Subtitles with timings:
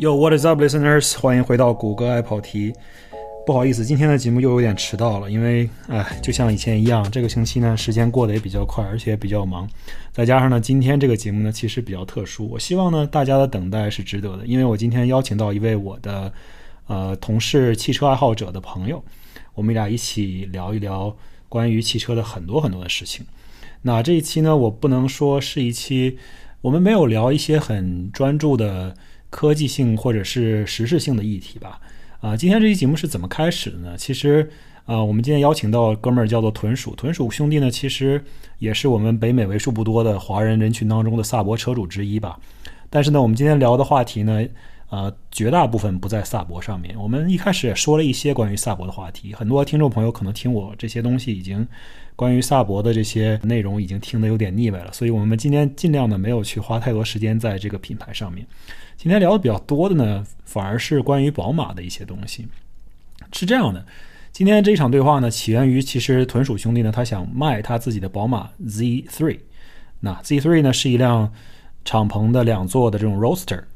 [0.00, 1.18] Yo, what is up, listeners？
[1.18, 2.72] 欢迎回到谷歌爱跑题。
[3.44, 9.68] 不好意思，今天的节目又有点迟到了，因为哎，就像以前一样，这个星期呢时间过得也比较快，而且也比较忙。
[10.12, 16.32] 再加上呢，今天这个节目呢其实比较特殊，我希望呢大家的等待是值得的，因为我今天邀请到一位我的
[16.86, 19.02] 呃同事，汽车爱好者的朋友，
[19.52, 21.12] 我们俩一起聊一聊
[21.48, 23.26] 关于汽车的很多很多的事情。
[23.82, 26.18] 那这一期呢，我不能说是一期，
[26.60, 28.94] 我们没有聊一些很专注的。
[29.30, 31.80] 科技性或者是时事性的议题吧，
[32.20, 33.94] 啊，今天这期节目是怎么开始的呢？
[33.96, 34.48] 其实，
[34.86, 38.22] 啊，我们今天邀请到哥们儿叫做豚鼠，豚鼠兄弟呢，其实
[38.58, 42.38] 也是我们北美为数不多的华人人群当中的萨博车主之一吧。
[42.88, 44.42] 但是呢，我们今天聊的话题呢，
[44.88, 46.96] 呃，绝大部分不在萨博上面。
[46.98, 51.66] 我们一开始也说了一些关于萨博的话题，很多听众朋友可能听我这些东西已经。
[52.16, 58.44] 关于萨博的这些内容已经听得有点腻歪了，所以我们今天尽量的没有去花太多时间在这个品牌上面。
[58.98, 62.48] 今天聊的比较多的呢，反而是关于宝马的一些东西。
[63.32, 63.86] 是这样的，
[64.32, 69.38] 今天这一场对话呢，起源于其实豚鼠兄弟呢，他想卖他自己的宝马 Z3。
[70.00, 71.32] 那 Z3 呢是一辆
[71.84, 73.68] 敞篷的两座的这种 r o a s t e r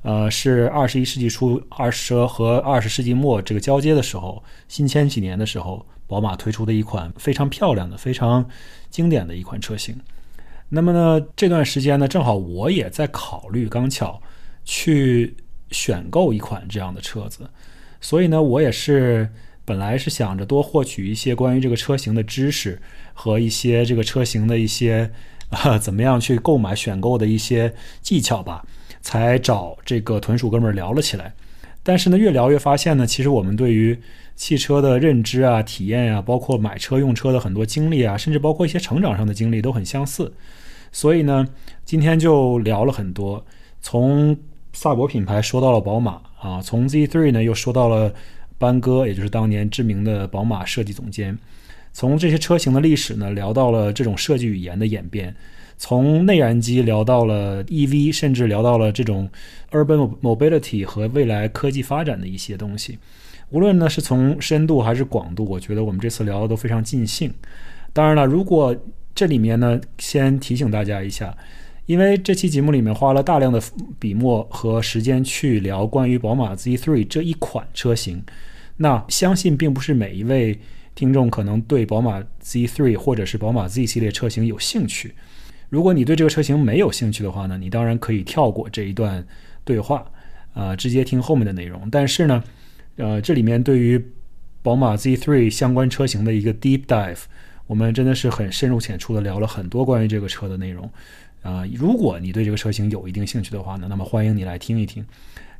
[0.00, 5.84] 呃，是二十一世纪初二十和二十世纪末这个交接的时候，新千禧年的时候。
[6.08, 8.48] 宝马推出的一款非常漂亮的、非常
[8.90, 10.00] 经典的一款车型。
[10.68, 14.22] 那么呢，这段时间呢，正好我也在考虑，刚巧
[14.66, 15.34] 去
[15.70, 17.48] 选购一款这样的车子。
[17.98, 19.30] 所以呢，我也是
[19.64, 22.78] 本来是想着多获取一些关于这个车型的知识
[23.14, 25.10] 和一些这个车型的一些
[25.48, 27.72] 啊 怎么样去购买、选购的一些
[28.02, 28.66] 技巧吧，
[29.00, 31.32] 才找这个豚鼠哥们儿聊了起来。
[31.82, 33.98] 但是呢，越聊越发现呢，其实我们对于
[34.34, 40.32] 汽车的认知啊、体验呀，包括买车用车的很多经历啊，甚至包括一些成长上的经历都很相似。
[40.92, 41.46] 所以呢，
[41.84, 43.44] 今天就聊了很多，
[43.80, 44.36] 从
[44.76, 48.12] 萨博品牌说到了宝马啊，从 Z3 呢又说到了
[48.58, 51.36] 班戈，也就是当年知名的宝马设计总监。
[51.94, 55.34] 从这些车型的历史呢，聊到了这种设计语言的演变。
[55.78, 59.26] 从内燃机聊到了 EV，甚至聊到了这种
[59.70, 62.98] urban mobility 和未来科技发展的一些东西。
[63.48, 67.32] 无论呢是从深度还是广度，我觉得我们这次聊的都非常尽兴。
[67.94, 68.76] 当然了，如果
[69.14, 71.34] 这里面呢，先提醒大家一下，
[71.86, 73.62] 因为这期节目里面花了大量的
[73.98, 78.22] 笔墨和时间去聊关于宝马 Z3 这一款车型，
[78.76, 80.58] 那相信并不是每一位
[80.96, 85.14] 听众可能对宝马 Z3 或者是宝马 Z 系列车型有兴趣。
[85.68, 89.24] 如果你对这个车型没有兴趣的话呢，你当然可以跳过这一段
[89.64, 90.04] 对话，
[90.54, 91.88] 啊，直接听后面的内容。
[91.90, 92.42] 但是呢，
[92.96, 94.04] 呃，这里面对于
[94.62, 97.18] 宝马 Z3 相关车型的一个 deep dive，
[97.66, 100.90] 我们真的是很深入浅出的聊了很多关于这个车的内容。
[101.46, 105.06] 啊，如果你对这个车型有一定兴趣的话呢，那么欢迎你来听一听，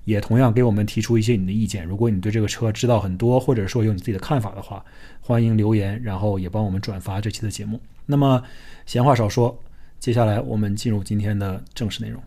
[0.04, 1.86] 也同样给我们提出一些你的意见。
[1.86, 4.84] 如果你对这个车知道很多，或者说有你自己的看法的话，
[5.20, 7.80] 欢迎留言，然后也帮我们转发这期的节目。
[8.04, 8.42] 那么，
[8.84, 9.56] 闲话少说。
[10.00, 12.22] 接下来我们进入今天的正式内容。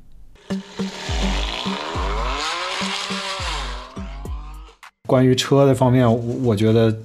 [5.06, 6.10] 关于车的方面，
[6.44, 6.98] 我觉得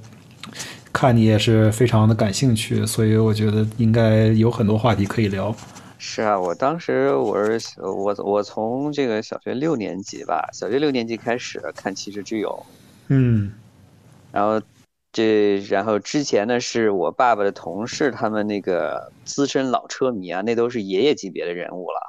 [0.92, 5.54] 看你也是非常的感兴趣，所以我觉得应该有很多话题可以聊。
[6.06, 12.66] 是啊，我当时我是我我从这个小学六年级吧，小学六年级开始看《汽车之友》，
[13.08, 13.52] 嗯，
[14.30, 14.60] 然后。
[15.16, 22.00] 这然后之前呢是我爸爸的同事，他们那个资深老车迷啊，那都是爷爷级别的人物了。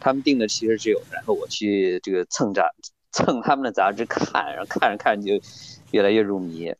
[0.00, 2.70] 他们订的其实只有，然后我去这个蹭杂
[3.12, 5.46] 蹭他们的杂志看，然后看着看着就
[5.90, 6.74] 越来越入迷。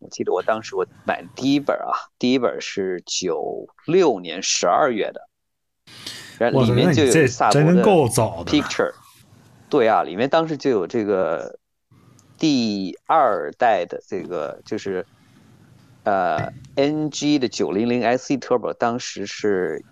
[0.00, 5.28] 我记得我当时我买的第一本啊，第一本是九六年十二月的，
[6.38, 7.82] 然后里面就有萨博的
[8.44, 8.92] picture。
[9.68, 11.58] 对啊，里面当时就有这个。
[12.38, 15.06] 第二代的这个就是，
[16.04, 19.82] 呃，NG 的九零零 SE Turbo，当时是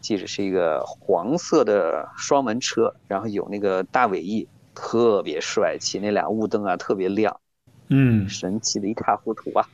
[0.00, 7.38] 记得是一个黄色的双门车，然后有那个大尾翼，特别帅气，那俩雾灯啊特别亮，
[7.90, 9.64] 嗯，神奇的一塌糊涂啊！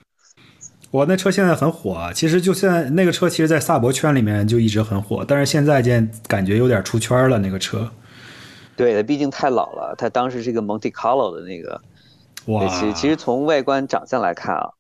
[0.95, 7.91] 我那车现在很火，其实就现在那个车，其实，在萨博圈里面就一直很火，但是现在见感觉有点出圈了，那个车。
[8.77, 11.81] 对，它毕竟太老了，它当时是一个 Monte Carlo 的那个。
[12.45, 14.71] 哇，其实其实从外观长相来看啊，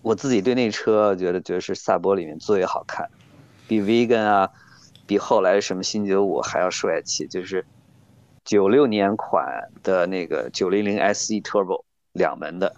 [0.00, 3.06] 我自己对那车觉得觉得是萨博里面最好看，
[3.68, 4.48] 比 Vegan 啊，
[5.06, 7.26] 比后来什么新九五还要帅气。
[7.26, 7.66] 就是
[8.42, 11.84] 九六年款的那个九零零 SE Turbo
[12.14, 12.74] 两门的。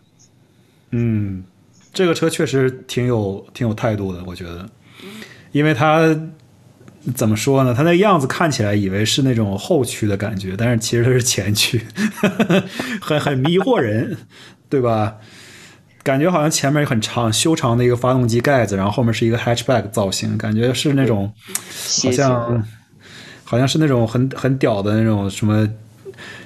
[0.91, 1.45] 嗯，
[1.93, 4.69] 这个车确实挺有挺有态度的，我觉得，
[5.53, 6.17] 因为它
[7.15, 7.75] 怎么说呢？
[7.77, 11.85] 它那样子看起来以为是那种后驱的感觉，但是其实它是前驱，
[13.01, 14.17] 很很迷惑人，
[14.69, 15.17] 对吧？
[16.03, 21.33] 感觉好像前面很长修长的一个发动机盖子，然后后面是一个 hatchback 造型，感觉是那种
[22.03, 22.67] 好像
[23.45, 25.69] 好像是那种很很屌的那种什么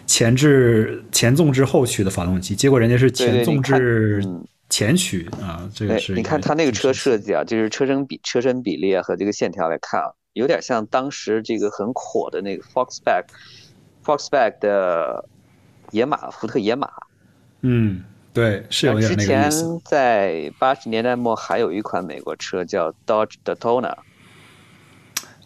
[0.07, 4.23] 前置前纵置后驱的发动机，结果人家是前纵置
[4.77, 13.25] 前驱啊，这个是你看它那个车设计啊，就是车身比车身比例啊和这个线条来看啊，有点像当时这个很火的那个 Foxback
[14.05, 15.27] Foxback 的
[15.93, 16.91] 野马福特野马，
[17.63, 18.05] 嗯。
[18.35, 19.51] 对，是有点那个之前
[19.83, 23.95] 在八十年代末还有一款美国车叫 Dodge Daytona。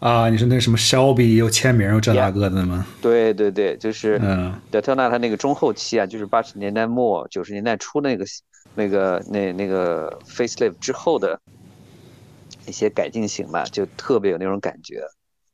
[0.00, 2.84] 啊，你说那什么 Shelby 又签名又这大个的吗？
[3.00, 8.24] 对对对，就是嗯，Daytona 它那个中后期啊，就是八十年代末九十年代初那个
[8.74, 11.40] 那个那那个 Facelift 之后的
[12.66, 15.02] 一些改进型吧，就特别有那种感觉。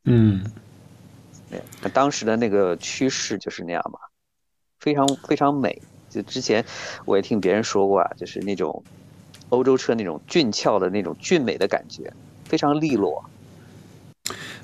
[0.04, 0.44] 嗯，
[1.50, 1.60] 对，
[1.92, 3.98] 当时的那个趋势就是那样嘛，
[4.78, 5.82] 非常非常美。
[6.08, 6.64] 就之前
[7.04, 8.84] 我也听别人说过啊，就是那种
[9.48, 12.12] 欧洲车那种俊俏的那种俊美的感觉，
[12.44, 13.24] 非常利落。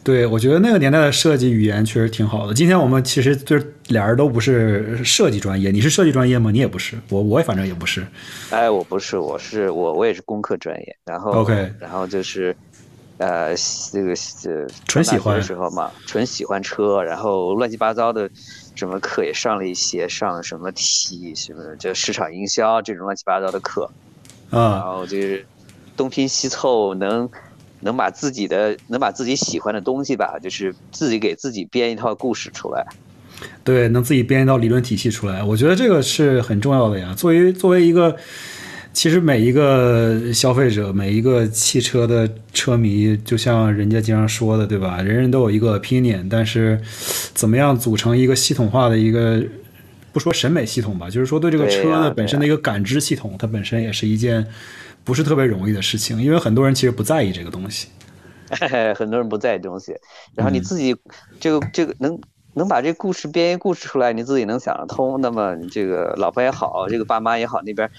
[0.05, 2.53] 对，我觉得那个年代的设计语言确实挺好的。
[2.53, 6.51] 今天我们其实就是俩人都不是设计专业，你是设计专业吗？
[6.51, 8.05] 你也不是，我我也反正也不是。
[8.51, 12.55] 哎，我不是，我是我我也是工科专业，然后 OK，然后就是
[13.19, 13.55] 呃
[13.93, 14.11] 这个
[14.45, 18.29] 呃纯喜欢的时候嘛，纯喜欢车，然后乱七八糟的。
[18.75, 23.85] 什么课也上了一些，上什么题，什么就市场营销这种乱七八糟的课，
[24.49, 25.45] 啊，然后就是
[25.95, 27.29] 东拼西凑，能
[27.83, 32.85] 能把自己的能把自己喜欢的东西吧，就是自己给自己编一套故事出来。
[33.63, 37.15] 对，能自己编一套理论体系出来，我觉得这个是很重要的呀。
[37.17, 38.17] 作为作为一个。
[38.95, 45.01] 其实每一个消费者，每一个汽车的车迷，就像人家经常说的，对吧？
[45.01, 46.79] 人人都有一个 opinion，但是
[47.33, 49.43] 怎么样组成一个系统化的一个，
[50.13, 54.47] 不说审美系统吧，就是说对这个车的本身的一个感知系统，它本身也是一件
[55.05, 57.89] 不是特别容易的事情，因为很多人其实不在意这个东西。
[58.97, 59.97] 很多人不在意东西，
[60.35, 60.97] 然后你自己
[61.41, 62.21] 这个这个能
[62.55, 67.91] 能把这故事编一故事出来，你自己能想得通，那么你这个老婆也好，这个爸妈也好，那边。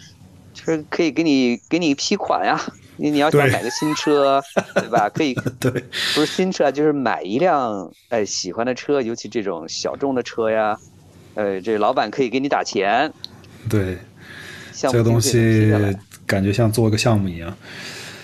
[0.53, 2.61] 就是可以给你给你批款呀，
[2.97, 4.39] 你你要想买个新车，
[4.75, 5.09] 对 吧？
[5.09, 10.77] 可以，对，不是新车，就是买一辆哎喜欢的车，尤其这种小众的车呀，
[11.33, 13.11] 呃，这老板可以给你打钱。
[13.67, 13.97] 对，
[14.73, 15.73] 这个东西
[16.25, 17.55] 感觉像做一个项目一样。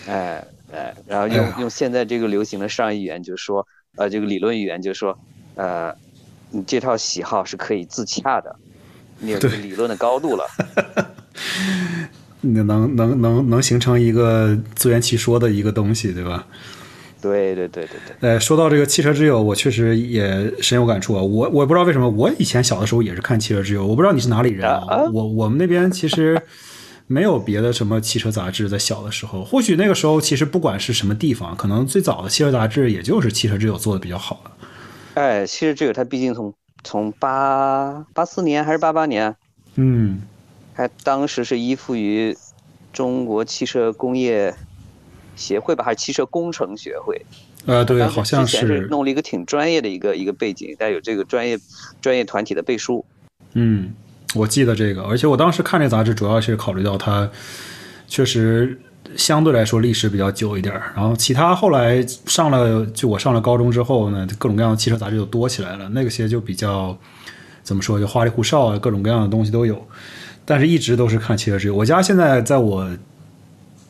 [0.07, 3.65] 哎哎，然后用用现在这个流行的商业语言，就是说，
[3.95, 5.17] 呃，这个理论语言就是说，
[5.55, 5.93] 呃，
[6.51, 8.55] 你这套喜好是可以自洽的，
[9.19, 10.45] 你有这个理论的高度了。
[12.41, 16.47] 你能能能能形成一个自圆其说的一个东西，对吧？
[17.21, 18.29] 对对对对对。
[18.29, 21.21] 呃，说到这个汽车之友，我确实也深有感触啊。
[21.21, 23.85] 我我不知道为什么，我以前小的时候也是看汽车之友。
[23.85, 25.03] 我不知道你是哪里人啊？
[25.11, 26.41] 我我们那边其实
[27.11, 34.51] 没有别的什么汽车杂志，在小的时候，或许那个时候其实不管是什么地方，可能最早的汽车杂志也就是汽车之友做的比较好的。
[35.15, 36.53] 哎，汽车之友它毕竟从
[36.83, 39.35] 从八八四年还是八八年？
[39.73, 40.21] 嗯。
[40.75, 42.37] 它当时是依附于
[42.93, 44.53] 中国汽车工业
[45.35, 47.19] 协会吧，还是汽车工程学会？
[47.65, 51.59] 呃，对，好像是弄了一个挺专业的一个一个背景，带有这个专业
[51.99, 53.03] 专业团体的背书。
[53.53, 53.93] 嗯，
[54.35, 57.29] 我记得这个，而且我当时看这杂志，主要是考虑到它
[58.07, 58.79] 确实
[59.15, 66.95] 相对来说历史比较久一点然后其他后来上了，就我上了高中之后呢，各种各样的汽车杂志就多起来了，那个些就比较
[67.63, 69.83] 怎么说，就花里胡哨啊，各种各样的东西都有。
[70.45, 71.75] 但是一直都是看汽车之友。
[71.75, 72.87] 我家现在在我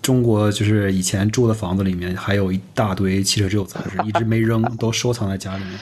[0.02, 5.80] 中国就是以前住的房子里面，还有一大堆汽车之友杂志，一直没扔，都收藏在家里面。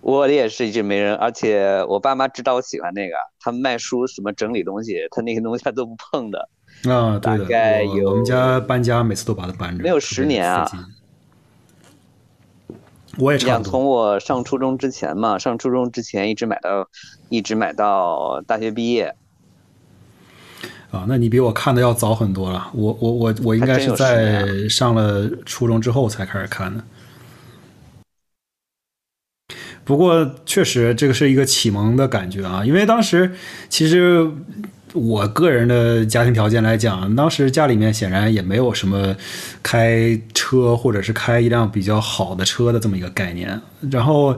[0.00, 6.48] 我的也是一直没人，而且我爸妈知道我喜欢那个，他们卖书什么整理东西，他那些东西他都不碰的。
[6.88, 7.44] 啊，对的。
[7.44, 9.82] 大概有我们家搬家，每次都把它搬着。
[9.82, 10.66] 没有十年啊。
[13.18, 13.70] 我也差不多。
[13.70, 16.88] 从我上初中之前嘛，上初中之前一直买到，
[17.28, 19.14] 一直买到大学毕业。
[20.90, 22.70] 啊，那你比我看的要早很多了。
[22.72, 26.82] 我我我我应该是在上了初中之后才开始看的。
[29.90, 33.32] 不过确实，这个是一个启蒙的感觉啊，因为当时
[33.68, 34.30] 其实。
[34.92, 39.14] 我个人的家庭条件来讲，当时家里面显然也没有什么
[39.62, 43.60] 开车或者是开一辆比较好的车的这么一个概念。
[43.88, 44.36] 然后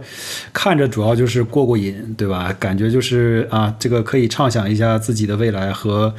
[0.53, 2.55] 看着主要就是过过瘾，对吧？
[2.61, 6.15] 感觉就是啊，这个可以畅想一下自己的未来和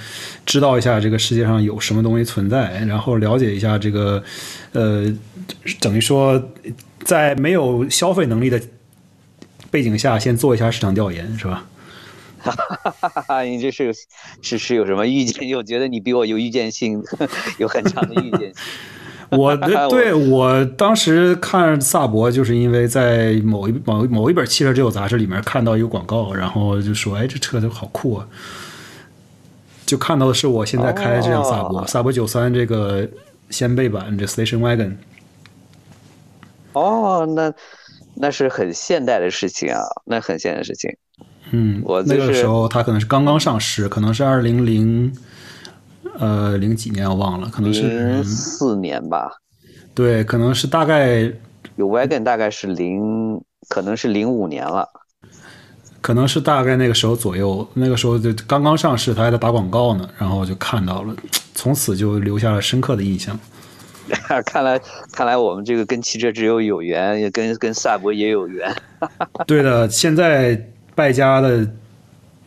[0.47, 4.23] 知道一下这个世界上有什么东西存在，然后了解一下这个
[4.71, 5.13] 呃，
[5.79, 6.43] 等于说
[7.03, 8.59] 在没有消费能力的
[9.73, 11.65] 背景下，先做一下市场调研，是吧？
[12.37, 13.91] 哈哈哈哈你这是
[14.43, 15.57] 是是有什么预见？
[15.57, 17.03] 我觉得你比我有预见性，
[17.57, 18.53] 有很强的预见性。
[19.31, 28.27] 我的对 我当时看萨博，就是因为在某一某某一本汽车之友杂志里面看到一个广告，然后就说：“哎，这车就好酷啊！”
[29.87, 33.09] 就看到的是我现在开的这辆萨博，萨博九三这个
[33.49, 34.93] 掀背版这 Station Wagon。
[36.73, 37.51] 哦，那
[38.15, 40.89] 那是很现代的事情啊，那很现代的事情。
[41.51, 45.13] 嗯，我那个时候它可能是刚刚上市，可能是二零零，
[46.17, 49.31] 呃，零几年我忘了，可能是零四年吧。
[49.93, 51.31] 对，可能是大概
[51.75, 53.39] 有 wagon 大概是零，
[53.69, 54.87] 可能是零五年了，
[56.01, 61.15] 可能是大概那个时候左右，那个时候就刚刚上市，它还在打广告呢，然后就看到了，
[61.53, 63.39] 从此就留下了深刻的印象。
[64.45, 64.79] 看来，
[65.11, 68.73] 看来我们这个跟汽车之友有缘，也跟跟萨博也有缘。
[69.47, 70.69] 对的，现在。
[70.95, 71.67] 败家的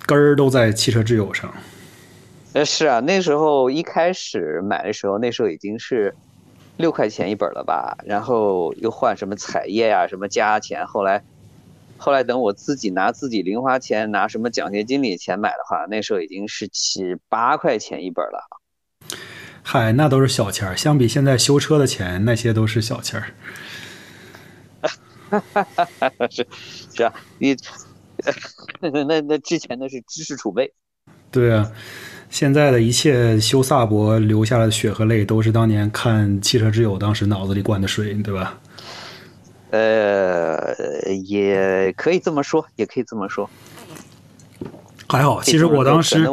[0.06, 1.52] 根儿都在汽车之友上。
[2.52, 6.14] 呃，是啊，那时候一开始买的时候，那时候已经是
[6.76, 7.98] 六块钱一本了吧？
[8.04, 10.86] 然后又换什么彩页呀，什么加钱。
[10.86, 11.24] 后来，
[11.96, 18.46] 后来等我自己拿自己零花钱，拿什么奖学金里钱买的话，那时候已经是七八块钱一本了。
[19.68, 23.26] 嗨，那都是小钱儿，相比现在修车的钱，那些都是小钱儿。
[24.80, 26.28] 哈哈哈哈哈！
[26.30, 26.46] 是
[26.94, 27.56] 是啊，你。
[28.80, 30.72] 那那之前的是知识储备，
[31.30, 31.70] 对啊，
[32.30, 38.58] 现在的一切修萨博流下的血和泪，都是当年看汽车之友当时脑子里灌的水，对吧？
[39.70, 40.74] 呃，
[41.24, 43.50] 也可以这么说，也可以这么说。
[45.08, 46.26] 还好，其实我当时，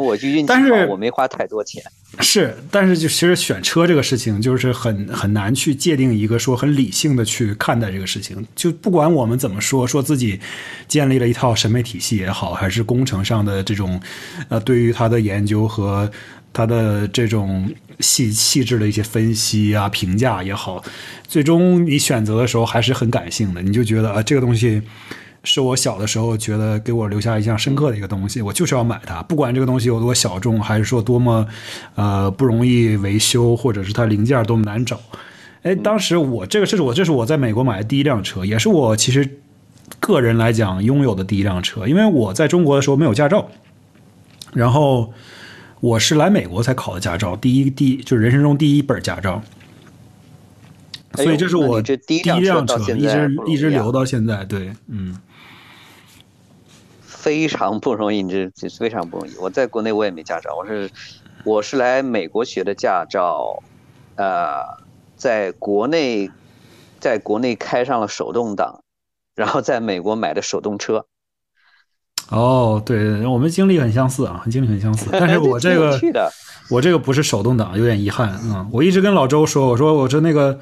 [0.46, 1.82] 但是我没花太多钱。
[2.20, 8.44] 是，但是就其实选车这个事情，就是很很难去界定一个说很理性的去看待这个事情。
[8.54, 10.38] 就不管我们怎么说，说自己
[10.88, 14.00] 建立了一套审美体系也好，还是工程上的这种
[14.48, 16.10] 呃，对于它的研究和
[16.52, 17.68] 它的这种
[18.00, 20.82] 细细致的一些分析啊、评价也好，
[21.26, 24.82] 最终你选择的时候还是很感性的，你就觉得啊，这个东西。
[25.44, 31.46] 是我小的时候觉得给我留下印象深刻的一个东西，我就是要买它，不管这个东西有多小众，还是说多么，
[31.94, 34.98] 呃，不容易维修，或者是它零件多么难找。
[35.62, 39.38] 哎，当时我这个这是我这是我在美国买的第一辆车，也是我其实
[40.00, 43.48] 个人来讲拥有的第一辆车，因为我在中国的时候没有驾照，
[44.54, 45.12] 然后
[45.80, 49.42] 我是来美国才考的驾照，第一第就是人生中第一本驾照，
[51.14, 55.16] 所以这是我这第一辆车，一直一直留到现在，对，嗯。
[57.24, 59.34] 非常不容易，你这这非常不容易。
[59.38, 60.90] 我在国内我也没驾照，我是
[61.42, 63.62] 我是来美国学的驾照，
[64.16, 64.62] 呃，
[65.16, 66.30] 在国内
[67.00, 68.84] 在国内开上了手动挡，
[69.34, 71.06] 然后在美国买的手动车。
[72.28, 75.08] 哦，对，我们经历很相似啊，经历很相似。
[75.10, 75.98] 但是我这个
[76.68, 78.68] 我这个不是手动挡，有点遗憾啊。
[78.70, 80.60] 我一直跟老周说，我说我说那个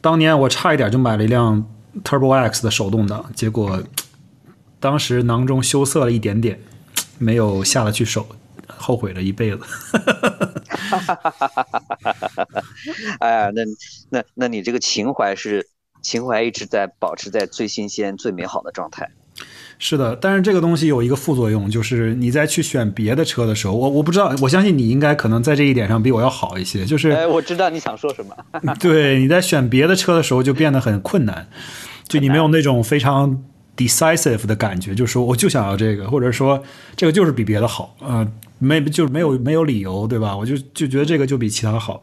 [0.00, 1.64] 当年我差一点就买了一辆
[2.02, 3.80] Turbo X 的手动挡，结果。
[4.84, 6.60] 当时囊中羞涩了一点点，
[7.16, 8.26] 没有下得去手，
[8.66, 9.60] 后悔了一辈子。
[13.18, 13.62] 哎呀，那
[14.10, 15.66] 那那你这个情怀是
[16.02, 19.08] 情怀一直在保持在最新鲜、最美好的状态。
[19.78, 26.84] 是的，但是这个东西有一个副作用，就是你在去选别的车的时候，我我不知道，我相信你应该可能在这一点上比我要好一些。
[26.84, 28.36] 就是，哎，我知道你想说什么。
[28.78, 31.48] 对，你在选别的车的时候就变得很困难，
[32.06, 33.42] 就你没有那种非常。
[33.76, 36.62] Decisive 的感觉，就是说我就想要这个，或者说
[36.96, 38.26] 这个就是比别的好，呃，
[38.58, 40.36] 没就是没有没有理由，对吧？
[40.36, 42.02] 我就就觉得这个就比其他好。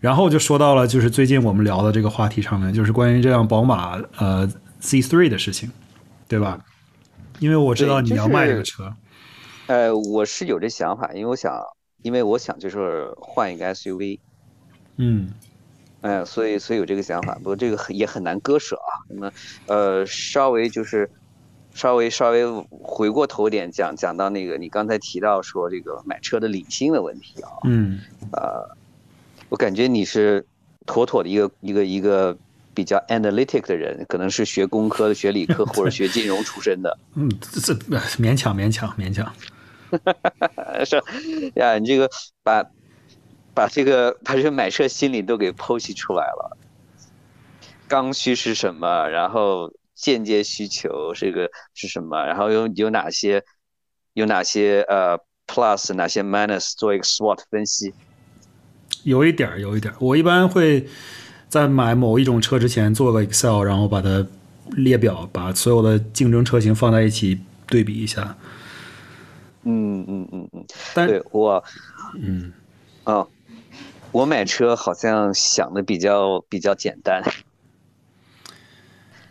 [0.00, 4.48] 然后就说到了，就是最近我们聊的这个话题上面，就是关于这辆宝马呃
[4.80, 5.70] C3 的事情，
[6.26, 6.58] 对吧？
[7.38, 8.94] 因为我知道你要卖这个车。
[9.66, 11.52] 呃，我是有这想法，因为我想，
[12.02, 14.18] 因为我想就是换一个 SUV。
[14.96, 15.30] 嗯。
[16.02, 18.90] 哎，所以所以有这个想法，不过这个也很难割舍啊。
[19.08, 19.32] 那么，
[19.66, 21.10] 呃，稍微就是
[21.74, 27.50] 稍微稍微回过头点讲讲到那个你刚才提到说这个买车的理性的问题啊。
[27.64, 28.00] 嗯。
[28.32, 28.74] 呃，
[29.50, 30.46] 我感觉你是
[30.86, 32.34] 妥妥的一个一个一个
[32.72, 36.98] 比较 analytic 的人，可能是学工科的、学理科或者学金融出身的。
[37.14, 39.30] 嗯，这勉强勉强勉强。
[40.86, 41.02] 是
[41.56, 42.08] 呀，你这个
[42.42, 42.64] 把。
[43.60, 46.56] 把这个把这个买车心理都给剖析出来了，
[47.86, 53.44] 刚需是什么，然后间接需求这个是什么，然后有有哪些
[54.14, 57.92] 有哪些呃 plus 哪些 minus 做一个 SWOT 分析。
[59.02, 60.88] 有一点儿，有一点儿，我一般会
[61.50, 64.26] 在买某一种车之前做个 Excel，然后把它
[64.70, 68.34] 列表，把所有的竞争车型放在一起对比一下。
[69.64, 70.64] 嗯嗯嗯嗯，
[70.94, 71.62] 但对我，
[72.14, 72.50] 嗯，
[73.04, 73.28] 哦，
[74.12, 77.22] 我买车好像想的比较比较简单，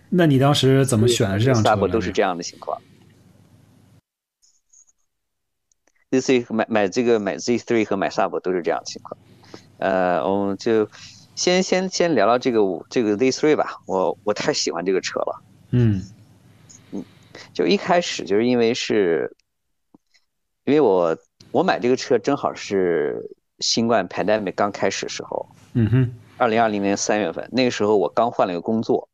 [0.09, 1.61] 那你当时怎么选的这辆？
[1.61, 2.81] 萨博都是这样的情况。
[6.11, 9.17] Z 买买这个买 Z3 和买萨博都是这样的情况。
[9.77, 10.89] 呃，我们就
[11.35, 13.81] 先先先聊聊这个这个 Z3 吧。
[13.85, 15.43] 我我太喜欢这个车了。
[15.71, 16.01] 嗯
[16.91, 17.03] 嗯，
[17.53, 19.35] 就一开始就是因为是，
[20.63, 21.15] 因为我
[21.51, 29.07] 我买这个车正好是新冠 pandemic 刚开始时候，嗯哼，二零二零年三月份，那个时候我刚换了个工作，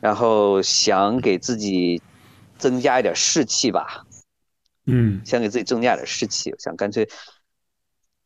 [0.00, 2.02] 然后想给自己
[2.56, 4.04] 增加一点士气吧。
[4.86, 7.06] 嗯，想给自己增加点士气，想干脆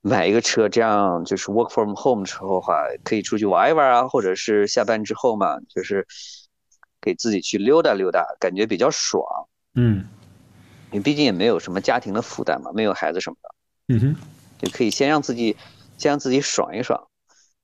[0.00, 6.06] 买一个车，这样就是 work from home 时候的话，可以出去玩一玩啊，或者是下班之后嘛，就是
[7.00, 9.24] 给自己去溜达溜达，感觉比较爽。
[9.74, 10.06] 嗯，
[10.92, 14.16] 你毕竟也没有什么家庭的负担嘛，没有孩子什么的，嗯哼，
[14.62, 15.56] 就可以先让自己
[15.98, 17.08] 先让自己爽一爽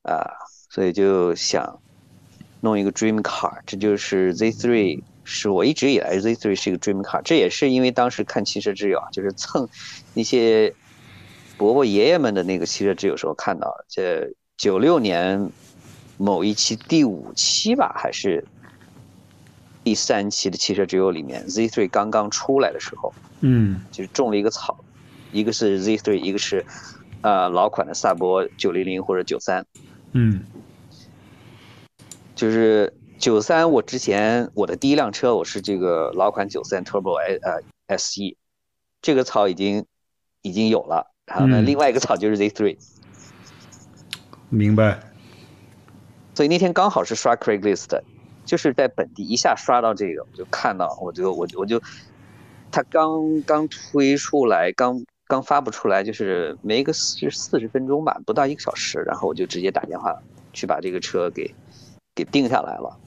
[0.02, 0.26] 啊，
[0.68, 1.80] 所以就想
[2.60, 5.02] 弄一个 dream car，这就是 Z3。
[5.30, 9.68] 是我一直以来 Z3 是一个 dream car，这也是因为当时看汽车之友啊，就是蹭
[10.14, 10.74] 那些
[11.58, 15.50] 伯伯爷爷们的那个汽车之友时候看到，这九六年
[16.16, 18.42] 某一期第五期吧，还是
[19.84, 24.82] 第三期的汽车之友里面，Z3 刚刚出来的时候，嗯，就是种了一个草，
[25.32, 26.64] 一个是 Z3，一个是
[27.22, 29.66] 呃老款的萨博九零零或者九三，
[30.12, 30.44] 嗯，
[32.34, 32.94] 就是。
[33.20, 37.16] 九三，我之前我的第一辆车我是这个老款九三 Turbo
[37.88, 38.36] 呃 SE，
[39.02, 39.86] 这个草已经
[40.40, 42.78] 已经有了，然后呢，另外一个草就是 Z3，
[44.50, 45.00] 明白。
[46.32, 47.88] 所以那天刚好是刷 Craigslist，
[48.44, 51.82] 就是在本地一下刷到这个，我就看到，我就我我就，
[52.70, 60.16] 他刚刚推出来，刚刚发布出来，就是没个四四十分钟吧，不到一个小时，然后我就直接打电话
[60.54, 61.54] 去把这个车给
[62.14, 62.98] 给定下来了。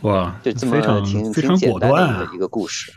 [0.00, 2.90] 哇，就这么挺挺简单的一个故事，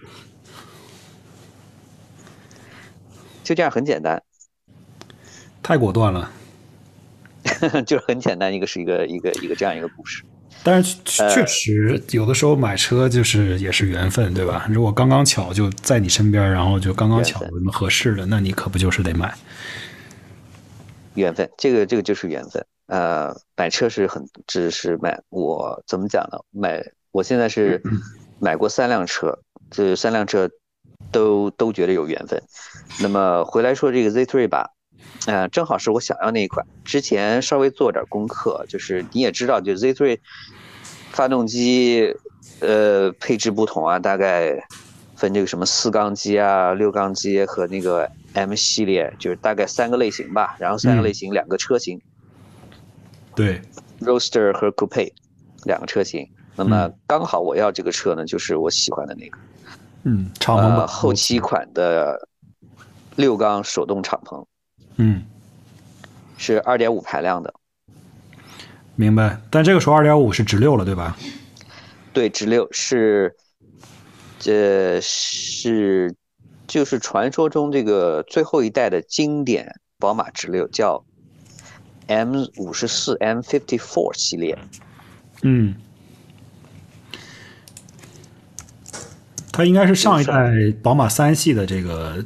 [3.43, 4.23] 就这样很简单，
[5.61, 6.31] 太果断了，
[7.85, 10.23] 就是很简单，一个是一个一个一个这样一个故事。
[10.63, 14.65] 但是确实有的时候买车就是也是缘分，对吧？
[14.69, 19.33] 如果刚刚巧就在你身边，然后就刚刚巧有什么合适的，那你可不就是得买？
[21.15, 22.65] 缘分，这个这个就是缘分。
[22.87, 26.39] 呃，买车是很，只是买我怎么讲呢？
[26.51, 27.81] 买我现在是
[28.39, 29.37] 买过三辆车，
[29.69, 30.49] 这三辆车
[31.11, 32.41] 都都觉得有缘分。
[32.99, 34.71] 那么回来说这个 Z3 吧，
[35.27, 36.65] 呃，正好是我想要那一款。
[36.83, 40.19] 之前稍微做点功课，就是你也知道，就 Z3
[41.13, 42.13] 发动机，
[42.59, 44.61] 呃，配置不同啊，大概
[45.15, 50.57] 分这个什么四缸机啊、六缸机和那个 M 系列，就是大概三个类型吧。
[50.59, 52.01] 然后三个类型，两个车型。
[53.35, 53.61] 对
[54.01, 55.13] ，Roadster 和 Coupe
[55.63, 59.37] 两个车型，那么刚好我要这个车呢，就是我喜欢的那个，
[60.03, 62.27] 嗯，敞篷版后期款的
[63.15, 64.45] 六缸手动敞篷，
[64.97, 65.23] 嗯，
[66.37, 67.53] 是二点五排量的，
[68.95, 69.41] 明白。
[69.49, 71.17] 但这个时候二点五是直六了，对吧？
[72.11, 73.35] 对，直六是，
[74.39, 76.15] 这是
[76.67, 81.03] 就是传说中这个最后一代的经典宝马直六，叫。
[82.07, 84.59] M 五十四 M fifty four 系列，
[85.41, 85.73] 嗯，
[89.53, 90.33] 它应该是上一代
[90.83, 92.21] 宝马三系的这个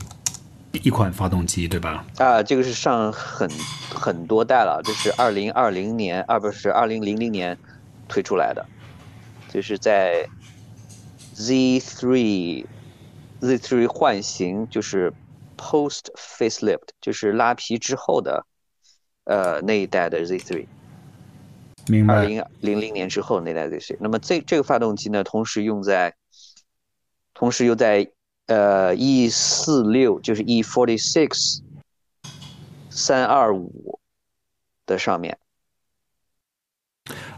[0.83, 2.05] 一款发动机，对吧？
[2.17, 3.49] 啊，这个是上很
[3.89, 7.57] 很多代了，这是二零二零年，啊不是二零零零年
[8.07, 8.65] 推出来的，
[9.49, 10.27] 就是在
[11.33, 12.65] Z three
[13.41, 15.13] Z three 换型，就是
[15.57, 18.45] post facelift，就是拉皮之后的。
[19.29, 20.65] 呃，那一代的 Z3，
[21.87, 22.13] 明白。
[22.15, 26.15] 二零零零年之后那代 Z3，那么这这个发动机呢，同时用在，
[27.33, 28.09] 同时又在
[28.47, 31.60] 呃 E 四六，就是 E forty six
[32.89, 33.99] 三二五
[34.86, 35.38] 的上面。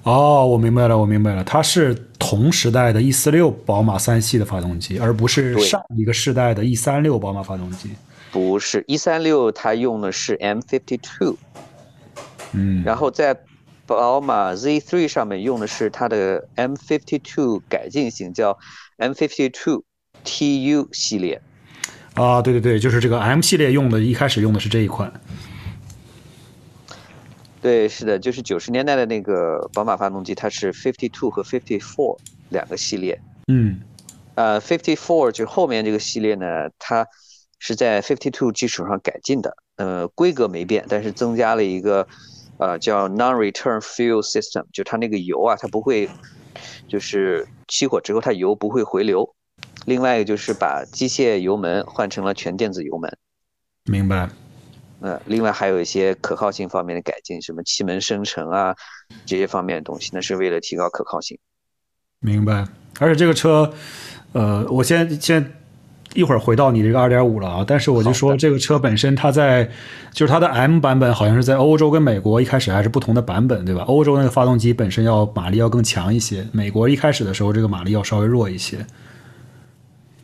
[0.04, 7.90] 哦，我明白了，我明白了，它是同时代的 E 四六宝马三系的发动机，而不是上一个世代的 E 三六宝马发动机。
[8.32, 11.36] 不是 E 三六，它用的是 M fifty two。
[12.54, 13.38] 嗯，然后在
[13.86, 18.58] 宝马 Z three 上面用的是它的 M fifty two 改进型，叫
[18.98, 19.84] M52
[20.30, 21.42] TU 系列。
[22.14, 25.12] 啊，对对对，就是这个 M 系列用的，一开始用的是这一款。
[27.62, 32.18] 对，是的，就是九十年代的那个宝马发动机，它是 Fifty Two 和 Fifty Four
[32.50, 33.20] 两个系列。
[33.48, 33.80] 嗯，
[34.36, 36.46] 呃，Fifty Four 就后面这个系列呢，
[36.78, 37.08] 它
[37.58, 42.08] 是在 Fifty Two 基础上改进的，呃，规格没变，但是增加了一个
[42.58, 46.10] 呃叫 Non-Return Fuel System，就它那个油啊，它不会，
[46.88, 49.36] 就是熄火之后它油不会回流。
[49.90, 53.12] 另外一个就是把机械油门换成了全电子油门。
[53.86, 54.30] 明白。
[55.02, 58.76] 呃，另外还有一些可靠性方面的改进，什么气门生成啊
[59.26, 61.38] 这些方面的东西，那是为了提高可靠性。
[62.20, 62.68] 明白。
[63.00, 63.74] 而且这个车，
[64.34, 65.54] 呃，我先先
[66.14, 67.66] 一会儿回到你这个二点五了啊。
[67.66, 69.64] 但是我就说这个车本身，它在
[70.12, 73.84] 就是它的 M 版本好像是在欧洲跟美国一开始还是不同的版本，对吧？
[73.88, 78.86] 欧洲那个发动机本身要马力要更强一些，美国一开始的时候这个马力要稍微弱一些。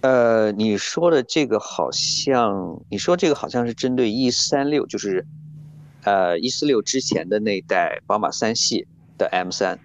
[0.06, 5.26] 呃，你说的这个好像，你说这个好像是针对 E 三六，就是
[6.04, 8.86] 呃 E 四六之前的那代宝马三系
[9.18, 9.80] 的 M 三。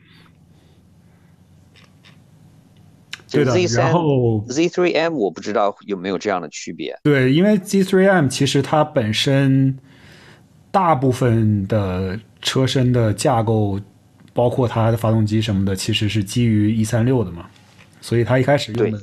[3.30, 6.98] 对的，然后 Z3M 我不知道有没有这样的区别。
[7.02, 9.78] 对，因为 Z3M 其实它本身
[10.70, 13.80] 大部分的车身的架构，
[14.35, 17.48] 包括它的发动机什么的，其实是基于 E 三六的嘛，
[18.02, 19.00] 所以它一开始用的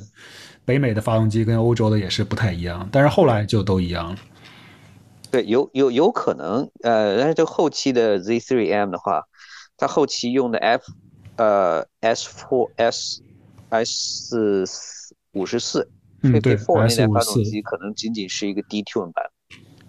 [0.68, 4.18] 北美的发动机跟欧洲的也是不太一样，但是后来就都一样了。
[5.32, 9.24] 对，有有有可能，呃，但是就后期的 Z3M 的话，
[9.78, 10.84] 它后期用的 F
[11.38, 13.24] 呃 S4 S。
[13.70, 15.90] S 五十四
[16.22, 19.26] ，Fifty Four 那台发动机可能仅仅是一个 D-tune 版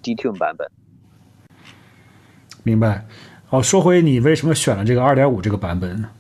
[0.03, 0.69] ，D-tune 版本。
[2.65, 3.07] 明白。
[3.51, 6.11] 哦，说回你为什么选了这个二点五这个版本呢？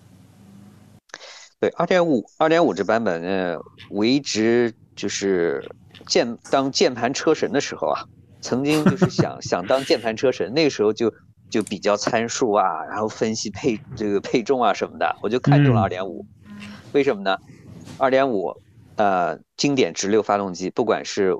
[1.60, 3.58] 对，二点五，二点五这版本呢，
[3.90, 5.68] 我一直就是
[6.06, 8.04] 键当键盘车神的时候啊，
[8.40, 11.12] 曾经就是 想想当键盘车神，那个时候就
[11.50, 16.24] 就比较参数啊，然后分析配这个配重啊什么的，我就看中了二点五。
[16.92, 17.36] 为什么呢？
[17.98, 18.54] 二点五，
[18.96, 21.34] 呃，经典直流发动机，不管是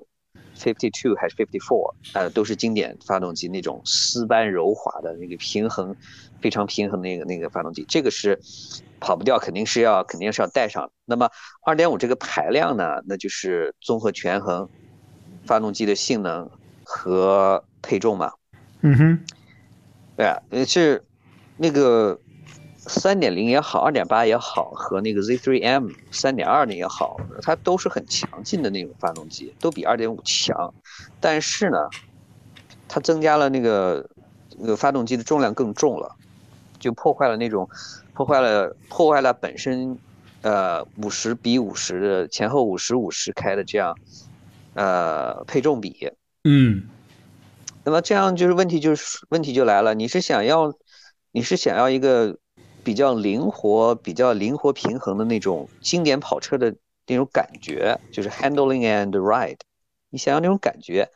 [0.58, 5.94] fifty two 还是 fifty four，呃，都是经典发动机那种丝般柔滑的那个平衡，
[6.40, 8.38] 非常平衡那个那个发动机，这个是
[9.00, 10.90] 跑不掉，肯定是要肯定是要带上。
[11.04, 11.30] 那么
[11.64, 14.68] 二点五这个排量呢，那就是综合权衡
[15.46, 16.50] 发动机的性能
[16.84, 18.32] 和配重嘛。
[18.80, 19.18] 嗯哼，
[20.16, 21.04] 对啊，是
[21.56, 22.20] 那个。
[22.88, 30.74] 三点零也好，二点八也好，和那个 Z3M 三点二的也好，它都是很强劲的那种发动机，都比二点五强。
[31.20, 31.77] 但是呢，
[32.88, 34.09] 它增加了那个
[34.59, 36.16] 那个发动机的重量更重了，
[36.81, 37.68] 就破坏了那种
[38.14, 39.98] 破坏了破坏了本身
[40.42, 43.94] 呃五十比五十的前后五十五十开的这样
[44.74, 46.11] 呃配重比。
[46.44, 46.85] 嗯。
[47.85, 50.74] 那么这样就是问题就是问题就来了，你是想要
[51.31, 52.37] 你是想要一个。
[52.88, 56.74] 比较灵活、比较灵活平衡的那种经典跑车的
[57.07, 59.59] 那种感觉，就是 handling and ride。
[60.09, 61.07] 你想要那种感觉，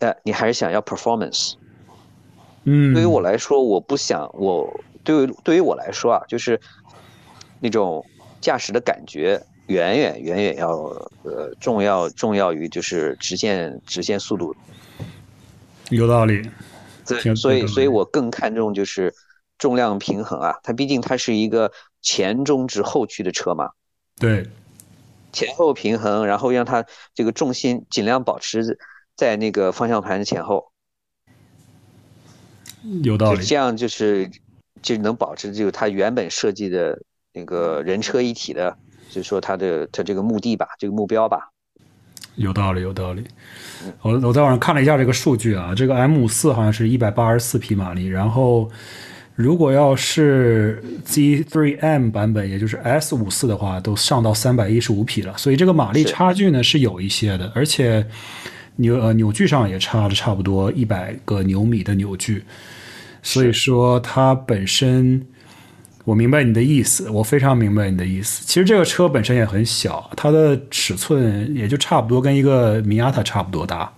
[0.00, 1.54] 呃，你还是想要 performance。
[2.64, 6.60] 嗯，对于我来说，我不想我对于对于我来说啊，就是
[7.60, 8.04] 那种
[8.42, 10.68] 驾驶的感觉远远远远要
[11.22, 14.54] 呃重要重要于就是直线直线速度。
[15.88, 16.46] 有道理。
[17.06, 19.14] 对，所以所以我更看重就是。
[19.58, 23.70] 重量平衡啊，它毕竟它是一个前中置后驱的车嘛，
[24.20, 24.46] 对，
[25.32, 28.78] 前后平衡，然后让它这个重心尽量保持
[29.16, 30.70] 在那个方向盘的前后，
[33.02, 34.30] 有道理，这样就是
[34.82, 38.76] 就能保持就是它原本设计的那个人车一体的，
[39.08, 41.50] 就是说它的它这个目的吧，这个目标吧，
[42.34, 43.26] 有道理，有道理。
[44.02, 48.70] 我我在网上看了一下这个数据啊，这个 M 五四好像是一百八十四匹马力，然后。
[49.36, 58.06] 如果要是 Z3M 版本，也就是 S 五四的话，都上到三百一十五匹了，所以这个马力差距呢是有一些的，而且
[58.76, 62.44] 扭呃扭矩上也差了差不多一百个牛米的扭矩，
[63.22, 65.26] 所以说它本身，
[66.04, 68.42] 我明白你的意思，我非常明白你的意思。
[68.46, 73.92] 其实这个车本身也很小，它的尺寸也就差不多跟一个米亚塔差不多大。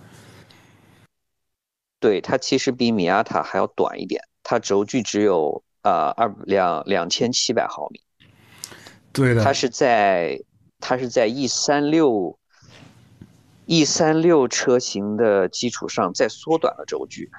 [2.01, 4.21] 对，它其实比米亚塔还要短一点。
[4.49, 8.01] 它轴距只有呃二两两千七百毫米，
[9.13, 9.43] 对的。
[9.43, 10.41] 它是在
[10.79, 12.35] 它是在 E 三六
[13.67, 17.29] E 三六车型的基础上再缩短了轴距。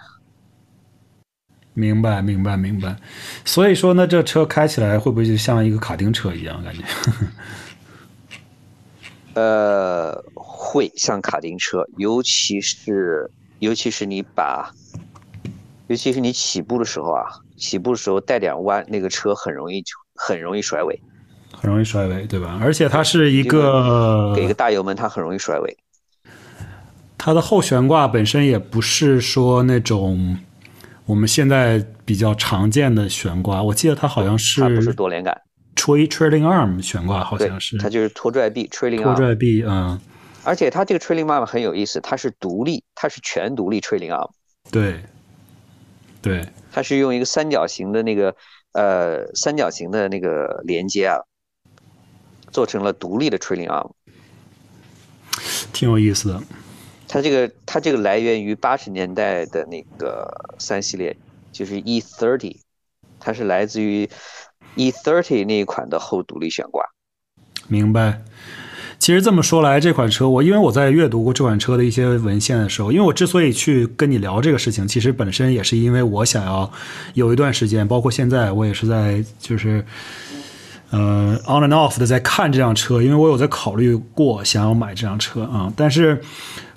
[1.75, 2.96] 明白，明白，明白。
[3.44, 6.85] 所以说呢，这车开起来会不会就像一个卡丁车一样感觉？
[9.35, 14.73] 呃，会像卡丁车，尤其是尤其是你把。
[15.90, 17.24] 尤其是你起步的时候啊，
[17.57, 19.83] 起步的时候带点弯，那个车很容易
[20.14, 21.03] 很容易甩尾，
[21.53, 22.61] 很容易甩尾，对吧？
[22.62, 25.76] 而且它是一个给个大油门，它很容易甩尾。
[27.18, 30.38] 它的后悬挂本身也不是说那种
[31.07, 35.37] 我们现在比较常见的悬挂，我记得它好像是它不是多连杆
[35.74, 40.00] ，tra trailing arm 悬挂好像是，它就是拖拽臂 trailing arm，拖拽臂，嗯。
[40.44, 44.31] 而且它这个 trailing arm 很有意思，它是独立，它是全独立 trailing arm。
[44.70, 45.03] 对，
[46.22, 48.35] 对，它是用一个三角形的那个
[48.72, 51.16] 呃三角形的那个连接啊，
[52.50, 53.90] 做成了独立的 trailing arm，
[55.72, 56.42] 挺有意思的。
[57.09, 60.28] 它这个它这个来源于八十年代的那个
[60.59, 61.16] 三系列，
[61.50, 62.61] 就是 E thirty，
[63.18, 64.09] 它是来自于
[64.76, 66.85] E thirty 那一款的后独立悬挂。
[67.66, 68.22] 明白。
[69.11, 76.70] 其实这么说来，这款车我因为我在阅读过这款车的一些文献的时候，因为我之所以去跟你聊这个事情，其实本身也是因为我想要
[77.14, 79.85] 有一段时间，包括现在我也是在就是。
[80.90, 85.72] 呃，on and off 的在看这辆车，因为我有在考虑过想要买这辆车啊。
[85.76, 86.20] 但是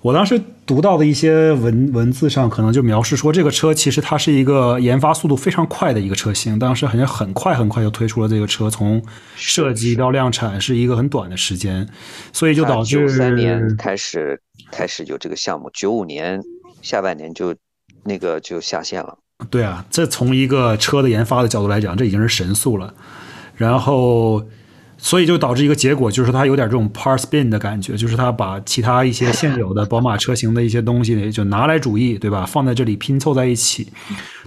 [0.02, 9.02] 我当时读到的一些文文字上，可能就描述说这个车其实它是一个研发速度非常快的一个车型，当时好像很快很快就推出了这个车，从
[9.36, 11.88] 设计到量产是一个很短的时间，
[12.32, 14.39] 所以就导致九三年开始
[14.71, 16.39] 开始有这个项目，九五年
[16.84, 17.56] 下半年就
[18.04, 19.17] 那个就下线了。
[19.49, 22.93] 对啊，这从一个车的研发的角度来讲，这已经是神速了。
[23.56, 24.44] 然后，
[24.98, 32.46] 所以就导致一个结果，就是它有点这种 par spin 的感觉，就是它把其他一些现有的宝马车型的一些东西就拿来主义，对吧？
[32.46, 33.89] 放在这里拼凑在一起。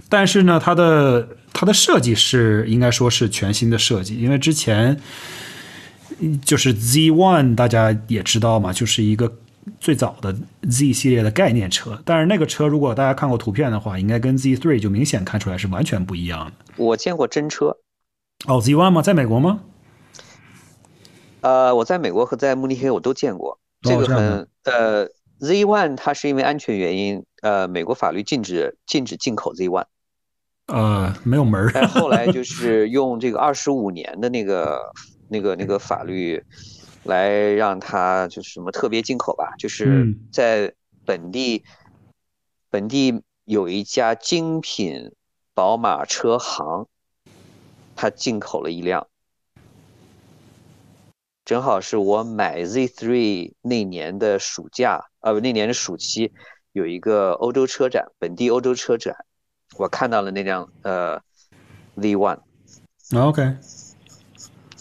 [0.09, 4.99] 但是呢，它的它的设计是应该说是全新的设计，因为之前
[6.43, 9.31] 就是 Z One 大家也知道嘛，就是一个
[9.79, 10.35] 最早的
[10.69, 12.01] Z 系列的概念车。
[12.03, 16.51] 但是那个车如果大家看过图片的话，应该跟 Z Three 就明显看出来是完全不一样的。
[16.77, 17.77] 我见过真车。
[18.45, 19.01] 哦，Z One 吗？
[19.01, 19.63] 在美国吗？
[21.41, 23.59] 呃，我在美国和在慕尼黑我都见过。
[23.81, 25.07] 这个很呃
[25.39, 29.85] ，Z One 它是因为安全原因，呃，美国法律禁止禁止进口 Z One。
[30.67, 31.71] 呃，没有门儿。
[31.73, 34.91] 但后来就是用这个二十五年的那个
[35.29, 36.43] 那个那个法律
[37.03, 40.73] 来让它就是什么特别进口吧，就是在
[41.05, 41.63] 本地
[42.69, 45.11] 本地有一家精品
[45.53, 46.87] 宝马车行。
[47.97, 49.07] 他进口了一辆，
[51.43, 56.31] 正好是我买 Z3 那年的暑假，呃，不，那年的暑期
[56.73, 59.15] 有一个欧洲车展，本地欧洲车展，
[59.77, 61.19] 我看到了那辆呃
[61.97, 62.39] Z1。
[63.15, 63.55] OK，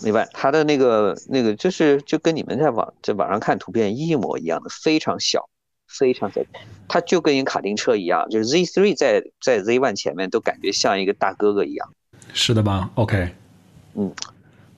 [0.02, 5.48] 另外，它的那个那个就是就跟你们在网在网上看图片一模一样的，非常小，
[5.88, 6.42] 非常小，
[6.86, 11.90] 它就跟一卡丁车一样，就是 Z3 在在 Z1 前面都感觉像一个大哥哥一样。
[12.36, 13.32] 是的吧？OK，
[13.94, 14.12] 嗯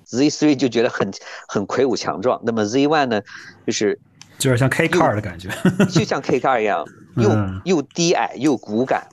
[0.05, 1.11] ，Z three 就觉得很
[1.49, 3.21] 很魁梧强壮，那么 Z one 呢，
[3.67, 3.99] 就是
[4.39, 5.51] 就是像 K car 的感觉，
[5.91, 6.87] 就像 K car 一样，
[7.19, 7.29] 又
[7.65, 9.09] 又低矮又骨感。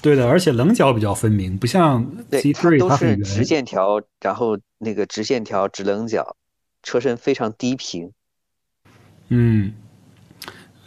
[0.00, 6.36] 对的，而且棱角比较分明，不像 Z3 都是直线条，然后那个直线条直棱角，
[6.84, 8.12] 车身非常低平。
[9.28, 9.72] 嗯，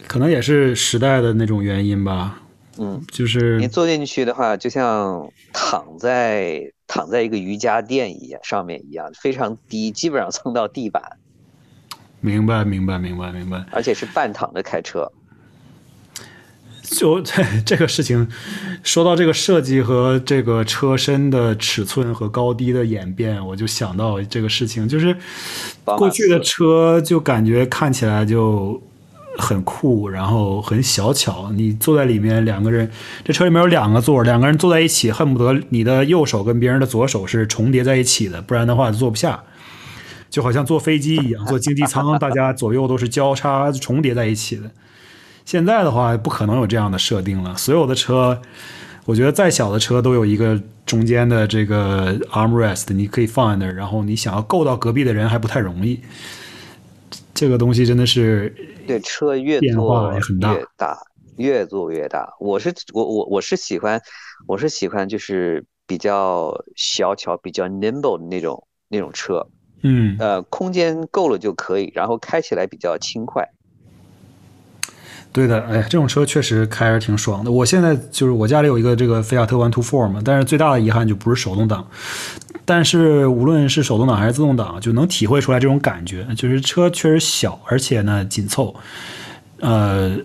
[0.08, 2.42] 可能也是时代的那种原因吧。
[2.78, 11.02] 嗯，就是你坐进去的话，就像躺在躺在一个瑜伽垫一样上面一样，非常低，基本上蹭到地板。
[12.20, 13.66] 明白，明白，明白，明白。
[13.72, 15.10] 而且是半躺着开车。
[16.84, 18.28] 就这 这个事情，
[18.84, 25.16] 说到这个设计和这个车身的尺寸和高低的演变，我就想到这个事情，就是
[25.86, 28.82] 过去的车就感觉看起来就。
[29.38, 31.52] 很酷，然后很小巧。
[31.52, 32.90] 你坐在里面，两个人，
[33.24, 39.44] 这车里面有两个座，两个人坐在一起，恨不得你的右手跟别人的左手是重叠在一起的，不然的话坐不下。
[40.30, 44.70] 就好像坐飞机一样，坐经济舱，大家左右都是交叉重叠在一起的。
[45.46, 47.56] 现在的话，不可能有这样的设定了。
[47.56, 48.42] 所有的车，
[49.06, 56.02] 我觉得再小的车都有一个中间的这个 armrest，你可以放在那儿，然后你想要够到隔壁的人还不太容易。
[57.36, 58.56] 这个东西真的是。
[58.88, 60.98] 对车越做越大，
[61.38, 62.34] 越做越大。
[62.40, 64.02] 我是我我我是喜欢，
[64.48, 69.46] 我是喜欢就是比较小巧、比较 nimble 的那种那种车。
[69.84, 73.48] 嗯，呃，空间够了就可以，然后开起来比较轻快。
[75.36, 77.52] 对的，哎，这种车确实开着挺爽的。
[77.52, 81.86] 我现在就是我家里有一个这个菲亚特 One Two Four 嘛，但是最大的遗憾就不是手动挡。
[82.64, 88.74] 但是无论是手动挡还是自动挡，就能体会出来这种感觉，就是车确实小，而且呢紧凑，
[89.60, 90.16] 呃，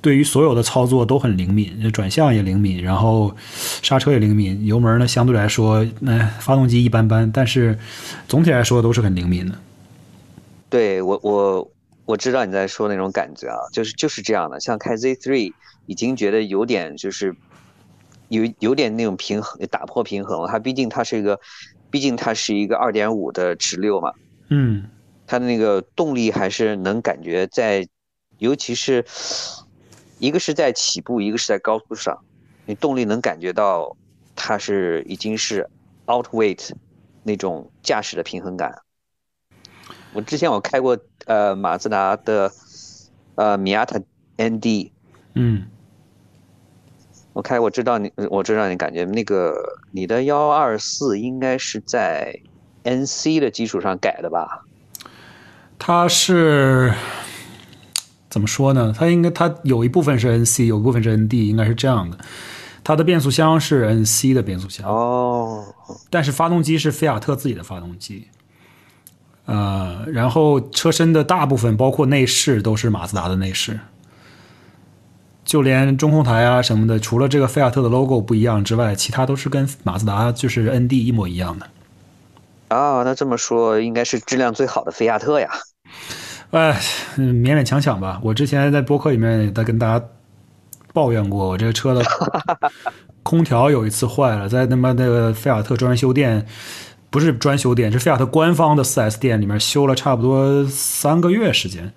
[0.00, 3.32] 对于所有的操作都很灵敏，转向也灵敏，然后
[3.80, 7.78] 刹车也灵敏，油门呢相对来说，那、发动机一般般，但是
[8.26, 9.54] 总体来说都是很灵敏的。
[10.68, 11.70] 对我我
[12.04, 14.58] 我知道你在说那种感觉啊，就是就是这样的。
[14.58, 15.52] 像开 Z3
[15.86, 17.34] 已经觉得有点就是
[18.28, 20.48] 有有点那种平衡打破平衡了。
[20.48, 21.38] 它毕竟它是一个，
[21.90, 24.12] 毕竟它是一个二点五的直六嘛，
[24.48, 24.90] 嗯，
[25.26, 27.86] 它的那个动力还是能感觉在，
[28.38, 29.04] 尤其是
[30.18, 32.18] 一个是在起步，一个是在高速上，
[32.66, 33.96] 你动力能感觉到
[34.34, 35.68] 它是已经是
[36.06, 36.72] outweight
[37.22, 38.82] 那种驾驶的平衡感。
[40.12, 42.52] 我之前我开过呃马自达的
[43.34, 44.00] 呃米亚塔
[44.36, 44.90] ND，
[45.34, 45.66] 嗯，
[47.32, 49.54] 我开我知道你我知道你感觉那个
[49.90, 52.38] 你的幺二四应该是在
[52.84, 54.64] NC 的基础上改的吧？
[55.78, 56.92] 它是
[58.28, 58.94] 怎么说呢？
[58.96, 62.18] 它应该它有一部分是 NC，有一部分是 ND，应该是这样的。
[62.84, 65.64] 它的变速箱是 NC 的变速箱，哦，
[66.10, 68.28] 但是发动机是菲亚特自己的发动机。
[69.46, 73.80] 呃，然后车身的大部分，包括内饰，都是马自达的内饰，
[75.44, 81.66] 就连中控台啊什么的，除了这个菲亚特的 logo 不一样之外，其他都是跟马自达就是 ND 一模一样的。
[82.68, 85.50] 啊，那这么说应该是质量最好的菲亚特呀。
[86.52, 86.80] 哎，
[87.16, 88.20] 嗯勉勉强强吧。
[88.22, 90.04] 我之前在播客里面也在跟大家
[90.92, 92.02] 抱怨过，我这个车的
[93.22, 96.46] 空调有一次坏了，在他妈那个菲亚特专修店，
[97.12, 101.92] 不是专修店，是菲亚特官方的 4S 店里面修了差不多三个月时间。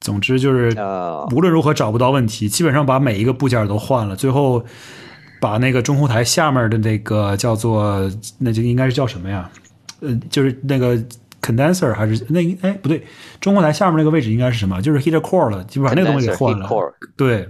[0.00, 4.64] 总之就是啊，无论如何找不到问题，基本上把每一个部件都换了，最后
[5.42, 9.50] 把那个中控台下面的那个叫做，那就应该是叫什么呀？
[10.00, 10.96] 呃，就是那个
[11.42, 13.04] condenser 还是那哎不对，
[13.40, 14.80] 中控台下面那个位置应该是什么？
[14.80, 16.66] 就是 heater core 了，就把那个东西给换了。
[16.66, 17.46] core 对，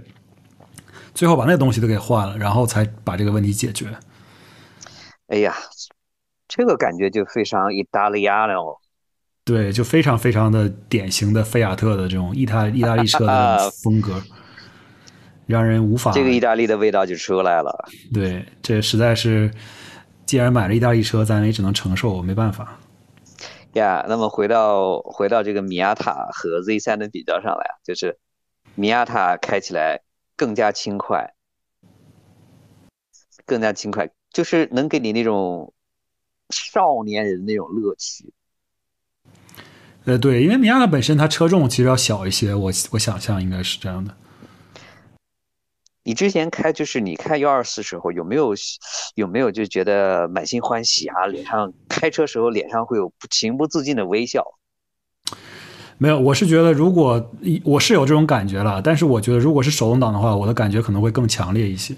[1.15, 3.87] 最后把那个东西都给换了，然后才把这个问题解决。
[5.29, 5.55] 哎呀，
[6.47, 8.77] 这个感觉就非常意大利亚了哦。
[9.45, 14.23] 对，就非常非常的典型的菲亚特的这种意大意大利车的 风格，
[15.47, 17.89] 让人无法这个意大利的味道就出来了。
[18.13, 19.51] 对，这实在是，
[20.27, 22.79] 既然买了意大利车，咱也只能承受，没办法。
[23.75, 28.19] 呀，那么回到回到这个米亚塔和 Z3 的比较上来啊，就是
[28.75, 30.03] 米亚塔开起来
[30.37, 31.35] 更加轻快，
[33.47, 35.73] 更加轻快，就是能给你那种
[36.51, 38.33] 少年人那种乐趣。
[40.05, 44.15] 呃，对，因为米亚塔本身它车重其实要小一些，我我想象应该是这样的。
[46.05, 48.55] 你之前开就是你开幺二四时候有没有
[49.17, 51.27] 有没有就觉得满心欢喜啊？
[51.27, 54.45] 脸上开车时候脸上会有情不自禁的微笑。
[55.97, 57.33] 没有，我是觉得如果
[57.65, 61.97] 我是有这种感觉了，但是我觉得如果是手动挡的话，我的感觉可能会更强烈一些。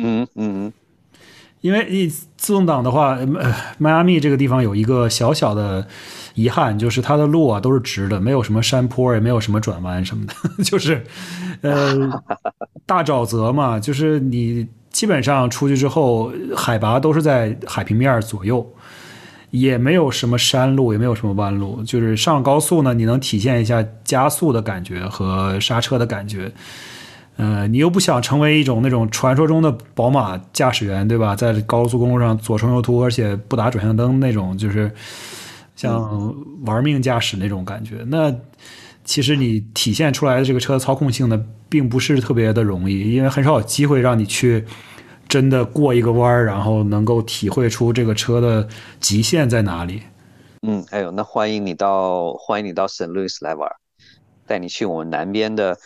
[0.00, 0.72] 嗯嗯嗯
[1.60, 5.86] 因为你自动挡的话，呃，迈阿密这个地方有一个小小的
[6.34, 11.04] 遗憾，就是它的路啊都是直的，没有什么山坡，也没有什么转弯什么的， 就是
[11.60, 12.20] 呃
[12.84, 18.66] 大沼泽嘛，就是你基本上出去之后，海拔都是在海平面左右，
[19.52, 26.50] 也没有什么山路，也没有什么弯路，就是上高速呢，你能体现一下加速的感觉和刹车的感觉。
[27.36, 31.34] 呃，你又不想成为一种那种传说中的宝马驾驶员，对吧？
[31.34, 34.92] 在高速公路上左冲右突，而且不打转向灯那种，就是
[35.74, 36.34] 像
[36.66, 38.04] 玩命驾驶那种感觉。
[38.06, 38.32] 那
[39.04, 44.64] 其实你体现出来的这个车的操控性呢，并不是特别的容易，因为很少有机会让你去
[45.26, 48.68] 真的过一个弯儿，然后能够体会出这个车的
[49.00, 50.02] 极限在哪里。
[50.60, 53.68] 嗯，哎呦，那欢迎你到欢迎你到圣路易斯来玩，
[54.46, 55.76] 带你去我们南边的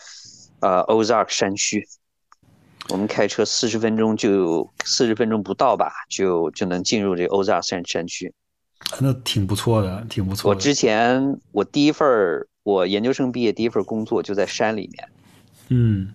[0.60, 1.86] 呃 Ozark 山区。
[2.88, 8.32] 我们开车四十分钟就四十分钟不到吧，就就能进入这 Ozark 山山区。
[9.00, 10.56] 那挺不错的，挺不错的。
[10.56, 15.08] 我之前我第一份儿我研究生毕业第一份工作就在山里面，
[15.68, 16.14] 嗯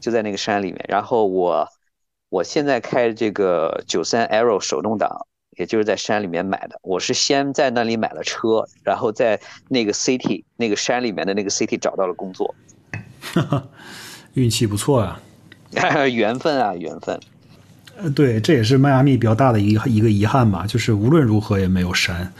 [0.00, 0.82] 就在那个山里面。
[0.88, 1.68] 然后我
[2.30, 5.26] 我现在开这个九三 Aero 手动挡，
[5.58, 6.78] 也就是在山里面买的。
[6.82, 9.38] 我是先在那里买了车，然后在
[9.68, 12.54] 那个 city 那个山里面的那个 city 找到了工作。
[14.34, 15.20] 运气不错啊。
[16.12, 17.18] 缘分啊，缘分。
[17.98, 22.32] 呃，对，这也是迈阿密比较大的一个一个遗憾吧，就是无论如何也没有山。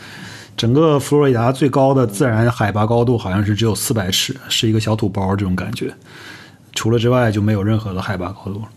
[0.56, 5.94] 整个佛罗里达最高的自然海拔高度好像是只有四百尺，是一个小土包这种感觉。
[6.74, 8.68] 除了之外就没有任何的海拔高度了。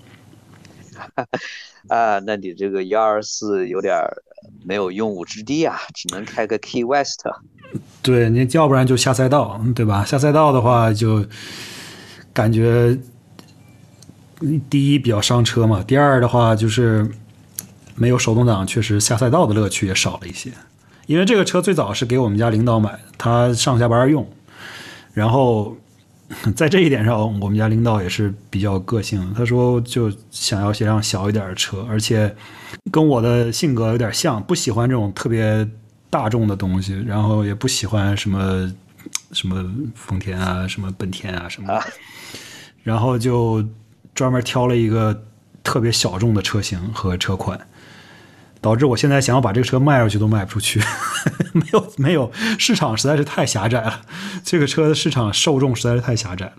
[1.88, 3.97] 啊，那你这个幺二四有点
[4.64, 7.24] 没有用武之地啊，只能开个 Key West。
[8.01, 10.03] 对你要不然就下赛道，对吧？
[10.05, 11.26] 下赛道的话就
[12.40, 12.98] 感觉
[14.70, 17.06] 第一比较伤车嘛，第二的话就是
[17.96, 20.50] 没有手动挡，确实下赛道的乐趣也少了一些。
[21.08, 24.26] 因为这个车最早是给我们家领导买的，他上下班用，
[25.14, 25.76] 然后
[26.56, 32.34] 在这一点上，我们家领导也是比较个性，他说就想要些辆小一点的车，而且
[32.90, 35.68] 跟我的性格有点像，不喜欢这种特别。
[36.12, 38.68] 大众的东西，然后也不喜欢什么
[39.32, 39.64] 什么
[39.95, 41.84] 丰田啊，什么本田啊什么的，
[42.84, 43.64] 然后就
[44.14, 45.26] 专门挑了一个
[45.64, 47.60] 特别小众的车型和车款，
[48.60, 50.82] 导致我现在想要把这个车卖出去都卖不出去，
[51.53, 54.01] 没有没有市场实在是太狭窄了，
[54.43, 56.53] 这个车的市场受众实在是太狭窄了，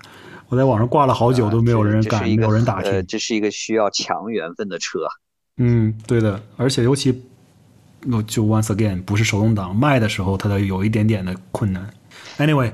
[0.49, 3.07] 我在网上挂了好久都没有人敢，没有人打听。
[3.07, 5.01] 这是一个需要强缘分的车。
[5.57, 7.23] 嗯，对的，而且尤其。
[8.03, 11.87] 那就 once again 不是手动挡卖的时候，它的有一点点的困难。
[12.41, 12.73] Anyway，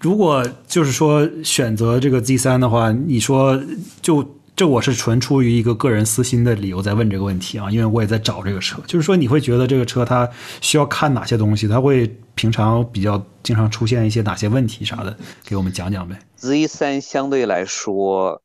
[0.00, 3.58] 如果就是说选择这个 Z 三的话，你说
[4.02, 8.82] 就这我是纯出于一个个人私心的理由在问这个问题啊，因为我也在找这个车。
[8.86, 10.28] 就是说你会觉得这个车它
[10.60, 11.68] 需要看哪些东西？
[11.68, 15.16] 它会平常比较经常出现一些哪些问题啥的？
[15.44, 16.18] 给我们讲讲呗。
[16.36, 18.42] Z 三相对来说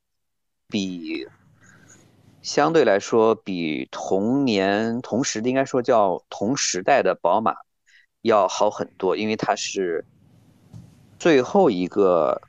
[0.69, 1.27] 比。
[2.43, 7.53] 相对来说，比同年同时应该说叫同时代的宝马
[8.21, 10.05] 要好很多，因为它是
[11.19, 12.41] 最后一个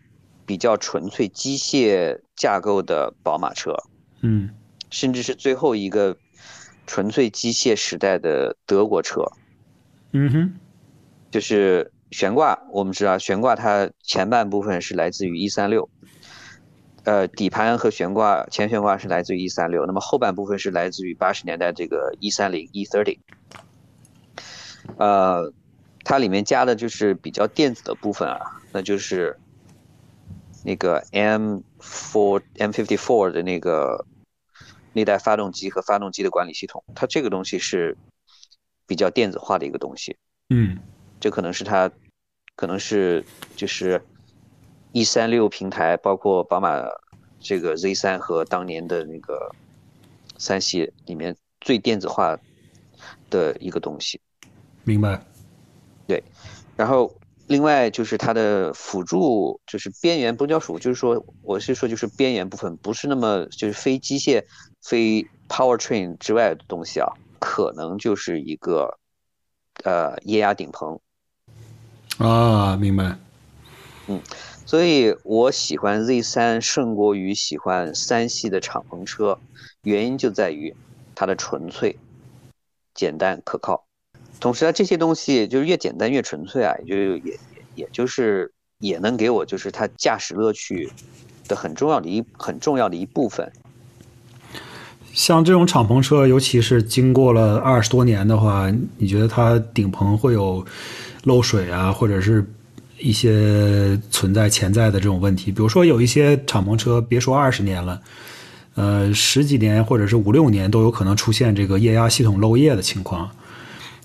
[0.46, 3.74] 比较纯粹机械架构的宝马车，
[4.20, 4.50] 嗯，
[4.90, 6.16] 甚至是最后一个
[6.86, 9.24] 纯粹机械时代的德国车，
[10.12, 10.54] 嗯哼，
[11.30, 15.88] 就是悬挂，我们知道悬挂它前半部分是来自于一三六。
[17.04, 23.18] 呃，底盘和悬挂前悬挂是来自于一三六，那么后半部分是来自于八十年代这个一三零 E thirty。
[24.98, 25.50] 呃，
[26.08, 28.40] 它里面加的就是比较电子的部分啊，
[28.72, 29.38] 那就是
[30.64, 34.06] 那个 M four M fifty four 的那个
[34.94, 37.94] 那代发动机和发动机的管理系统，它这个东西是
[38.86, 40.16] 比较电子化的一个东西。
[40.48, 40.78] 嗯，
[41.20, 41.90] 这可能是它，
[42.56, 43.22] 可能是
[43.54, 44.02] 就是。
[44.92, 46.82] 一三六平台包括宝马
[47.38, 49.54] 这个 Z 三和当年的那个
[50.38, 52.38] 三系里面最电子化
[53.28, 54.18] 的一个东西，
[54.84, 55.22] 明白？
[56.08, 56.24] 对，
[56.74, 57.14] 然后
[57.46, 64.42] 另外就是它的辅助，就是边缘不叫辅，就是说我是说就是边缘部分不是那么就是非机械、
[64.82, 67.06] 非 powertrain 之外的东西啊，
[67.38, 68.98] 可能就是一个
[69.84, 70.98] 呃液压顶棚
[72.16, 73.18] 啊，明白？
[74.06, 74.20] 嗯。
[74.64, 79.38] 所以我喜欢 Z 三胜过于喜欢三系的敞篷车，
[79.82, 80.76] 原因就在于
[81.14, 81.98] 它的纯粹、
[82.92, 83.87] 简单、可靠。
[84.40, 87.38] 同时啊，这些东西就是越简单越纯粹啊，也就也也
[87.74, 90.90] 也就是也能给我就是它驾驶乐趣
[91.46, 93.50] 的很重要的一很重要的一部分。
[95.12, 100.64] 像这种敞篷车，尤其是经过了二十多年的话，你觉得它顶棚会有
[101.24, 102.44] 漏水啊，或者是？
[103.00, 108.02] 一些存在潜在的这种问题，比如说有一些敞篷车，别说二十年了，
[108.74, 113.30] 呃，十几年或者是五六年都有可能出现这个液压系统漏液的情况。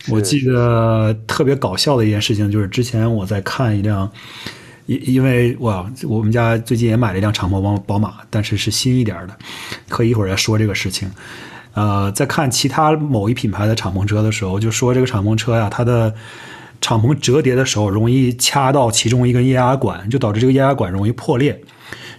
[0.10, 4.10] 我记得特别搞笑的一件事情就是，之前我在看一辆，
[4.86, 9.38] 因因为我我们家最近也买了一辆敞篷宝宝马，但是是新一点的，
[9.88, 11.10] 可以一会儿再说这个事情。
[11.74, 16.14] 呃，在看其他某一品牌的敞篷车的时候，就说这个敞篷车呀，它的。
[16.82, 21.58] 敞篷折叠的时候，容易掐到其中一根液压管，就导致这个液压管容易破裂。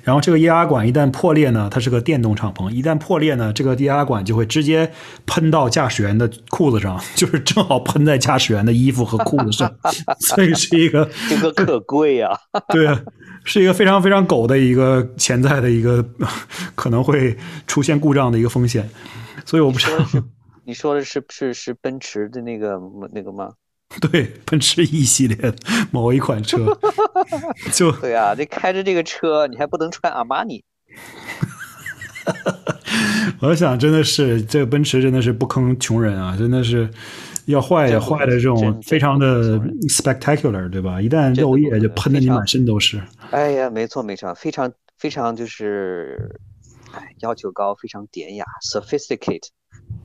[0.04, 4.92] 然后这个液压管一旦破裂呢，它是个电动敞篷，一旦破裂呢，这个液压管就会直接
[5.26, 9.74] 喷到驾驶员的裤子上， 就是正好喷在驾驶员的衣服和裤子上，
[10.20, 12.38] 所以是一个 这个可贵呀。
[12.68, 13.00] 对啊，
[13.44, 16.04] 是一个非常非常狗的一个潜在的一个
[16.74, 17.36] 可能会
[17.66, 18.88] 出现故障的一个风险。
[19.46, 20.04] 所以我不知道，
[20.64, 22.78] 你说的是是是奔驰的那个
[23.12, 23.50] 那个吗？
[24.00, 25.54] 对，奔驰 E 系列
[25.90, 26.76] 某一款车，
[27.72, 30.62] 就对啊，这开着这个车，你还不能穿阿玛尼。
[33.40, 36.34] 我想，真的是这个奔驰真的是不坑穷人啊！
[36.38, 36.88] 真的是
[37.46, 41.00] 要坏也坏的这种非常的 spectacular，对吧？
[41.00, 43.00] 一旦漏液就喷的你满身都是。
[43.30, 46.38] 哎呀，没错没错，非常非常就是，
[46.92, 49.48] 哎，要求高，非常典雅，sophisticate。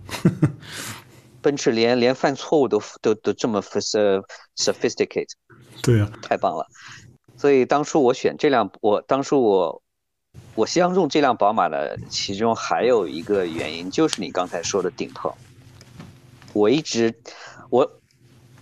[1.41, 5.29] 奔驰连连犯错误都都都这么 sophisticate，
[5.81, 6.65] 对呀，太棒了。
[7.37, 9.81] 所以当初我选这辆，我当初我
[10.55, 15.31] 我相中这辆宝马的其中还有一个原因，就是你刚才说的顶棚。
[16.51, 17.13] 我一直，
[17.69, 17.89] 我，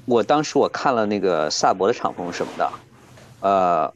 [0.06, 2.72] 我当时我看了那个萨博的敞篷什么的，
[3.40, 3.94] 呃，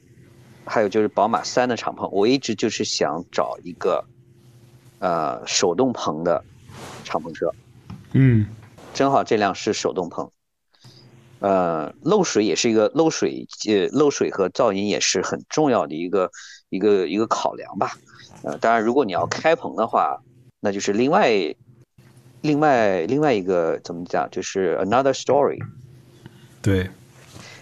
[0.65, 4.03] 还有就是宝马三的敞篷，我一直就是想找一个，
[4.99, 6.43] 呃，手动棚的
[7.03, 7.51] 敞篷车。
[8.13, 8.47] 嗯，
[8.93, 10.31] 正好这辆是手动棚。
[11.39, 16.29] 呃，漏水也是一个漏水，呃，漏水和噪音也是很重要的一个
[16.69, 17.93] 一个一个考量吧。
[18.43, 20.21] 呃，当然，如果你要开棚的话，
[20.59, 21.31] 那就是另外
[22.41, 25.59] 另外另外一个怎么讲，就是 another story。
[26.61, 26.89] 对，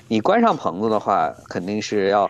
[0.10, 2.30] 你关上棚子的话，肯定是要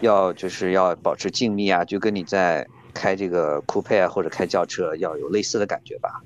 [0.00, 6.22] 要就是要保持静谧啊，就跟你在开这个酷配啊或者开轿车要有类似的感觉吧，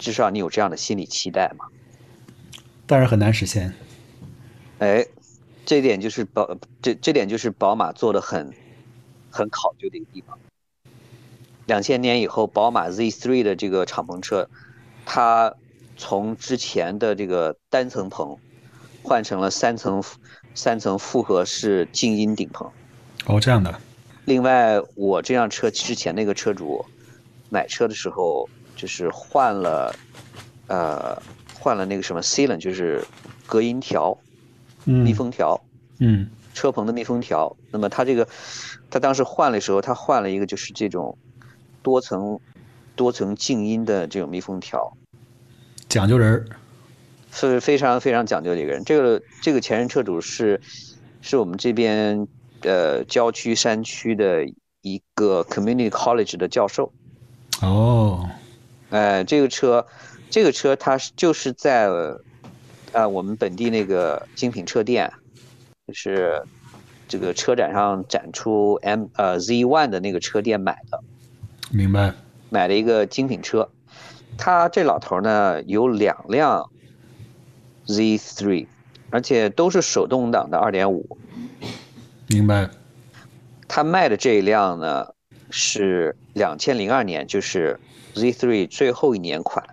[0.00, 1.66] 至少你有这样的心理期待嘛。
[2.86, 3.72] 但是很难实现。
[4.78, 5.06] 哎，
[5.64, 8.52] 这点就是宝，这这点就是宝马做的很，
[9.30, 10.36] 很考究的一个地方。
[11.66, 14.48] 两千年以后，宝马 Z3 的这个敞篷车，
[15.04, 15.54] 它
[15.96, 18.38] 从之前的这个单层棚，
[19.02, 20.02] 换成了三层
[20.54, 22.68] 三层复合式静音顶棚。
[23.26, 23.78] 哦，这样的。
[24.24, 26.84] 另外，我这辆车之前那个车主
[27.50, 28.48] 买车的时候，
[28.80, 29.94] 就是换了，
[30.68, 31.20] 呃，
[31.58, 33.04] 换了那个什么 Sealant，就是
[33.46, 34.16] 隔音条。
[34.86, 35.62] 密封条，
[35.98, 37.54] 嗯，车棚的密封条。
[37.70, 38.26] 那么它这个，
[38.88, 41.18] 他当时换的时候，他换了一个就是这种
[41.82, 42.40] 多层、
[42.96, 44.96] 多层静音的这种密封条。
[45.86, 46.46] 讲究人儿，
[47.30, 48.82] 是非常非常讲究的一个人。
[48.84, 50.58] 这个这个前任车主是
[51.20, 52.26] 是我们这边
[52.62, 54.46] 呃郊区山区的
[54.80, 56.90] 一个 community college 的教授。
[57.60, 58.26] 哦，
[58.90, 59.86] 哎，这个车，
[60.28, 61.88] 这个车它是就是在。
[62.92, 65.12] 呃，我们本地那个精品车店，
[65.86, 66.42] 就是
[67.06, 71.00] 这个车展上展出 M 呃 Z One 的那个车店买的，
[71.70, 72.12] 明白。
[72.48, 73.70] 买了一个精品车，
[74.36, 76.68] 他这老头呢有两辆
[77.86, 78.66] Z Three，
[79.10, 81.16] 而且都是手动挡的二点五。
[82.26, 82.68] 明白。
[83.68, 85.06] 他卖的这一辆呢
[85.48, 87.78] 是两千零二年，就是
[88.14, 89.64] Z Three 最后一年款。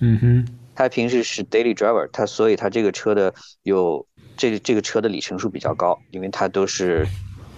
[0.00, 0.48] 嗯哼。
[0.74, 4.06] 它平时是 daily driver，它所以它这个车的有
[4.36, 7.04] 这这个车的里程数比较高，因为它都是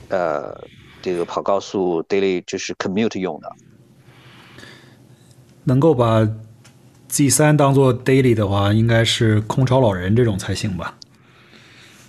[0.08, 0.58] 呃
[1.02, 3.52] 这个跑高速 daily 就是 commute 用的。
[5.64, 6.26] 能够把
[7.11, 10.96] Z3 当做 daily 的话，应该是空巢老人这种才行吧？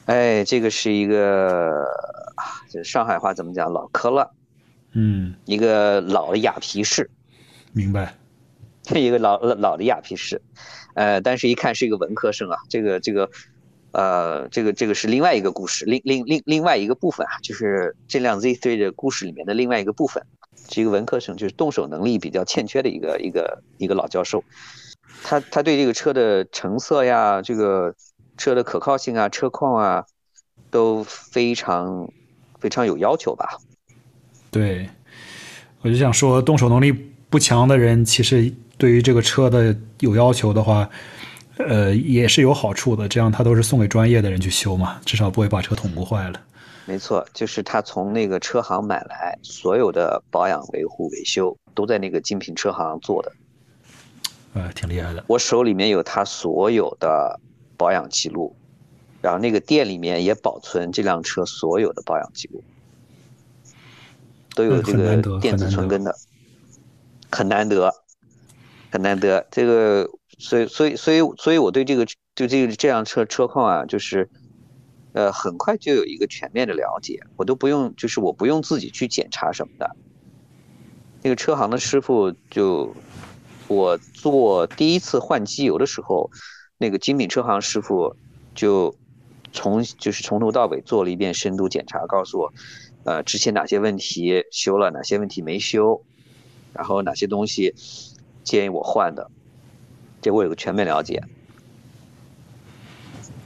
[0.06, 1.86] 哎，这个是一个
[2.70, 3.70] 这上海话怎么讲？
[3.72, 4.32] 老科了，
[4.94, 7.10] 嗯，一个老的雅皮士，
[7.74, 8.16] 明白？
[8.96, 10.42] 一个老老的雅皮士。
[10.94, 13.30] 呃，但是一看是一个文科生啊，这个这个，
[13.92, 20.26] 呃，这个这个是另外一个故事，另另另另外一个部分啊，就是这辆 Z3 的故事里面的另外一个部分，
[20.70, 24.44] 是一个文科生，就是动手能力比较欠缺的一个一个一个老教授，
[25.24, 27.96] 他他对这个车的成色呀，这个
[28.36, 30.06] 车的可靠性啊，车况啊，
[30.70, 32.12] 都非常
[32.60, 33.58] 非常有要求吧？
[34.50, 34.90] 对，
[35.82, 38.54] 我就想说，动手能力不强的人其实。
[38.78, 40.90] 对于这个车的有要求的话，
[41.58, 43.08] 呃，也是有好处的。
[43.08, 46.42] 这样他都是送给专业的人去修嘛，至少不会把车捅不坏了。
[46.86, 53.32] 没错，就是他从那个车行买来，所有的保养、维护、维修都在那个精品车行做的。
[54.56, 55.24] 呃，挺厉害的。
[55.28, 57.40] 我手里面有他所有的
[57.78, 58.56] 保养记录，
[59.22, 62.64] 然后那个店里面也保存这辆车所有的保养记录，
[64.56, 66.16] 都有这个电子存根的，
[67.32, 67.94] 很难得。
[68.94, 72.06] 很难得，这个，所以，所以，所以，所以我对这个，
[72.36, 74.30] 对这个这辆车车况啊，就是，
[75.14, 79.96] 呃，很快就有一个全面的了解，我都不用，就是我不用自己去检查什么的。
[81.24, 82.94] 那个车行的师傅就，
[83.70, 86.30] 我做第一次换机油的时候，
[86.78, 88.14] 那个精品车行师傅
[88.54, 88.94] 就
[89.54, 92.54] 从就是从头到尾做了一遍深度检查，告诉我，
[93.06, 96.04] 呃，之前哪些问题修了，哪些问题没修，
[96.74, 97.74] 然后哪些东西。
[98.44, 99.30] 建议我换的，
[100.20, 101.22] 这我有个全面了解。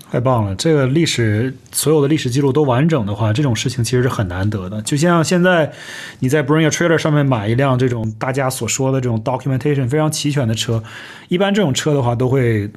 [0.10, 0.56] 太棒了！
[0.56, 4.82] 这个历史所有的历史记录都完整的话，这种事情其实是很难得的。
[4.84, 5.70] 就像现在
[6.20, 10.82] 你在 Bring a Trailer 上面买一辆这种大家所说的这种 documentation 非常齐全的车，
[11.28, 12.72] 一般这种车的话都会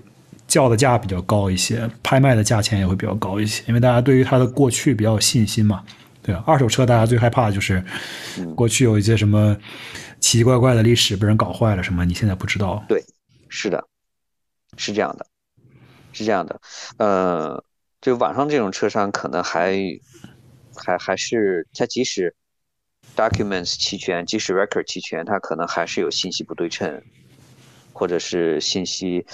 [0.49, 5.85] 叫的价比较高一些，拍卖的价钱也会比较高一些，因为大家对于它的过去比较有信心嘛。
[6.21, 7.83] 对啊，二手车大家最害怕的就是
[8.57, 9.57] 过去有一些什么。
[10.21, 12.05] 奇奇怪怪的历史被人搞坏了什么？
[12.05, 12.85] 你现在不知道？
[12.89, 13.05] 对，
[13.49, 13.89] 是的，
[14.77, 15.27] 是这样的，
[16.13, 16.61] 是这样的。
[16.99, 17.65] 呃，
[18.01, 19.77] 就网上这种车商可能还
[20.77, 22.35] 还还是他即使
[23.17, 27.03] documents 齐全，即使 record 齐全，他可能还是有信息不对称，
[27.93, 29.25] 或者是信息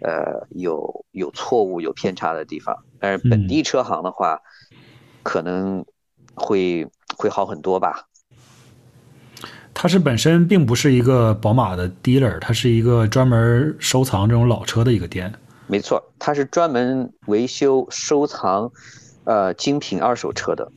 [0.00, 2.74] 呃有有错误、有偏差的地方。
[2.98, 4.40] 但是本地车行的话，
[5.22, 5.84] 可能
[6.34, 8.07] 会会好很多吧。
[9.80, 15.32] 它是本身并不是一个宝马的 dealer，它是一个专门收藏这种老车的一个店。
[15.68, 18.72] 没错，它是专门维修、收藏，
[19.22, 20.68] 呃，精品二手车的。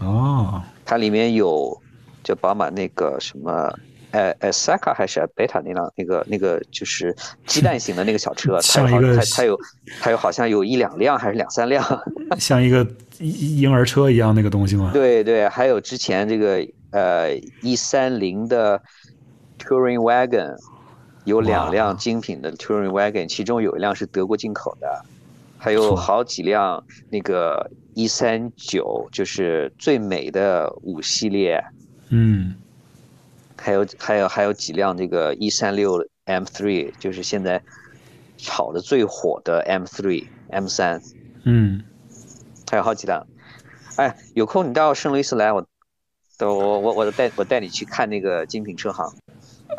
[0.00, 1.80] 哦，它里面有，
[2.24, 3.72] 就宝马那个什么，
[4.10, 7.14] 呃呃，Saka 还是贝塔那辆那个那个就是
[7.46, 9.60] 鸡蛋型的那个小车， 它有它它有
[10.00, 11.84] 它有好像有一两辆还是两三辆，
[12.36, 12.84] 像一个
[13.20, 14.90] 婴儿车一样那个东西吗？
[14.92, 16.66] 对对，还有之前这个。
[16.90, 18.82] 呃，一三零的
[19.58, 20.56] Touring Wagon
[21.24, 25.04] 有两辆精品的 Touring Wagon，其中有一辆是德国进口的，
[25.56, 31.62] 还有好几辆那个一三九，就是最美的五系列，
[32.08, 32.56] 嗯，
[33.56, 37.62] 还有还有还有几辆这个一三六 M three，就是现在
[38.36, 41.00] 炒的最火的 M three M 三，
[41.44, 41.84] 嗯，
[42.68, 43.24] 还有好几辆，
[43.94, 45.64] 哎，有空你到圣路易斯来，我。
[46.46, 49.12] 我我我带我带你去看那个精品车行。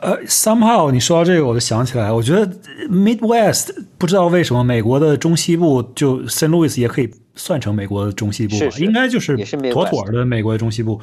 [0.01, 2.47] 呃，somehow 你说到这个，我就想起来，我觉得
[2.89, 8.65] Midwest 不知道为什么美国的中西部就 Saint Louis 也可以算成美国的中西部吧？
[8.77, 9.37] 应该就是
[9.71, 10.99] 妥妥的美国的中西部。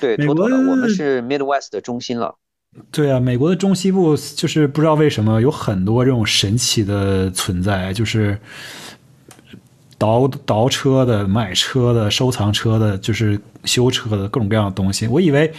[0.00, 2.34] 对，妥妥的，我们是 Midwest 的中心了。
[2.90, 8.38] 对啊，美国的中西部就是不知道为什么有很多这种神奇的存在，就是。
[9.98, 15.06] 倒倒车的、买车的、收藏车的，就是修车的各种各样的东西。
[15.06, 15.50] 我以为，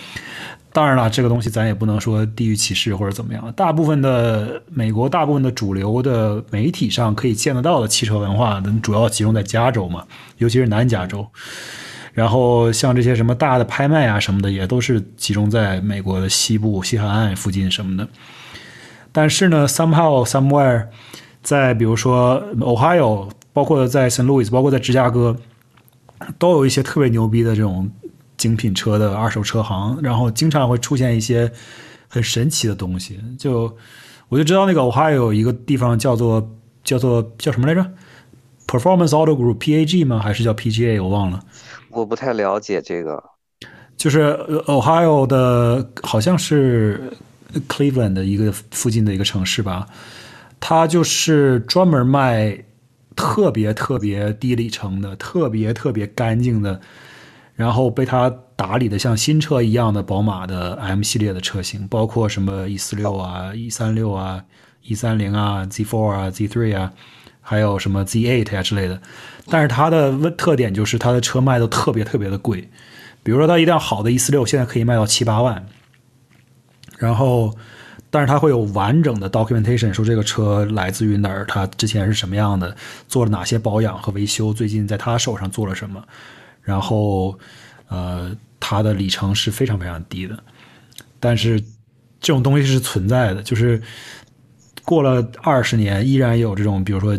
[0.72, 3.52] 当然了，这个东西咱也不能说地域歧视或者怎么样。
[3.56, 10.04] 大部分的美国，大部分的主流的媒体上可以见得到的汽车文化，主要集中在加州嘛，
[10.38, 11.26] 尤其是南加州。
[12.14, 18.08] 然后像这些什么大的拍卖啊什么的，也都是集中在美国的西部、西海岸附近什么的。
[19.12, 20.86] 但是呢，somehow somewhere，
[21.42, 23.30] 在比如说 Ohio。
[23.58, 25.36] 包括在圣路易斯，包括在芝加哥，
[26.38, 27.90] 都有一些特别牛逼的这种
[28.38, 31.52] 精品车的二手车行，然后经常会出现一些
[32.08, 33.20] 很神奇的东西。
[33.36, 33.76] 就
[34.30, 36.48] 我就知道那个 Ohio 有一个地方叫做
[36.84, 37.84] 叫做叫什么来着
[38.68, 40.20] ？Performance Auto Group PAG 吗？
[40.20, 41.02] 还是叫 PGA？
[41.02, 41.40] 我忘了。
[41.90, 43.24] 我不太了解这个。
[43.98, 44.34] 就是
[44.68, 47.12] Ohio 的，好像是
[47.68, 49.88] Cleveland 的一个附近的一个城市吧。
[50.60, 52.56] 它就是专门卖。
[53.18, 56.80] 特别特别低里程的，特别特别干净的，
[57.56, 64.46] 然后被他打理的像新车一样的宝马的 M 系列的车型，包括什么 E 四六啊、E 三六啊、
[64.84, 66.94] E 三零啊、Z four 啊、Z three 啊，
[67.42, 69.02] 还有什么 Z eight 啊之类的。
[69.50, 72.70] 但是它的特点就是它的车卖的特别特别的贵，
[73.24, 75.66] 比如说它一辆好的 E 四六现在可以卖到七八万，
[76.98, 77.54] 然后。
[78.10, 82.76] 但是它会有完整的 documentation，说这个车来自于哪儿，它之前是什么样的，
[83.08, 86.02] 做了哪些保养和维修，最近在他手上做了什么，
[86.62, 87.38] 然后，
[87.90, 90.38] 呃，它的里程是非常非常低的。
[91.20, 91.60] 但是
[92.20, 93.82] 这种东西是存在的，就是
[94.86, 97.18] 过了二十年，依然有这种，比如说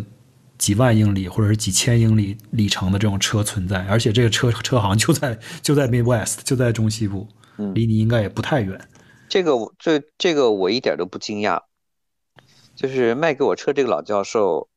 [0.56, 7.28] 几万英里或者是几千英里里程的这种车存在，而且这个车车行就在就在 Midwest，就在中西部，
[7.74, 8.80] 离你应该也不太远。
[9.28, 11.62] 这个我这这个我一点都不惊讶，
[12.74, 14.68] 就是卖给我车这个老教授，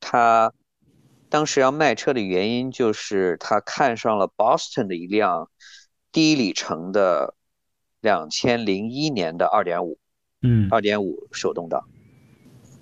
[0.00, 0.52] 他
[1.28, 5.48] 当时要卖车的原因就是他看上了 Boston 的一辆
[6.10, 7.34] 低里程的
[8.00, 9.98] 两千零一年的二点五，
[10.42, 11.84] 嗯，二点五手动挡，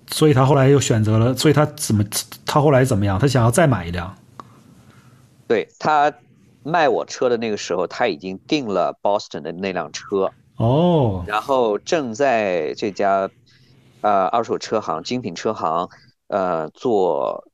[0.07, 2.03] 所以他后来又选择了，所以他怎么
[2.45, 3.19] 他后来怎么样？
[3.19, 4.17] 他想要再买一辆，
[5.47, 6.11] 对他
[6.63, 10.31] 卖我车的那个时候，他已经订了 Boston 的那辆车。
[10.61, 13.31] 哦，然后正在这家，
[14.01, 15.89] 呃，二手车行、精品车行，
[16.27, 17.47] 呃，做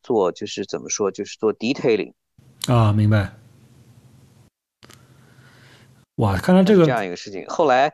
[0.00, 2.12] 做就是怎么说，就是做 detailing。
[2.68, 3.34] 啊，明白。
[6.16, 7.44] 哇，看来这个这样一个事情。
[7.48, 7.92] 后来，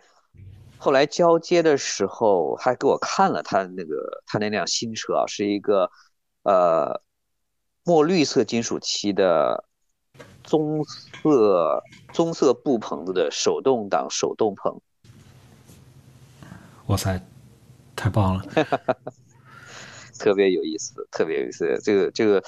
[0.76, 5.90] 后来交接的时候还给我看了他那个他那辆新车啊，是一个
[6.42, 7.00] 呃
[7.84, 9.64] 墨绿色金属漆的。
[10.48, 14.80] 棕色棕色布棚子的手动挡手动棚，
[16.86, 17.20] 哇塞，
[17.94, 18.42] 太棒了，
[20.18, 21.78] 特别有意思，特别有意思。
[21.84, 22.42] 这个这个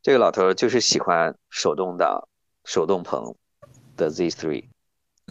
[0.00, 2.26] 这个老头就是喜欢手动挡
[2.64, 3.34] 手动棚
[3.98, 4.64] 的 Z3。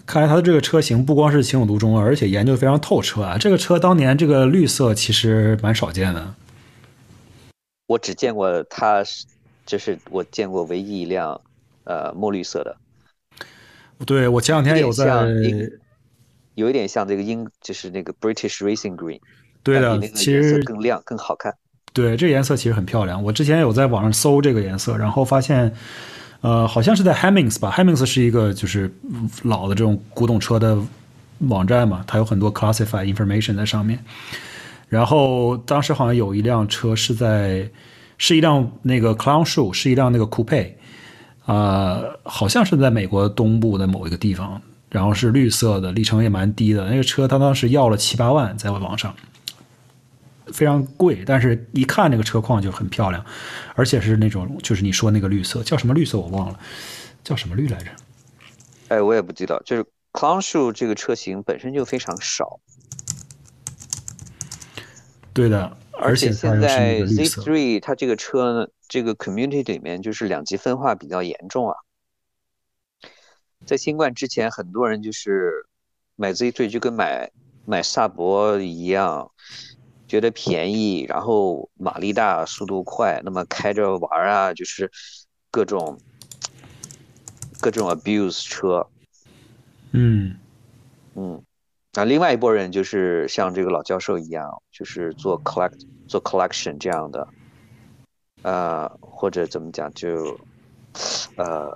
[0.05, 3.39] 看来他的这个车型不光是情有独钟，而且研究非常透彻啊。
[3.39, 6.35] 这个车当年这个绿色其实蛮少见的，
[7.87, 9.03] 我只见过他，
[9.65, 11.41] 这是我见过唯一一辆。
[11.83, 12.75] 呃，墨绿色的，
[14.05, 15.25] 对我前两天有在，
[16.55, 19.19] 有一点像这个英，就是那个 British Racing Green。
[19.63, 21.53] 对的，其实更亮更好看。
[21.93, 23.23] 对，这个颜色其实很漂亮。
[23.23, 25.71] 我之前有在网上搜这个颜色，然后发现，
[26.41, 28.91] 呃，好像是在 Hemmings 吧，Hemmings 是一个就是
[29.43, 30.77] 老的这种古董车的
[31.47, 34.03] 网站嘛，它有很多 classified information 在上面。
[34.87, 37.69] 然后当时好像有一辆车是在，
[38.17, 40.73] 是一辆那个 Clown Shoe，是一辆那个 Coupe，
[41.45, 46.89] 啊，好像是在美国东部的某一个地方，然后是绿色的，里程也蛮低的。
[46.89, 49.15] 那个车他当时要了七八万，在网上。
[50.53, 53.23] 非常贵，但是一看那个车况就很漂亮，
[53.73, 56.59] 而且是那种就是你说那个绿色叫什么绿色我忘了，
[57.23, 57.91] 叫什么绿来着？
[58.89, 59.61] 哎，我也不记得。
[59.65, 62.59] 就是 Clown Shoe 这个车型本身就非常少。
[65.31, 71.77] 对的，而且现在 Z3 它这个车呢，这个 community 里面就是两极分化比较严重啊。
[73.65, 75.65] 在新冠之前，很多人就是
[76.17, 77.31] 买 Z3 就跟买
[77.65, 79.31] 买萨博一样。
[80.07, 84.91] 觉得便宜，然后马力大，速度快，那么开着玩啊，就是
[85.49, 85.97] 各种
[87.61, 88.85] 各种 abuse 车，
[89.91, 90.37] 嗯
[91.15, 91.41] 嗯，
[91.93, 95.79] 那另外一拨人就是像这个老教授一样，就是做 collect
[96.09, 97.25] 做 collection 这样的，
[98.43, 100.39] 呃，或者怎么讲，就
[101.35, 101.71] 呃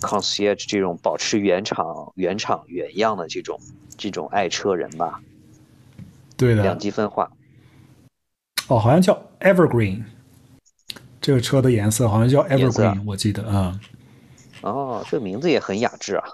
[0.00, 3.60] concierge 这种保持原厂原厂原样的这种
[3.96, 5.20] 这种爱车人吧，
[6.36, 7.30] 对的，两极分化。
[8.68, 10.04] 哦，好像叫 Evergreen，
[11.20, 13.78] 这个车的颜色好像叫 Evergreen，我记得啊。
[14.62, 16.24] 哦，这个名字也很雅致啊。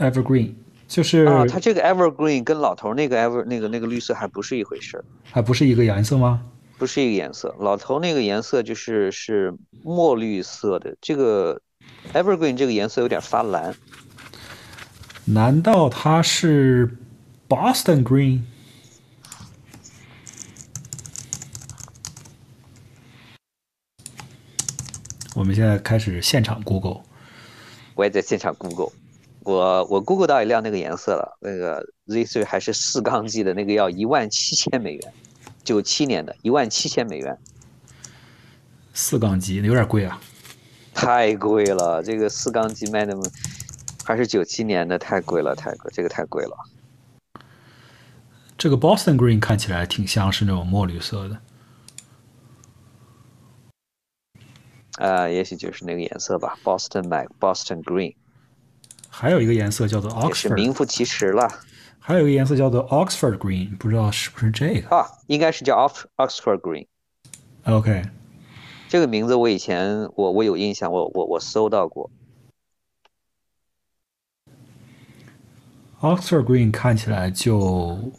[0.00, 0.54] Evergreen
[0.88, 6.42] 就是啊，它这个 Evergreen 跟老头那个 Ever 那个那个绿色还不是一回事还不是一个颜色吗？
[6.80, 9.52] 不是一个颜色，老头那个颜色就是是
[9.84, 11.60] 墨绿色的，这个
[12.14, 13.76] Evergreen 这个颜色有点发蓝。
[15.26, 16.96] 难道它是
[17.46, 18.40] Boston Green？
[25.34, 27.02] 我们现在开始现场 Google，
[27.94, 28.88] 我也在现场 Google，
[29.44, 35.12] 我我 Google 到一辆那个颜色了，那个 Z3 还是四缸机的那个要一万七千美元，
[35.62, 37.38] 九七年的一万七千美元，
[38.92, 40.20] 四缸机有点贵啊，
[40.94, 43.22] 太贵了，这个四缸机卖那么，
[44.04, 46.56] 还是九七年的太贵了，太贵，这个太贵了。
[48.56, 51.40] 这个 Boston Green 看起来挺像是那种墨绿色的。
[54.98, 58.16] 呃，也许就是那个颜色吧，Boston 买 Boston Green，
[59.08, 61.48] 还有一个颜色叫做 Oxford，是名副其实了。
[62.02, 65.06] 还有一个颜色叫做 Oxford Green，不知道是不是这个啊？
[65.26, 66.86] 应该是叫 Ox Oxford Green。
[67.64, 68.02] OK，
[68.88, 72.10] 这个名字我以前我我有印象，我我我搜到过。
[76.00, 78.12] Oxford Green 看起来就。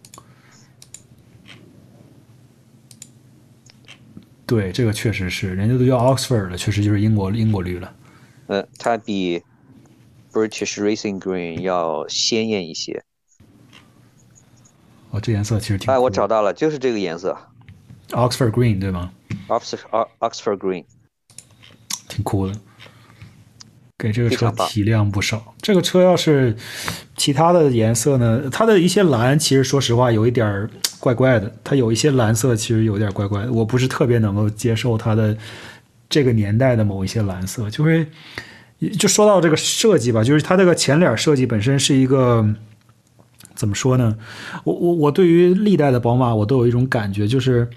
[4.45, 7.95] 对，这个确实是，人家都叫 Oxford 了，确实就是英国英国绿了。
[8.47, 9.41] 呃，它比
[10.31, 13.03] British Racing Green 要鲜艳一些。
[15.11, 15.93] 哦，这颜色其实挺……
[15.93, 17.37] 哎，我找到了，就是这个颜色
[18.09, 19.11] ，Oxford Green 对吗
[19.47, 20.85] ？Oxford Oxford Green，
[22.07, 22.53] 挺酷的。
[23.97, 25.53] 给这个车提亮不少。
[25.61, 26.55] 这个车要是
[27.15, 28.49] 其他的颜色呢？
[28.51, 30.67] 它的一些蓝，其实说实话有一点
[30.99, 31.53] 怪怪的。
[31.63, 35.37] 它有一些蓝色其实有点怪怪的，我不是特别能够接受它的
[36.09, 37.69] 这个年代的某一些蓝色。
[37.69, 38.07] 就会
[38.97, 42.43] 就说到这个设计吧，就是它这个前脸设计本身是一个
[43.61, 44.17] 怎么说呢？
[44.63, 47.69] 我我我对于历代的宝马，我都有一种感觉，就是。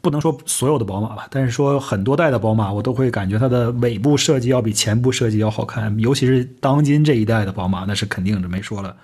[0.00, 8.96] 不能说所有的宝马吧，但是说很多代的宝马，我都会感觉它的尾部设计要比前部设计要好看，尤其是当今这一代的宝马，那是肯定的，没说了。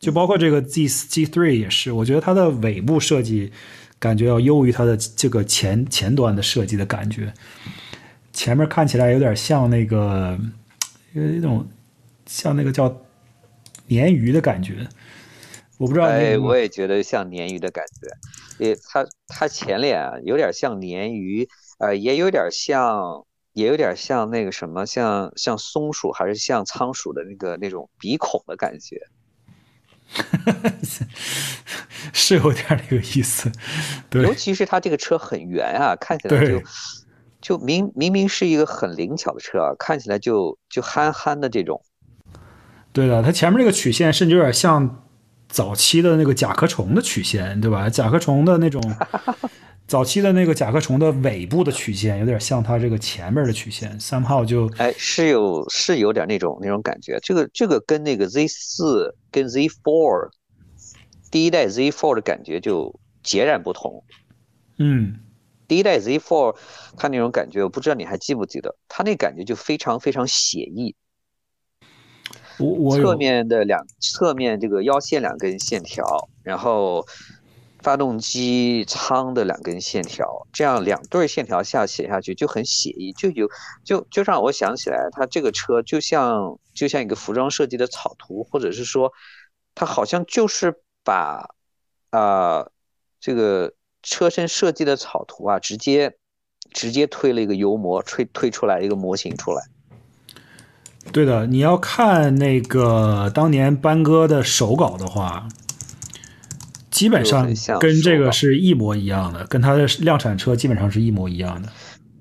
[0.00, 3.52] 就包括这个 G G Three 也是，我觉得它的尾部设计
[3.98, 7.34] 感觉要优于它的这个前前端的设计的感觉。
[8.32, 10.38] 前面看起来有点像那个，
[11.12, 11.66] 有一种
[12.24, 12.88] 像那个叫
[13.88, 14.88] 鲶鱼的感觉。
[15.78, 21.48] 我不知道，哎，我也觉得像鲶鱼的感觉，也它它前脸有点像鲶鱼，
[21.78, 29.00] 呃，也有点像，也有点像那个什么，像像松鼠还是像仓鼠的那个那种鼻孔的感觉，
[32.12, 33.48] 是有点那个意思，
[34.10, 36.60] 对，尤其是它这个车很圆啊，看起来就
[37.40, 41.80] 就明明明是一个很灵巧的车啊，看起来就就憨憨的这种，
[42.92, 45.04] 对的，它前面这个曲线甚至有点像。
[45.48, 47.88] 早期的那个甲壳虫的曲线，对吧？
[47.88, 48.82] 甲壳虫的那种
[49.88, 57.18] 早期的那个甲壳虫的尾部的曲线有点像它这个前面的曲线，somehow 就哎是有是有点那种那种感觉。
[57.22, 60.28] 这个这个跟那个 Z 四跟 Z four
[61.30, 64.04] 第一代 Z four 的感觉就截然不同。
[64.76, 65.20] 嗯，
[65.66, 66.54] 第一代 Z four
[66.98, 70.94] 它那种感觉，我不知道你还记不记得，它那感觉就非常非常写意。
[72.58, 77.06] 我侧面的两侧面这个腰线两根线条，然后。
[77.80, 83.48] 发动机舱的两根线条，这样两对线条下写下去就很写意，就有
[83.84, 89.12] 就就让我想起来，它这个车就像就像一个服装设计的草图，或者是说，
[89.76, 91.54] 它好像就是把
[92.10, 92.68] 啊
[93.20, 96.16] 这个车身设计的草图啊，直接
[96.72, 99.62] 直接推了一个油模，推推出来一个模型出来。
[101.12, 105.48] 对的，你要看那个当年班哥的手稿的话。
[106.90, 107.46] 基本上
[107.78, 111.70] 跟这个是一模一样的，跟它的量产车基本上是一模一样的。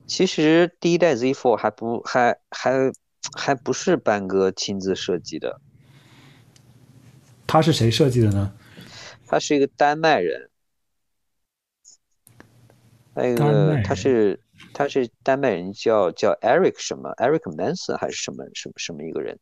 [0.05, 2.91] 其实第一代 Z4 还不还还
[3.33, 5.59] 还不是班哥亲自设计的，
[7.47, 8.53] 他是谁设计的呢？
[9.25, 10.49] 他是一个丹麦人，
[13.15, 14.39] 那个他是
[14.73, 19.37] 他是丹麦人，叫叫 Eric 什么 Eric Manson 还是什么什么什么一个人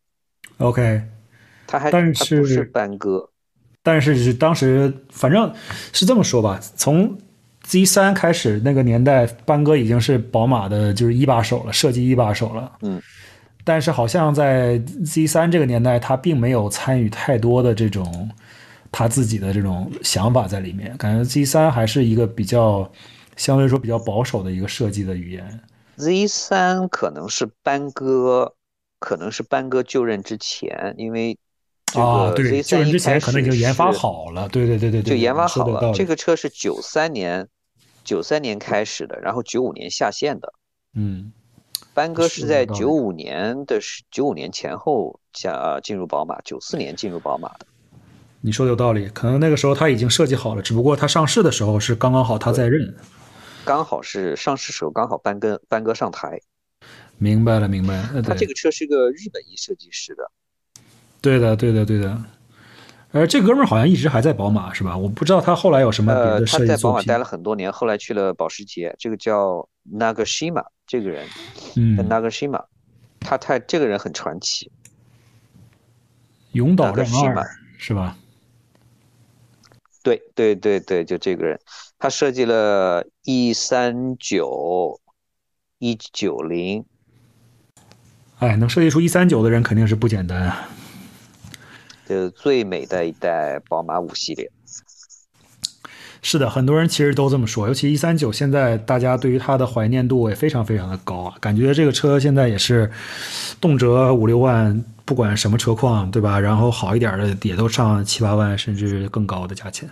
[0.58, 1.02] ？OK，
[1.66, 3.28] 他还但是不是班哥？
[3.82, 5.52] 但是当时反正
[5.92, 7.16] 是这么说吧，从
[7.62, 12.72] Z 三开始那个年代，班哥已经是宝马的就是一把手了，设计一把手了。
[12.82, 13.00] 嗯，
[13.64, 18.30] 但是好像在 Z 三这个年代，他并没有参与太多的这种
[18.90, 22.90] 他自己的这种想法在里面，感觉 Z 三还是一个比较
[23.36, 25.60] 相对来说比较保守的一个设计的语言。
[25.96, 28.54] Z 三可能是班哥，
[28.98, 31.38] 可能是班哥就任之前，因为。
[31.94, 35.94] 啊，对，就任之前可能已经研发好了，对对对对对，就研发好了。
[35.94, 37.48] 这个车是九三年，
[38.04, 40.52] 九三年开始的，然后九五年下线的。
[40.94, 41.32] 嗯，
[41.94, 47.66] 班哥是在九五年的是九五年前后加进入宝马，九四年进入宝马的。
[48.40, 52.94] 你说的有道理，可能那个时候他已经设计好了，只不过他上市的时候是刚刚好他在任，
[53.66, 56.40] 刚好是上市时候刚好班哥班哥上台。
[57.18, 58.22] 明白了，明白了。
[58.22, 60.30] 他这个车是个日本裔设计师的。
[61.20, 62.16] 对的，对的，对的。
[63.10, 64.96] 而，这哥们儿好像一直还在宝马，是吧？
[64.96, 66.68] 我不知道他后来有什么别的设计作品。
[66.68, 68.94] 他在宝马待了很多年，后来去了保时捷。
[68.98, 71.26] 这个叫 Nagashima，这个人，
[71.74, 72.64] 嗯，Nagashima，
[73.18, 74.70] 他太这个人很传奇。
[76.52, 77.48] 永岛亮二
[77.78, 78.16] 是吧？
[80.02, 81.58] 对对对对，就这个人，
[81.98, 85.00] 他设计了 E 三九、
[85.78, 86.84] 一九零。
[88.38, 90.68] 哎，能设计出一三九的人肯定是不简单啊！
[92.06, 94.50] 这最美的一代宝马五系列。
[96.20, 101.36] 是的，很多人其实都这么说，尤其一三九，现在大家对于它的怀念度也非常非常的高啊！
[101.40, 102.90] 感觉这个车现在也是
[103.60, 106.38] 动辄五六万，不管什么车况，对吧？
[106.38, 109.88] 然后好一点的也都上七八万，甚至更高的价钱。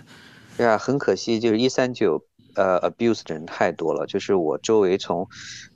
[0.57, 2.23] 对啊，很可惜，就是一三九，
[2.55, 4.05] 呃，abuse 的人太多了。
[4.05, 5.27] 就是我周围从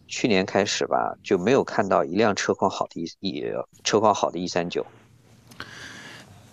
[0.07, 3.43] 去年开始吧，就没有看到一辆车况好的一一
[3.83, 4.85] 车况好的一三九。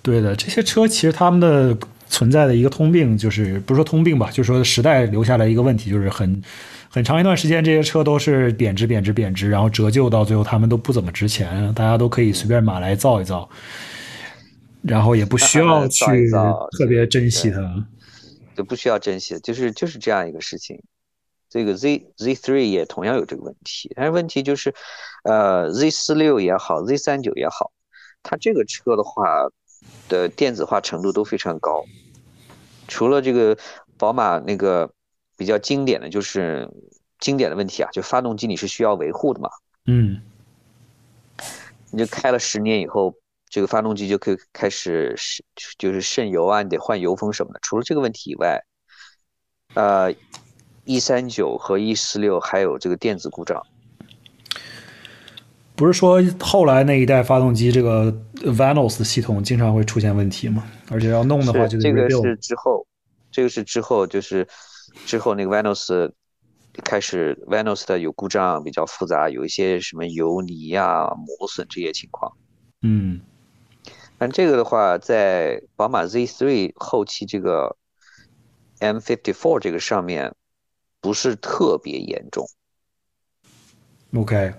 [0.03, 1.77] 对的，这些车其实他们的
[2.09, 6.43] 存在的一个通病，就是不是说通病吧，就是说时代留下来一个问题，就是很
[6.89, 13.49] 很长一段时间这些车都是贬值、贬值、贬值，然后折旧到最后他们都不怎么值钱，大家都可以随便买来造一造，
[14.83, 16.31] 然后也不需要 去
[16.79, 17.87] 特别珍惜它，
[18.57, 20.83] 就不需要珍惜，就是就是这样一个事情。
[21.49, 24.75] 这个 Z Z three 也同样有这个问题，但是问题就是，
[25.23, 27.71] 呃，Z 四六也好，Z 三九也好，
[28.23, 29.47] 它这个车的话
[30.09, 31.85] 的电子化程度都非常高。
[32.89, 33.57] 除了这个
[33.97, 34.91] 宝马那个
[35.37, 36.69] 比较经典的就是
[37.21, 39.49] 经典的问题啊，就发动机你是需要维护的嘛？
[39.87, 40.21] 嗯，
[41.93, 43.15] 你就开了十年以后，
[43.57, 45.43] 这个发动机就可以开始是
[45.79, 47.59] 就是渗油啊，你得换油封什么的。
[47.63, 48.61] 除了这个问题以外，
[49.73, 50.15] 呃。
[50.89, 53.61] 一三九和一四六还有这个电子故障，
[55.75, 60.65] 不是说后来那一代发动机这个 Vanos 系统经常会出现问题吗？
[60.89, 62.87] 而且要弄的话，就这个是之后，
[63.33, 64.47] 这个是之后，就是
[65.07, 66.13] 之后那个 Vanos
[66.85, 72.31] 开始 Vanos 的有故障，比较复杂，有一些什么油泥呀、磨损这些情况。
[72.83, 73.21] 嗯，
[74.19, 77.77] 但这个的话，在宝马 Z3 后期这个
[78.81, 80.35] M54 这个上面。
[80.99, 82.49] 不是特别严重。
[84.15, 84.55] OK，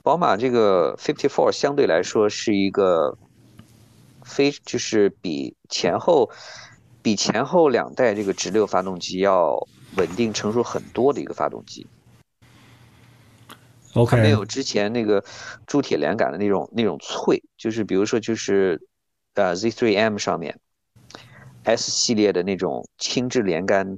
[0.00, 3.18] 宝马这个 Fifty Four 相对来说是一个
[4.22, 6.30] 非就是比前后
[7.02, 9.66] 比前后两代这个直六发动机要
[9.96, 11.84] 稳定成熟很多的一个发动机。
[14.04, 15.24] 它没有之前那个
[15.66, 18.80] 铸铁连杆的那种那种脆，就是比如说就是
[19.34, 20.58] 呃 Z3M 上面
[21.64, 23.96] S 系列的那种轻质连杆、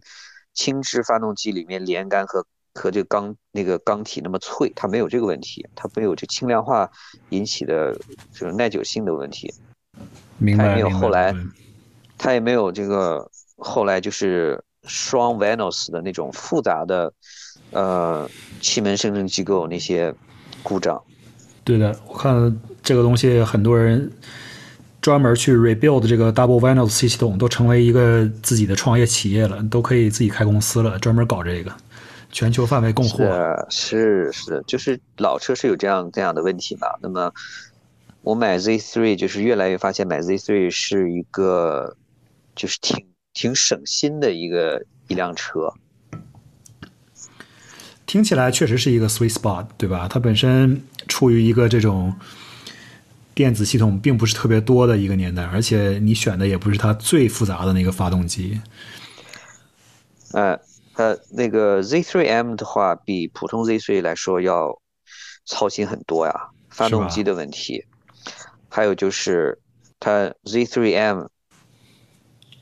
[0.54, 6.88] 轻质发动机里面连杆和和这个钢那个钢体那么脆，它没有这个问题，它没有这轻量化
[7.30, 7.92] 引起的
[8.32, 9.52] 这种耐久性的问题，
[10.38, 10.64] 明白。
[10.64, 11.34] 它也没有后来
[12.16, 17.12] 它也没有这个后来就是双 Venos 的那种复杂的
[17.70, 18.28] 呃
[18.60, 20.14] 气门生成机构那些
[20.62, 21.00] 故障。
[21.64, 24.10] 对的，我看这个东西很多人
[25.02, 31.70] 专门去 rebuild 这个 Double Vanos 系统，都成为一个自己的创业企业了，都可以自己开公司了，专门搞这个，
[32.32, 33.18] 全球范围供货。
[33.68, 36.88] 是是是，就是老车是有这样这样的问题嘛。
[37.00, 37.30] 那么
[38.22, 41.94] 我买 Z3 就是越来越发现买 Z3 是一个
[42.56, 45.72] 就是挺挺省心的一个一辆车。
[48.08, 50.08] 听起来确实是一个 sweet spot，对吧？
[50.08, 52.14] 它本身处于一个这种
[53.34, 58.58] 电子系统并不是特别多的一个年代，而且你选的也不是它最复杂的那个发动机。
[60.32, 60.58] 呃，
[60.94, 64.80] 它那个 Z3M 的话，比普通 Z3 来说要
[65.44, 66.32] 操心很多呀，
[66.70, 67.84] 发动机的问题，
[68.70, 69.58] 还有就是
[70.00, 71.28] 它 Z3M。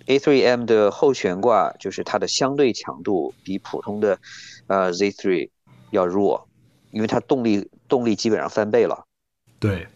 [0.06, 4.16] A3M 的后悬挂就是它的相对强度比普通的
[4.66, 5.50] 呃 Z3
[5.90, 6.48] 要弱，
[6.90, 9.04] 因为它动力动力基本上翻倍了。
[9.58, 9.86] 对，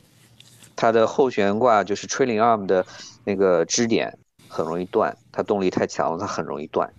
[0.77, 2.85] 它的后悬挂就是 trailing arm 的
[3.25, 4.19] 那个支点
[4.49, 6.93] 很容易断，它动力太强了，它很容易断。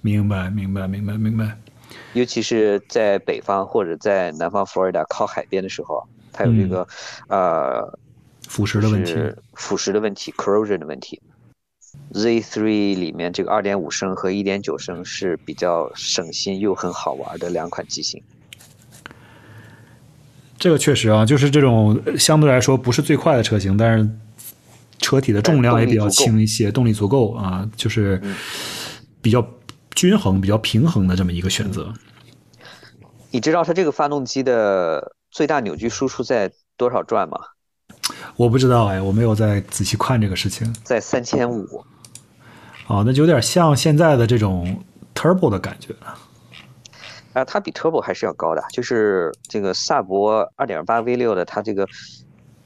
[0.00, 1.58] 明白，明白，明白，明白。
[2.12, 6.86] 尤其是在北方或者在南方佛罗里达靠海边的时候，它有这个、
[7.28, 7.98] 呃
[8.48, 9.14] 腐蚀的问题，
[9.54, 11.20] 腐蚀的问题，corrosion 的问题。
[12.12, 18.22] Z3 里面这个2.5升和1.9升是比较省心又很好玩的两款机型。
[20.58, 24.08] 这个确实啊，就是这种相对来说不是最快的车型，但是
[24.98, 28.20] 车体的重量也比较轻一些，动力足够啊，就是
[29.22, 29.42] 比较
[29.94, 31.92] 均衡、比较平衡的这么一个选择。
[33.30, 37.38] 你知道它这个发动机的最大扭矩输出在多少转吗？
[38.40, 40.74] 我不知道哎，我没有在仔细看这个事情。
[40.82, 41.84] 在三千五。
[42.86, 44.82] 哦，那就有点像现在的这种
[45.14, 46.18] turbo 的感觉了。
[47.34, 51.86] 啊，它比 turbo 还是要高的，就是这个萨博2.8 V6 的，它这个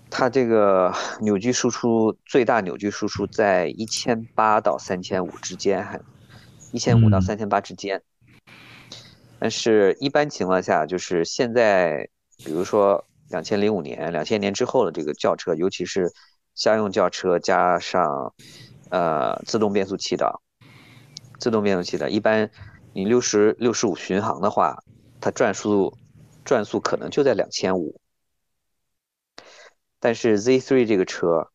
[0.08, 6.00] 它这个扭矩输出最大扭矩输出在一千八到三千五之间，还
[6.70, 8.00] 一千五到三千八之间。
[9.40, 12.08] 但是，一般情况下，就是现在，
[12.44, 13.04] 比如说
[13.34, 16.12] 两千零五年、两千年之后的这个轿车，尤其是
[16.54, 18.32] 家用轿车加上
[18.90, 20.40] 呃自动变速器的，
[21.40, 22.48] 自动变速器的，一般
[22.92, 24.84] 你六十六十五巡航的话，
[25.20, 25.98] 它转速
[26.44, 28.00] 转速可能就在两千五。
[29.98, 31.48] 但是 Z3 这个车，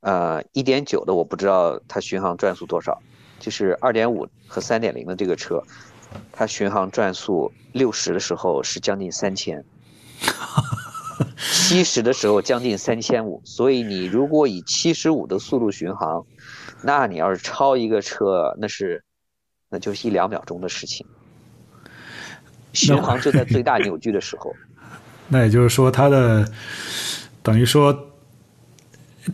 [0.00, 3.00] 呃，一点九的我不知道它巡航转速多少，
[3.38, 5.62] 就是二点五和三点零的这个车。
[6.32, 9.64] 它巡航转速六十的时候是将近三千，
[11.38, 13.40] 七十的时候将近三千五。
[13.44, 16.24] 所以你如果以七十五的速度巡航，
[16.82, 19.02] 那你要是超一个车，那是
[19.70, 21.06] 那就是一两秒钟的事情。
[22.72, 24.54] 巡航就在最大扭矩的时候。
[25.28, 26.50] 那也就是说，它的
[27.42, 28.06] 等于说，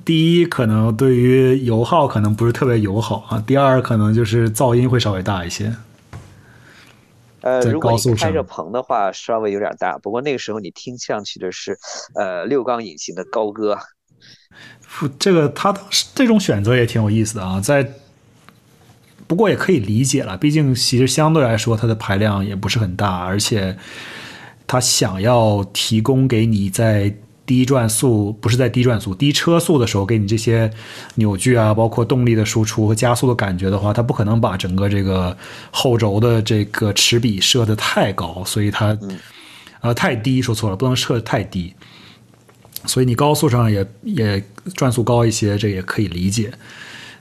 [0.05, 5.73] 第一可能对于油耗可能不是特别友好啊，第二可能就是噪音会稍微大一些。
[7.45, 9.99] 呃，如果你开着棚的话，稍微有点大。
[9.99, 11.79] 不过那个时候你听上去的是，
[12.15, 13.79] 呃，六缸引擎的高歌。
[15.19, 17.87] 这个他当时这种选择也挺有意思的啊，在
[19.27, 23.77] 不过也可以理解了，毕竟其实相对来说它的排量也不是很大，而且
[24.67, 27.15] 他想要提供给你在。
[27.47, 30.71] 低转速不是在低转速、低车速的时候给你这些
[31.17, 35.37] 扭矩啊，包括动力的输出和加速的感觉的话，它不可能把整个这个
[35.71, 38.97] 后轴的这个齿比设的太高，所以它
[39.81, 41.75] 呃太低，说错了，不能设太低。
[42.87, 44.43] 所以你高速上也也
[44.75, 46.53] 转速高一些，这也可以理解。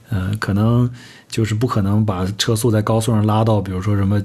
[0.10, 0.90] 嗯、可能
[1.28, 4.22] 就是不可能把车速在高速上拉到，比如说什么。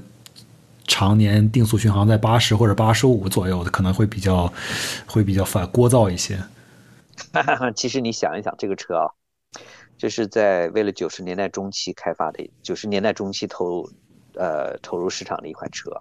[0.89, 4.51] 常年定速巡航在八十或者八十五左右的，可能会比较
[5.05, 6.37] 会比较反聒噪一些。
[7.75, 9.05] 其实你想一想，这个车啊，
[9.97, 13.87] 这是在为了九十年代中期开发的，九十年代中期投
[14.33, 15.91] 呃投入市场的一款车。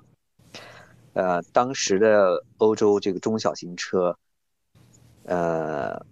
[1.13, 4.17] 呃，当时的欧洲这个中小型车，
[5.25, 6.05] 呃，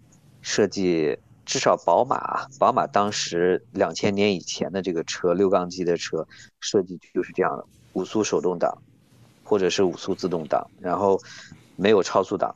[0.43, 1.17] 设计
[1.47, 6.27] 至少宝马，宝马当时两千年以前的这个车，六缸机的车
[6.61, 7.65] 设计就是这样的，
[7.97, 8.77] 五速手动挡，
[9.43, 11.19] 或者是五速自动挡，然后
[11.77, 12.55] 没有超速挡，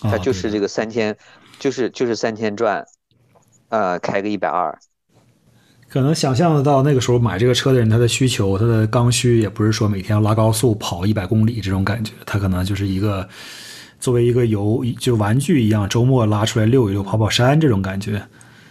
[0.00, 1.14] 它就是这个三千，
[1.58, 2.82] 就是就是三千转，
[3.68, 4.76] 呃，开个一百二。
[5.88, 13.28] 可能想象得到那个时候买这个车的人，他的需求，他的刚需也不是说每天要拉高速跑一百公里这种感觉，他可能就是一个。
[13.98, 18.22] 作为一个游就玩具一样，周末拉出来溜一溜、跑跑山这种感觉。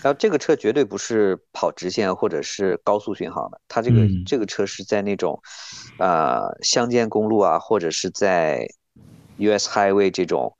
[0.06, 5.41] 然后这个车绝对不是跑直线或者是高速巡航的，它这个这个车是在那种，
[5.97, 8.68] 呃，乡间公路啊，或者是在
[9.38, 10.56] US Highway 这种，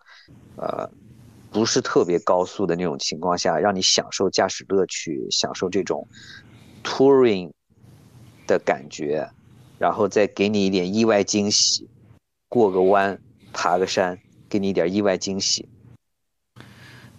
[0.58, 0.90] 呃，
[1.52, 6.08] 不是特别高速的那种情况下，让你享受驾驶乐趣，享受这种
[6.84, 7.52] touring
[8.48, 9.30] 的感觉，
[9.78, 11.88] 然后再给你一点意外惊喜，
[12.50, 13.22] 过个弯，
[13.54, 14.18] 爬个山。
[14.48, 15.68] 给你一点意外惊喜，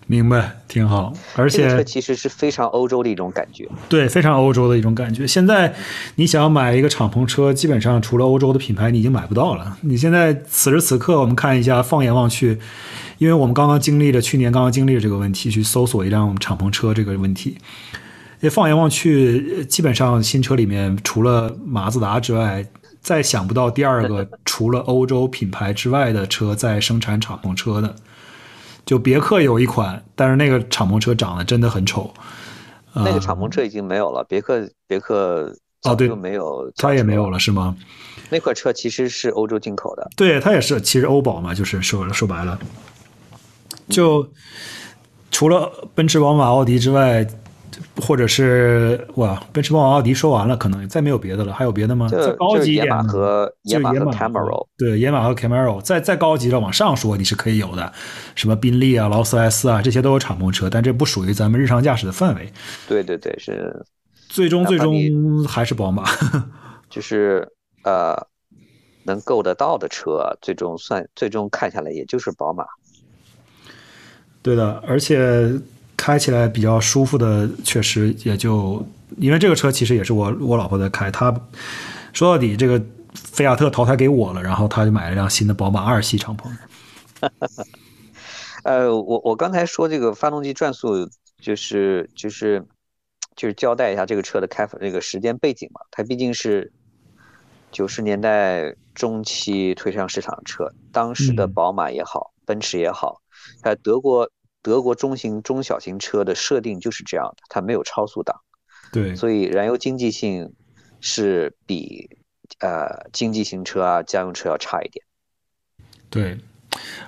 [0.06, 1.12] 明白，挺好。
[1.34, 5.26] 而且这其实是非常欧洲的一种感觉，对，非常欧洲的一种感觉。
[5.26, 5.74] 现在
[6.14, 9.76] 你想买一个敞篷车，基本上除了欧洲的品牌，你已经买不到了。
[9.80, 12.58] 你现在此时此刻，我们看一下，放眼望去，
[13.18, 17.58] 因为我们刚刚经历了去年刚刚经历了这个问题，去搜索一辆敞篷车这个问题。
[18.40, 22.64] 也放眼望去，基本上新车里面除了马自达之外。
[23.02, 27.94] 再想不到第二个除了欧洲品牌之外的车在生产敞篷车的，
[28.86, 32.10] 就别克有一款，但是那个敞篷车长得真的很丑。
[32.94, 37.76] 那个敞篷车已经没有了，别克别克哦对没有，它也没有了是吗？
[38.30, 42.58] 那款车其实是欧洲进口的，对，它也是，其实欧宝嘛，就是说说白了，
[43.90, 44.26] 就
[45.30, 47.26] 除了奔驰、宝马、奥迪之外。
[48.00, 51.52] 或者是哇，奔驰、宝马、奥迪说完了，可能再没有别的了。
[51.52, 52.08] 还有别的吗？
[52.08, 57.92] 再高级一点，野马和野马和 Camaro，对，野马和 Camaro，再再高级的往上说，你是可以有的，
[58.34, 62.52] 什么宾利啊、劳斯莱斯啊，这些都有敞篷车，但这不属于咱们日常驾驶的范围。
[62.88, 63.84] 对对对，是。
[64.28, 66.04] 最终最终还是宝马，
[66.90, 67.48] 就是
[67.84, 68.26] 呃，
[69.04, 72.64] 能够得到的车，最终算最终看下来，也就是宝马。
[74.42, 75.52] 对的，而且。
[75.96, 78.86] 开起来比较舒服的，确实也就
[79.16, 81.10] 因为这个车其实也是我我老婆在开。
[81.10, 81.34] 她
[82.12, 82.80] 说到底，这个
[83.14, 86.48] 菲亚特淘汰给我了，然后她就买了辆新的宝马二系敞篷。
[88.64, 91.08] 呃，我我刚才说这个发动机转速，
[91.40, 92.62] 就是就是
[93.34, 95.80] 就是交代一下这个车的开发这个时间背景嘛。
[95.90, 96.70] 它毕竟是
[97.72, 103.20] 九十年代中期推上市场的车，当时的宝马也好，奔驰也好，
[103.62, 104.28] 在德国。
[104.66, 108.40] 德国中型、中小型车的设定就是这样的，它没有超速档，
[108.90, 110.52] 对，所以燃油经济性
[111.00, 112.10] 是比
[112.58, 115.06] 呃经济型车啊、家用车要差一点。
[116.10, 116.40] 对，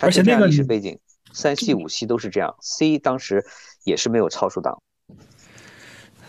[0.01, 1.01] 而且那个历史背景，
[1.33, 3.45] 三系、五系都是这样，C 当时
[3.83, 4.81] 也是没有超速档。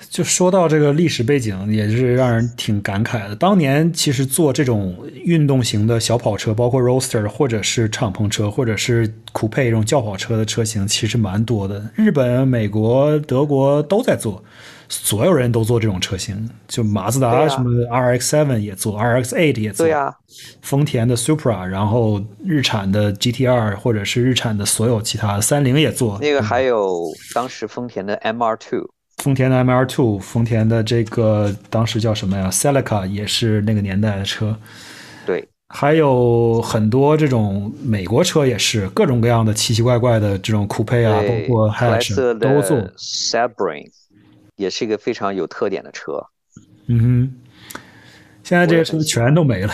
[0.10, 3.36] 就说到这个历史背景，也是让人挺感慨的。
[3.36, 11.90] 当年其实做这种运动型的小跑车，包括 Roadster 或者是敞篷车，或者是酷配这种轿跑车的车型，其实蛮多的。
[11.96, 14.44] 日本、美国、德国都在做，
[14.88, 16.50] 所有人都做这种车型。
[16.68, 19.86] 就马自达什么 RX-7 也做，RX-8 也做。
[19.86, 20.12] 对呀。
[20.62, 26.18] 丰田的 Supra，然后日产的 GT-R，或者是日产的所有其他，三菱也做。
[26.20, 27.04] 那个还有
[27.36, 28.88] 当时丰田的 MR2。
[29.20, 34.58] 丰田的 MR2，丰田的这个当时叫什么呀？Celica 也是那个年代的车。
[35.26, 42.78] 对，还有很多这种美国车也是各种各样的奇奇怪怪的这种酷配啊，包括 Hatch 都做。
[42.98, 43.92] Sebring
[44.56, 46.26] 也是一个非常有特点的车。
[46.88, 47.36] 嗯哼，
[48.44, 49.74] 现在这些车全都没了。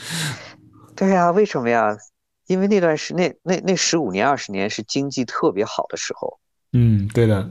[0.96, 1.96] 对呀，为什么呀？
[2.46, 6.38] 因为那段时那那那十五年二十年是经济特别好的时候。
[6.72, 7.50] 嗯，对的。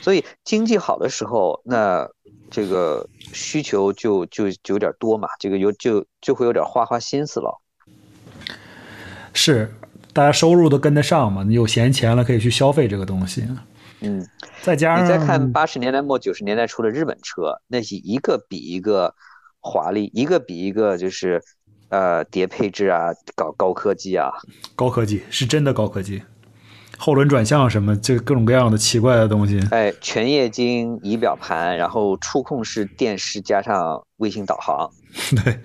[0.00, 2.08] 所以经济好的时候，那
[2.50, 7.60] 这个需求就就就有点多嘛，这个有就就会有点花花心思了。
[9.32, 9.72] 是，
[10.12, 13.46] 大家收入都跟得上嘛，你有闲钱了可以去消费这个东西。
[14.00, 14.26] 嗯，
[14.62, 19.14] 再加上你再看八十年代末九十年代初的日本车，那是一个比一个
[19.60, 21.42] 华丽，一个比一个就是
[21.90, 24.30] 呃叠配置啊，搞高科技啊，
[24.74, 26.22] 高科技是真的高科技。
[27.02, 29.58] 后轮转向什么，这各种各样的奇怪的东西。
[29.70, 34.90] 哎，全液晶仪表盘，然后触控式电视加上卫星导航。
[35.42, 35.58] 对，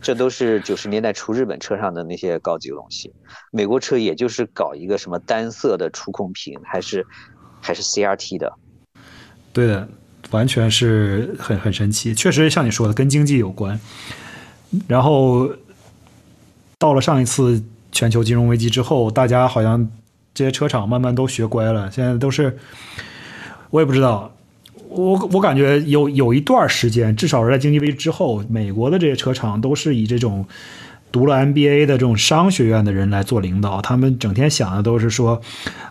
[0.00, 3.12] 这都是九十年代初日本车上的那些高级东西。
[3.52, 7.06] 美国车也就是搞一个什么单色的触控屏，还是
[7.60, 8.52] 还是 CRT 的。
[9.52, 9.88] 对的，
[10.32, 12.12] 完全是很很神奇。
[12.12, 13.78] 确实像你说的，跟经济有关。
[14.88, 15.48] 然后
[16.76, 17.62] 到了上一次
[17.92, 19.88] 全球金融危机之后，大家好像。
[20.36, 22.56] 这些车厂慢慢都学乖了，现在都是，
[23.70, 24.30] 我也不知道，
[24.90, 30.46] 我我感觉有有一段时间，至少是在经济危机之后，美国的这些车厂都是以这种。
[31.12, 35.40] 读了 MBA 的这种商学院的人来做领导，他们整天想的都是说，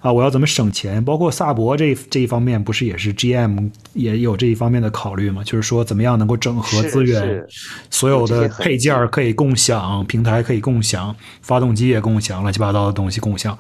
[0.02, 1.04] 啊，我要怎么省钱？
[1.04, 5.42] 包括萨博这这一方面，不是也是 GM 也有这一方面的考虑吗？
[5.44, 7.44] 就是说，怎么样能够整合资源，
[7.90, 13.58] 所有的配件可以共享，平台可以共享，发动机也共享，乱七八糟的东西共享。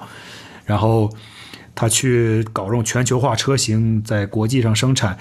[0.65, 1.09] 然后
[1.73, 5.17] 他去搞这种全球化车型，在国际上生产，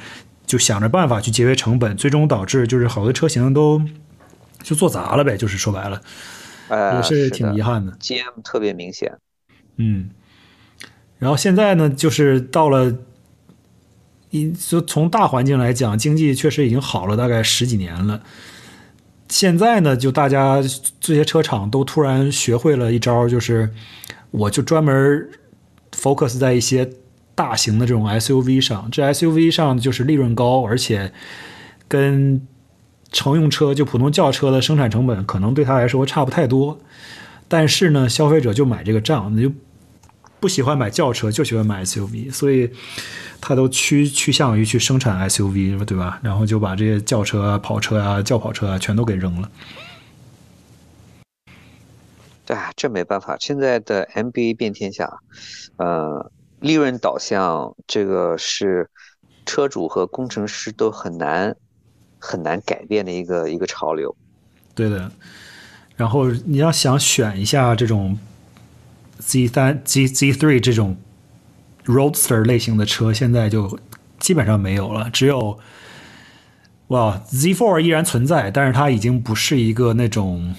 [0.46, 3.80] 就想着办法去节约成本，最终导致就是好多车型都。
[4.64, 6.00] 就做砸了呗，就是说白了，
[6.96, 7.92] 也是挺遗憾的。
[8.00, 9.12] GM 特别明显，
[9.76, 10.08] 嗯，
[11.18, 12.96] 然后现在呢，就是到了，
[14.30, 18.22] 一就从大环境来讲，经济确实已经好了大概十几年了。
[19.28, 20.62] 现在呢，就大家
[20.98, 23.68] 这些车厂都突然学会了一招，就是
[24.34, 25.28] 我就专门
[25.92, 26.90] focus 在一些
[27.34, 31.12] 大型的这种 SUV 上，这 SUV 上就是利润高，而且
[31.88, 32.46] 跟。
[33.16, 36.80] 乘用车就普通轿车的生产成本可能对他来说差不太多，
[37.46, 39.52] 但是呢，消费者就买这个账，那就
[40.40, 42.68] 不喜欢买轿车，就喜欢买 SUV，所以
[43.40, 46.18] 他都趋趋向于去生产 SUV，对吧？
[46.24, 49.48] 然后就把这些轿车啊、跑车啊、轿跑车啊全都给扔了。
[52.44, 55.18] 对啊，这没办法，现在的 MBA 遍天下，
[55.76, 56.30] 呃，
[56.60, 58.90] 利润导向这个是
[59.46, 61.56] 车主和工程师都很难。
[62.26, 64.16] 很难改变的一个一个潮流，
[64.74, 65.12] 对的。
[65.94, 68.18] 然后你要想选一下这种
[69.18, 70.96] Z 三、Z Z three 这种
[71.84, 73.78] Roadster 类型的车，现在就
[74.18, 75.10] 基本上没有了。
[75.10, 75.58] 只有
[76.86, 80.54] 哇，Z four 依然存在，但是它已经不是一个那种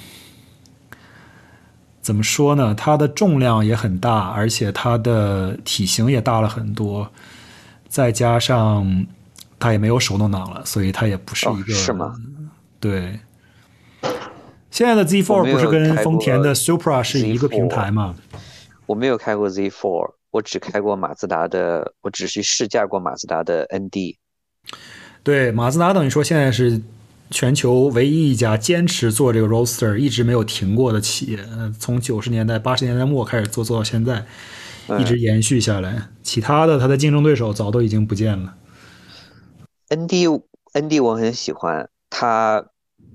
[2.06, 2.76] 怎么说呢？
[2.76, 7.10] 它的重量也很大，而且它的体型也大了很多，
[7.90, 9.07] 再加上。
[9.57, 11.73] 它也没有手动挡了，所以它也不是一个。
[11.73, 12.14] 是吗？
[12.80, 13.18] 对。
[14.69, 18.14] 现在的 Z4 不是跟丰田的 Supra 是一个平台吗？
[18.86, 24.18] 我没有开过 Z4，我只开过马自达的，我只是试驾过马自达的 ND。
[25.23, 26.80] 对，马自达等于说现在是
[27.31, 31.39] 全球唯一一家坚持做这个 Roadster 一直没有停过的企业，
[31.80, 34.26] 从九十年代、八十年代末开始做，做到现在，
[34.99, 36.10] 一直延续下来。
[36.22, 38.56] 其他的，它的竞争对手早都已经不见了。
[39.89, 40.26] N D
[40.73, 42.65] N D 我很喜欢，它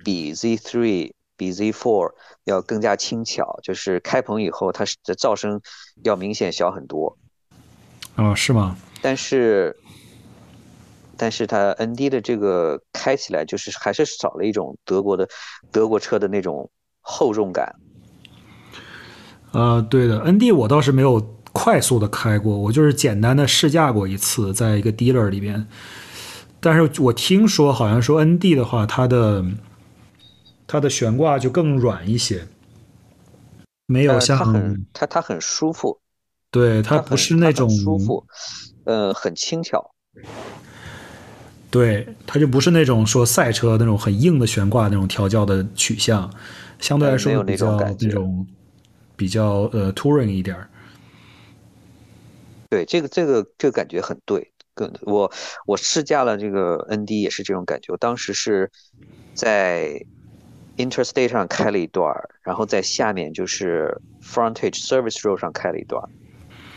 [0.04, 2.12] 比 Z three 比 Z four
[2.44, 5.60] 要更加轻巧，就是开棚以后它的噪声
[6.02, 7.16] 要明显小很多。
[8.16, 8.76] 哦，是吗？
[9.00, 9.76] 但是，
[11.20, 15.28] 但是它 N D 的这个开起来就是还是少了一种德国的
[15.70, 16.70] 德国车的那种
[17.02, 17.74] 厚重感。
[19.52, 21.20] 呃，对的，N D 我倒是没有
[21.52, 25.66] 快速的开过，我就是简单的试驾过一次，在一个 dealer 里边。
[26.58, 29.44] 但是我听说，好像说 N D 的话，它的
[30.66, 32.46] 它的悬挂就更软一些，
[33.84, 36.00] 没有像它很它它很舒服，
[36.50, 38.24] 对它不是那种舒服，
[38.84, 39.90] 呃，很轻巧，
[41.70, 46.30] 对它就不是那种说赛车那种很硬的悬挂那种调教的取向，
[46.78, 48.46] 相对来说比较那种
[49.16, 50.56] 比较呃 touring 一点
[52.68, 54.52] 对这个这个这个感觉很对。
[54.72, 55.30] 更我
[55.66, 58.70] 我试驾了这个 ND 也是这种感觉，我当时是
[59.34, 60.00] 在
[60.76, 66.02] Interstate 上开了一段，然后在下面就是 Frontage Service Road 上开了一段，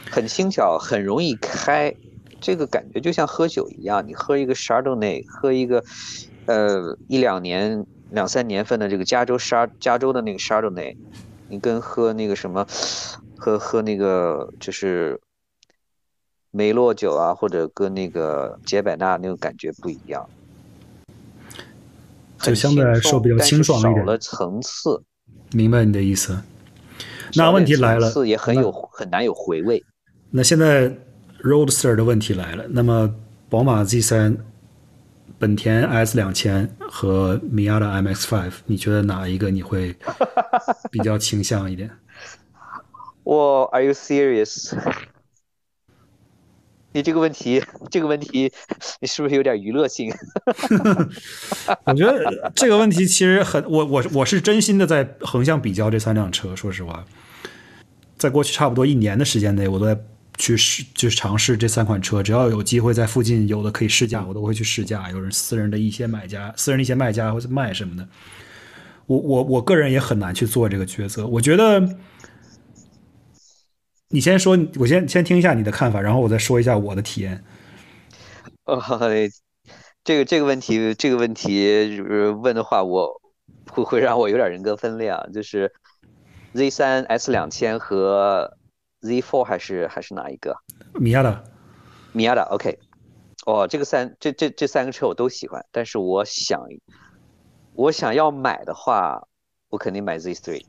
[0.09, 1.95] 很轻巧，很容易开，
[2.43, 5.83] 这个感觉就像喝酒一样，你喝一个 Chardonnay，喝一个
[6.45, 10.95] 呃一两年两三年份的这个加州沙加州的那个 Chardonnay，
[11.49, 12.67] 你跟喝那个什么
[13.35, 15.19] 喝喝那个就是。
[16.55, 20.29] 梅洛酒啊，或者跟那个杰百纳那种感觉不一样，
[22.37, 25.01] 就相对来说比较清爽一点，少了层次。
[25.51, 26.39] 明白你的意思。
[27.33, 29.83] 那问题来了，也很有很难有回味。
[30.29, 30.95] 那现在
[31.43, 33.13] Roadster 的问题来了，那么
[33.49, 34.37] 宝马 Z 三、
[35.37, 39.93] 本田 S 两千和米亚的 MX Five，你觉得哪一个你会
[40.89, 41.91] 比较倾向一点？
[43.23, 44.73] 我 Are you serious？
[46.93, 48.51] 你这个问题，这个问题，
[49.01, 50.13] 你是不是有点娱乐性？
[51.85, 56.55] 我觉得这个问题其实很，我我我是真心的在横向比较这三辆车。
[56.55, 57.03] 说实话，
[58.17, 59.99] 在过去差不多一年的时间内，我都在
[60.37, 62.23] 去试，去尝试这三款车。
[62.23, 65.09] 只要有机会在附近有的可以试驾，我都会去试驾。
[65.11, 68.07] 有人私人的一些买家、私人的一些卖家或者卖什么的，
[69.05, 71.25] 我我我个人也很难去做这个抉择。
[71.27, 71.97] 我觉得。
[74.09, 77.43] 你先说，我先先听一下你的看法，然后我再说一下我的体验。
[78.65, 78.79] 哦，
[80.03, 81.99] 这个这个问题，这个问题
[82.43, 83.19] 问的话，我
[83.71, 85.25] 会会让我有点人格分裂啊。
[85.33, 85.73] 就是
[86.53, 88.55] Z 三 S 两千和
[89.03, 90.57] Z Four 还是还是哪一个？
[90.95, 91.43] 米亚达，
[92.13, 92.79] 米亚达，OK。
[93.45, 96.61] 哦，这个三这这这三个车我都喜欢，但是我想
[97.73, 99.27] 我想要买的话，
[99.69, 100.65] 我肯定买 Z Three。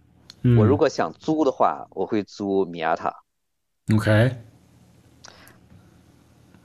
[0.59, 3.15] 我如果想租的话，我会租米亚塔。
[3.95, 4.37] OK。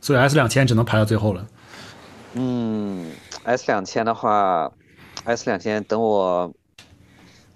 [0.02, 1.48] 所以 S 两千只能排到最后了。
[2.34, 3.12] 嗯
[3.44, 4.72] ，S 两千的话
[5.26, 6.52] ，S 两千等我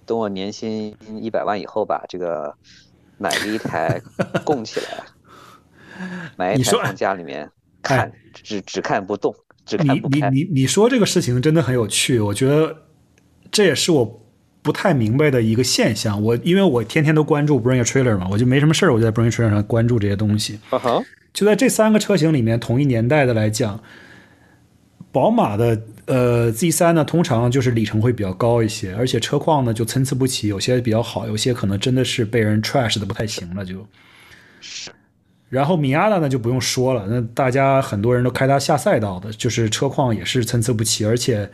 [0.05, 2.55] 等我年薪一百万以后吧，这个
[3.23, 4.01] 买了一台
[4.43, 4.87] 供起来，
[6.35, 7.49] 买一台放家里面
[7.81, 9.33] 看，只只看不动，
[9.65, 10.29] 只看不开。
[10.29, 12.75] 你你你你说这个事情真的很有趣，我觉得
[13.49, 14.25] 这也是我
[14.61, 16.21] 不太明白的一个现象。
[16.21, 20.59] 我因为我天天都关注 Bring a Trailer 嘛，我就没什么事儿，我就在 Bring a Trailer 上关注这些东西。
[21.31, 23.81] 就在这三个车型里面，同一年代的来讲，
[25.13, 33.87] 宝马的呃 Z 三呢，通常就是里程会比较高一些，而且车况呢就参差不齐，有些比较好，有些可能真的是被人 trash 的不太行了就。
[35.49, 41.49] 然后米亚达呢就不用说了，那大家很多人都开它下赛道的，就是车况也是参差不齐，而且。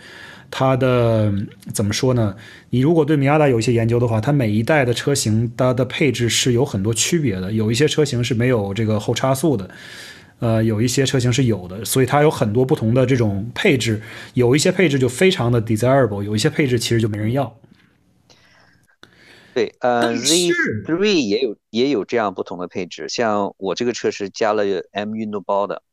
[0.52, 1.32] 它的
[1.76, 2.36] 怎么说呢？
[2.72, 7.52] 你如果对米亚达有一些研究的话，它每一代的车型它的配置是有很多区别的。
[7.52, 9.70] 有一些车型是没有这个后差速的，
[10.40, 14.02] 呃，有一些车型是有的，所以它有很多不同的这种配置。
[14.34, 17.56] 有一些配置就非常的 desirable，有一些配置其实就没人要。
[19.54, 25.84] 对，呃，Z3 也有也有这样不同的配置，像我这个车是加了 M 运动包的。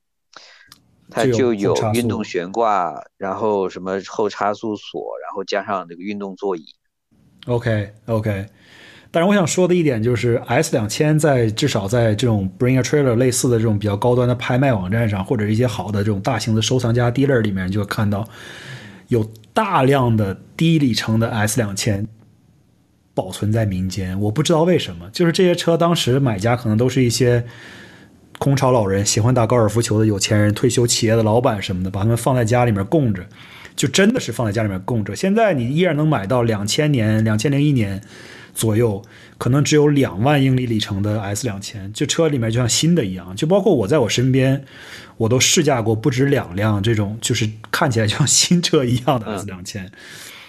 [1.09, 6.75] 它就有运动悬挂，然后什么后差速锁，然后加上那个运动座椅。
[7.47, 8.47] OK OK，
[9.17, 18.29] 但是我想说的一点就是 S 两千在至少在这种 Bring a Trailer 类似的这种比较高端的拍卖网站上，或者一些好的这种大型的收藏家 dealer 里面，就会看到
[19.09, 22.07] 有大量的低里程的 S 两千
[23.15, 24.21] 保存在民间。
[24.21, 27.43] 我不知道为什么，就是这些车当时买家可能都是一些。
[28.39, 33.25] 空巢老人喜欢打高尔夫球的有钱人、退休企业的老板什么的，把他们放在家里面供着，
[33.75, 35.17] 就真的是放在家里面供着。
[35.17, 37.99] 现在你依然能买到两千年、两千零一年
[38.57, 39.03] 左右，
[39.37, 43.37] 可能只有两万英里里程的 S 两千，就车里面就像新的一样。
[43.37, 44.65] 就包括我在我身边，
[45.19, 49.93] 我都试驾过不止两辆这种，就是看起来就像新车一样的 S 两千，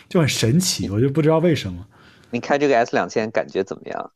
[0.07, 0.89] 就很神奇。
[0.89, 1.85] 我就不知道为什么。
[2.31, 4.11] 你开这个 S 两千感觉怎么样？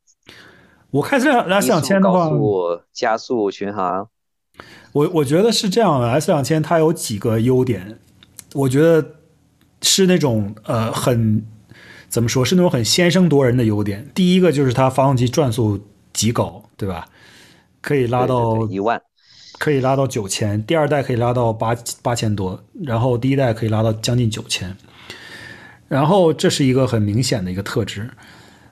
[0.92, 2.30] 我开这辆 S 两千的话，
[2.94, 4.08] 加速巡航，
[4.94, 6.10] 我我觉得是这样的。
[6.10, 8.00] S 两千它有几个优点，
[8.54, 9.16] 我觉得
[9.82, 11.46] 是那种呃很
[12.12, 14.06] 怎么说是那种很先声夺人的优点。
[14.14, 15.80] 第一个就是它发动机转速
[16.12, 17.08] 极高，对吧？
[17.80, 19.02] 可以拉到一万，
[19.58, 20.62] 可以拉到九千。
[20.66, 24.76] 第二代可以拉到八八千多，然后第一代可以拉到将近九千。
[25.88, 28.10] 然后这是一个很明显的一个特质。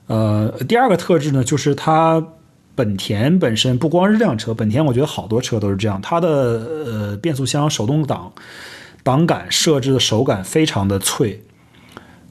[0.06, 2.22] 呃，第二个特质呢，就是它
[2.74, 8.32] 本田本身不光是这辆车，本田我觉得好多车都是这样，它的呃变速箱手动挡
[9.02, 11.42] 挡杆设置的手感非常的脆，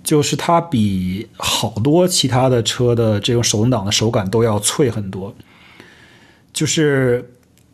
[0.10, 5.36] 就是它比好多其他的车的这种手动挡的手感都要脆很多，
[6.52, 7.30] 就是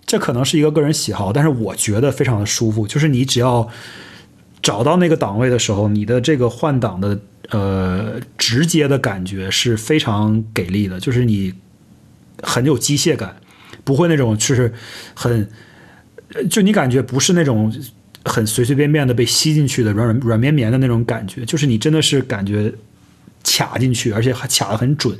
[0.05, 3.69] 这可能是一个个人喜好，但是我觉得非常的舒服，就是你只要
[4.61, 7.17] 找到那个档位的时候，你的这个换挡的。
[7.51, 11.53] 呃，直接的感觉是非常给力的，就是你
[12.41, 13.35] 很有机械感，
[13.83, 14.73] 不会那种就是
[15.13, 15.47] 很，
[16.49, 17.71] 就你感觉不是那种
[18.25, 22.73] 很随随便便的被吸进去的软软软绵绵的那种感觉，就是你真的是感觉
[23.43, 25.17] 卡进去，而且还卡的很准，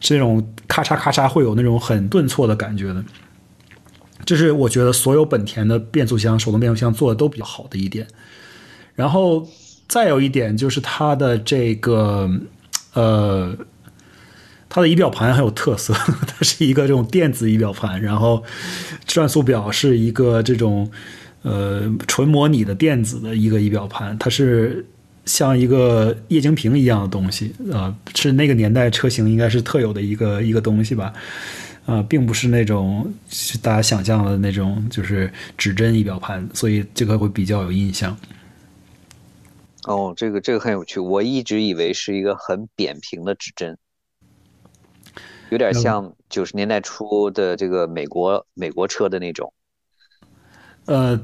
[0.00, 3.04] 是那种咔嚓咔嚓会有那种很顿挫的感觉的。
[4.24, 8.06] 这是我觉得所有本田的变速箱手动变速箱做的都比较好的一点，
[8.94, 9.48] 然后。
[9.88, 12.30] 再有一点就是它的这个，
[12.92, 13.56] 呃，
[14.68, 15.94] 它的仪表盘很有特色，
[16.28, 18.44] 它是一个这种电子仪表盘，然后
[19.06, 20.90] 转速表是一个这种
[21.42, 24.84] 呃纯模拟的电子的一个仪表盘，它是
[25.24, 31.12] 像一个液晶屏一样的东西啊，是那个年代车型应该是特有的一个一个东西吧，
[31.86, 33.12] 啊，并不是那种
[33.62, 38.16] 大家想象的那种就是指针仪表盘，所以这个会比较有印象。
[39.84, 43.78] 哦，这个这个很有趣，我一直以为是一个很扁平的指针，
[45.50, 49.52] 有点像九十年代初的这个美国美国车的那种。
[50.88, 51.20] 呃，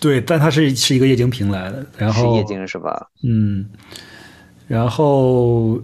[0.00, 3.08] 对，但它是是一个液晶屏来的，然后是液晶是吧？
[3.24, 3.66] 嗯，
[4.68, 5.82] 然后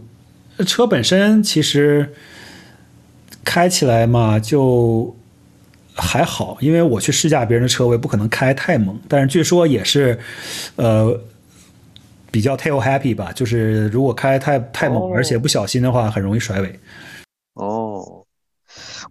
[0.64, 2.14] 车本身其实
[3.42, 5.16] 开起来嘛就
[5.96, 8.96] 还好，因为我去试驾别人的车，我也不可能开太猛。
[9.08, 10.16] 但是据说也是，
[10.76, 11.20] 呃，
[12.30, 16.78] 比较 tail happy 吧，就是如果开太太猛，哦而且不小心的话，很容易甩尾。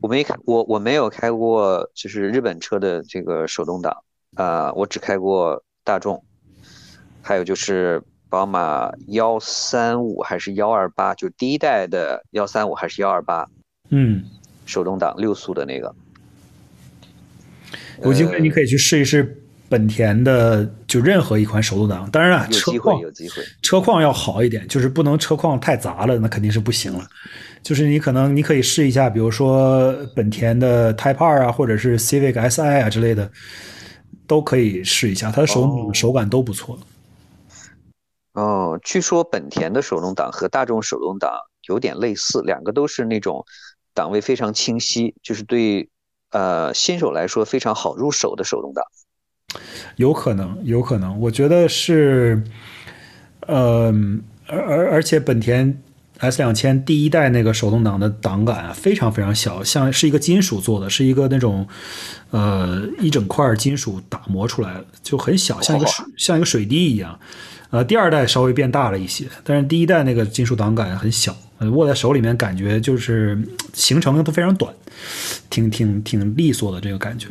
[0.01, 3.95] 哦，我没开，我我没有开过，就是日本车的这个手动挡，
[4.35, 6.23] 啊、我只开过大众，
[7.21, 13.47] 还有就是宝马幺三五还是幺二八，就第一代的幺三五还是幺二八
[13.89, 14.23] 嗯，
[14.65, 15.93] 手动挡六速的那个。
[18.03, 19.40] 有机会你可以去试一试
[19.71, 22.11] 本田的，就任何一款手动挡。
[22.11, 23.35] 当然了，有机会，车况有机会。
[23.61, 27.07] 车况要好一点，就是不能车况太杂了，那肯定是不行了。
[27.63, 33.31] 就是你可能你可以试一下，比如说本田的 Type R 啊，或者是 Civic Si 啊之类的，
[34.27, 36.77] 都可以试一下，它的手、哦手感都不错。
[38.33, 41.31] 哦，据说本田的手动挡和大众手动挡
[41.69, 43.45] 有点类似，两个都是那种
[43.93, 45.87] 档位非常清晰，就是对
[46.31, 48.83] 呃新手来说非常好入手的手动挡。
[49.97, 52.41] 有可能，有可能，我觉得是，
[53.47, 53.93] 呃，
[54.47, 55.77] 而而而且本田
[56.19, 61.67] S 两千第一代那个手动挡的挡杆啊，非常非常小，像是一个金属做的，是一个那种
[62.29, 67.19] 呃一整块金属打磨出来的，就很小，像一个水像一个水滴一样。
[67.71, 74.73] 呃，第二代稍微变大了一些，但是第一代那个金属档杆很小，呃握在手里面感觉就是嗯行程都非常短，
[75.49, 77.29] 挺挺挺利索的这个感觉。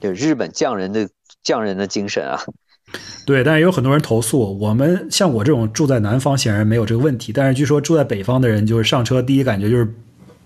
[0.00, 1.08] 就日本匠人的
[1.42, 2.40] 匠人的精神啊。
[3.24, 7.32] 对，但是有很多人投诉，我们像我这种住在南方，显然没有这个问题。
[7.32, 9.86] 但是据说住在北方的人，就是上车第一感觉就是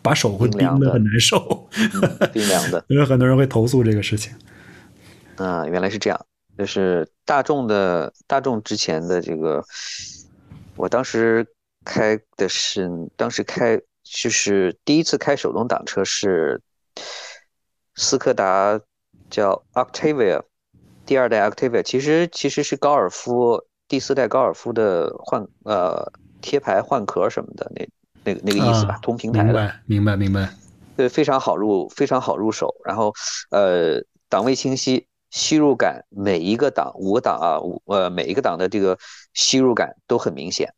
[0.03, 2.85] 把手会冰凉的很难受，嗯 冰凉的。
[2.89, 4.31] 因为很多人会投诉这个事情。
[5.37, 6.27] 啊，原来是这样，
[6.59, 9.65] 就是大众的大众之前的这个，
[10.77, 11.47] 我当时
[11.83, 16.61] 开的是，当时开就是第一次开手动挡车是
[17.97, 18.79] 斯柯达
[19.35, 20.41] 叫 Octavia，
[21.05, 27.89] 第二代 Octavia，其实其实是高尔夫第四代高尔夫的换呃贴牌换壳什么的那
[28.23, 29.47] 那个那个意思吧，啊同平台的。
[29.47, 30.49] 明白，明白，明白。
[30.97, 32.73] 对，非常好入，非常好入手。
[32.85, 33.13] 然后，
[33.51, 38.97] 呃，档位清晰，吸入感，每一个档五个档啊，五呃每一个档的这个
[39.33, 40.73] 吸入感都很明显。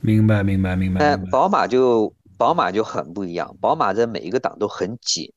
[0.00, 1.00] 明白，明白，明白，明白。
[1.00, 5.32] 但宝马就宝马就很不一样，宝马在每一个档都很紧，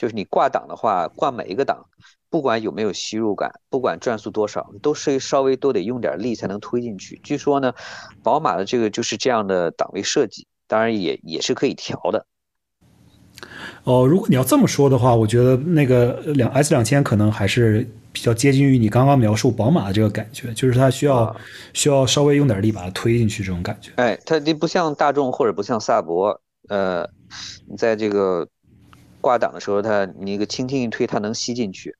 [0.00, 1.84] 就是你挂档的话，挂每一个档，
[2.30, 7.20] 不管有没有吸入感，不管转速多少，都是稍微都得用点力才能推进去。
[7.22, 7.74] 据说呢，
[8.22, 12.24] 宝马的这个就是这样的档位设计，当然也也是可以调的。
[13.84, 21.36] 哦，如果你要这么说的话，我觉得那个两 S 两千可能还是比较接近于你刚刚描述宝马的这个感觉，就是它需要、啊
[21.74, 23.92] 需要稍微用点力把它推进去这种感觉。
[23.96, 26.40] 哎，它这不像大众或者不像萨博，
[26.70, 27.06] 呃，
[27.68, 28.48] 你在这个
[29.20, 31.94] 挂档的时候，它你一个轻轻一推，它能吸进去。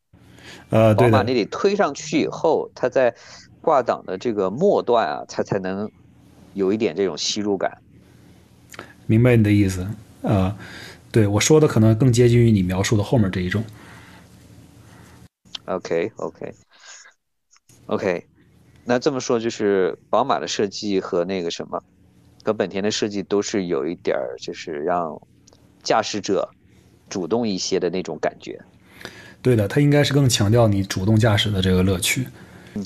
[0.70, 3.14] 呃，对的宝马你，得推上去以后，它在
[3.60, 5.90] 挂档的这个末段啊，它才能
[6.54, 7.78] 有一点这种吸入感。
[9.06, 9.86] 明白你的意思。
[10.22, 10.56] 呃，
[11.10, 13.64] 对我说的可能更接近于你描述的后面这一种。
[15.64, 16.54] OK OK
[17.86, 18.26] OK，
[18.84, 21.82] 那这么说就是宝马的设计和那个什么，
[22.44, 25.20] 和本田的设计都是有一点儿，就是让
[25.82, 26.48] 驾驶者
[27.10, 28.58] 主动一些的那种感觉。
[29.42, 32.26] 对的，它应该是更强调你主动驾驶的这个乐趣。
[32.74, 32.82] 嗯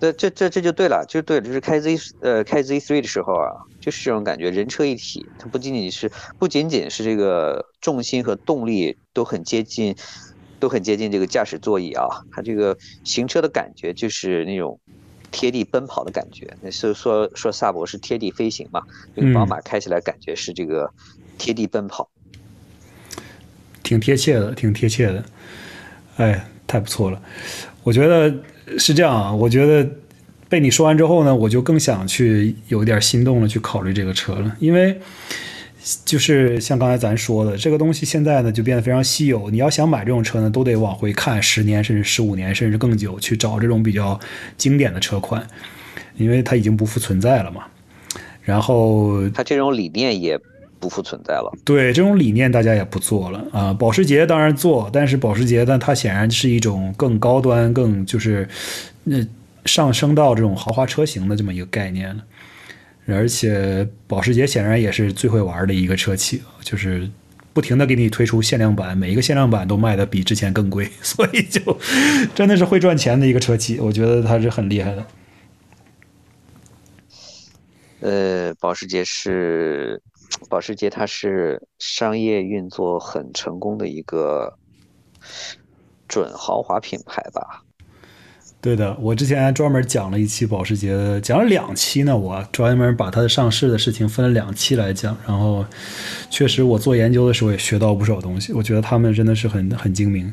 [0.00, 3.48] 这这这这就对了，就对了，就是开 Z 呃开 Z3 的时候啊，
[3.80, 9.96] 就是这种感觉，人车一体，它不仅仅是不仅仅是这个重心和动力都很接近，
[10.60, 14.78] 都很接近这个驾驶座椅啊，它这个行车的感觉就是那种
[15.30, 16.54] 贴地奔跑的感觉。
[16.60, 18.82] 那是说说萨博是贴地飞行嘛，
[19.16, 20.92] 这个宝嗯马开起来感觉是这个
[21.38, 22.10] 贴地奔跑。
[23.84, 25.24] 挺贴切的，挺贴切的。
[26.16, 27.20] 哎，太不错了！
[27.84, 28.34] 我觉得
[28.78, 29.88] 是这样啊，我觉得
[30.48, 34.98] 被你说完之后呢，我就更想去有点心动了，去考虑这个车了，因为
[36.04, 39.50] 就是像刚才咱说的，这个东西现在呢就变得非常稀有。
[39.50, 44.18] 你要想买这种车呢，都得往回看十年，甚至十五年，甚至更久，去找这种比较
[44.56, 45.46] 经典的车款，
[46.16, 47.64] 因为它已经不复存在了嘛。
[48.40, 50.40] 然后它这种理念也
[50.84, 51.50] 不复存在了。
[51.64, 53.72] 对这种理念，大家也不做了啊。
[53.72, 58.46] 保时捷当然做，但是保时捷呢，它显然是一种更高端、更就是
[59.04, 59.16] 那、
[59.64, 62.22] 上升到这种豪华车型的这么一个概念了。
[63.06, 67.08] 而且保时捷显然也是最会玩的一个车企，就是
[67.54, 71.78] 不停的给你推出限量版，每一个限量版都卖的比之前更贵， 所以就
[72.34, 75.06] 真的是会赚钱的一个车企，我觉得它是很厉害的。
[78.00, 79.98] 呃，保时捷是
[80.48, 84.54] 保时捷它是商业运作很成功的一个
[86.06, 87.62] 准豪华品牌吧。
[88.60, 92.16] 对的，我之前还专门讲了一期保时捷，讲了两期呢。
[92.16, 95.14] 我专门把它的上市的事情分了两期来讲。
[95.26, 95.62] 然后，
[96.30, 98.54] 确实我做研究的时候也学到不少东西。
[98.54, 100.32] 我觉得他们真的是很很精明，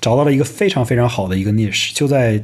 [0.00, 2.42] 找到了一个非常非常好的一个 niche，就在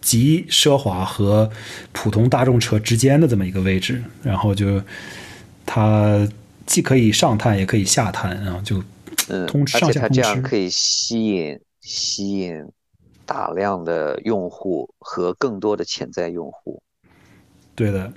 [0.00, 1.50] 极奢华和
[1.90, 4.00] 普通大众车之间的这么一个位置。
[4.22, 4.80] 然后就
[5.66, 6.28] 它
[6.66, 8.82] 既可以上探也可以下探，然后就
[9.28, 10.20] 嗯，通上下通吃。
[10.20, 12.64] 这样可以吸引吸引
[13.26, 16.82] 大量的用户和更多的潜在用户。
[17.74, 18.12] 对的，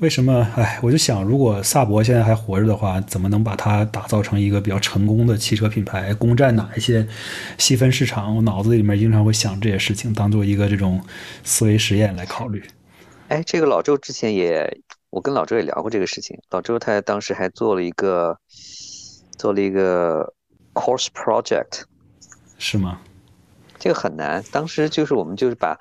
[0.00, 0.48] 为什么？
[0.56, 6.14] 哎，我就想，如果萨博现在还活着的话，怎么能把它打造成一个比较成功的汽车品牌？
[6.14, 7.06] 攻占哪一些
[7.58, 8.34] 细分市场？
[8.34, 11.00] 我脑子里面经常会想这些事情，当做一个这种
[11.44, 12.62] 思维实验来考虑。
[13.28, 14.78] 哎，这个老周之前也，
[15.10, 16.40] 我跟老周也聊过这个事情。
[16.50, 18.38] 老周他当时还做了一个
[19.36, 20.32] 做了一个
[20.72, 21.82] course project，
[22.58, 23.00] 是吗？
[23.78, 24.44] 这个很难。
[24.52, 25.78] 当时就是我们就是把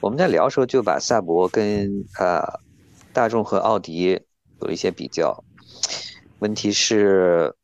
[0.00, 2.42] 我们在聊的时候就把萨博跟呃
[3.12, 4.20] 大众和奥迪
[4.60, 5.44] 有一些比较。
[6.38, 7.54] 问题是，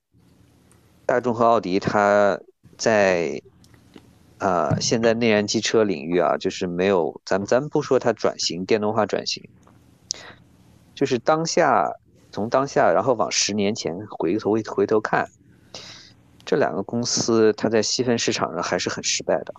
[1.05, 2.39] 大众和奥迪它
[2.77, 3.43] 在
[4.39, 9.43] 呃现在内燃机车领域啊，就是没有咱们咱们不说它转型电动化转型，
[10.99, 11.95] 就是当下
[12.33, 15.31] 从当下然后往十年前回头回头看，
[16.45, 19.55] 这两个公司它在细分市场上还是很失败的。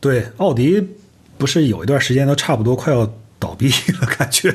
[0.00, 0.96] 对，奥迪
[1.38, 3.08] 不是有一段时间都差不多快要
[3.38, 4.52] 倒闭了， 感觉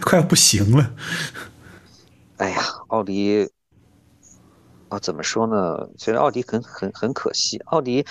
[0.00, 0.90] 快要不行了。
[2.38, 3.50] 哎呀，奥迪
[4.88, 5.86] 啊，怎么说呢？
[5.98, 8.06] 其实奥迪很很很可惜，奥迪，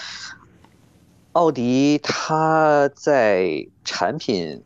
[1.32, 4.64] 奥迪它在产品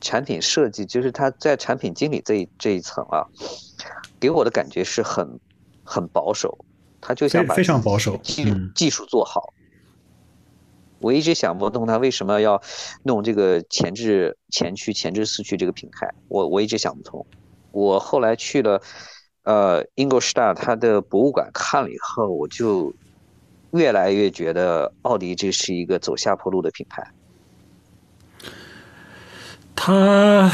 [0.00, 3.26] 产品设计，就是他在产品经理这一这一层啊，
[4.18, 5.38] 给我的感觉是很
[5.84, 6.64] 很保守，
[7.00, 8.44] 他就想把非非常保守技
[8.74, 9.52] 技术做好。
[11.00, 12.60] 我一直想不通他为什么要
[13.04, 17.24] 弄这个前置前驱、前置四驱这个品牌，我我一直想不通。
[17.72, 18.82] 我后来去了，
[19.44, 22.92] 呃，Ingolstadt 它的博物馆看了以后，我就
[23.70, 27.10] 越来越觉得奥迪这是一个走下坡路的品牌。
[29.82, 30.52] 他，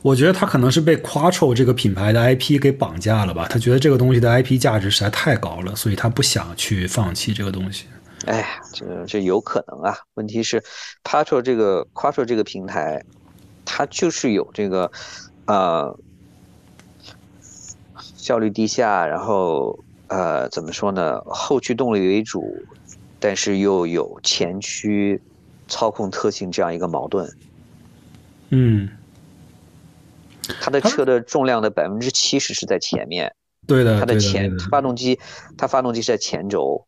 [0.00, 3.46] 我觉得他可能是被 Quattro 这个品牌的 IP 给绑架了吧？
[3.50, 7.84] 他觉得这个东西的 IP 价值实在太高了，所以他不想去放弃这个东西。
[8.24, 9.94] 哎呀，这这有可能啊。
[10.14, 10.58] 问题是
[11.02, 13.04] p a t r o 这个 Quattro 这个平台，
[13.66, 14.90] 它就是有这个，
[15.44, 15.94] 呃，
[18.16, 21.20] 效率低下，然后呃，怎么说呢？
[21.26, 22.64] 后驱动力为主，
[23.20, 25.20] 但是又有前驱
[25.68, 27.30] 操控特性这样一个矛盾。
[28.50, 28.88] 嗯，
[30.60, 33.34] 它的车的重量的百分之七十是在前面，
[33.66, 35.18] 对的，它的前发动机，
[35.56, 36.86] 它发动机是在前轴，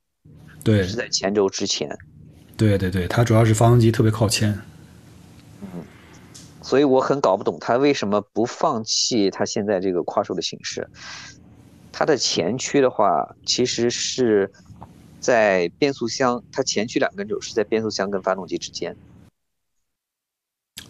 [0.62, 1.96] 对是在前轴之前。
[2.56, 4.58] 对对对，它主要是发动机特别靠前。
[5.60, 5.84] 嗯
[6.62, 10.88] 所以我很搞不懂它为什么不放弃它现在这个跨售的形式。
[11.92, 14.50] 它的前驱的话，其实是
[15.26, 18.96] 在变速箱，它前驱两根轴是在变速箱跟发动机之间。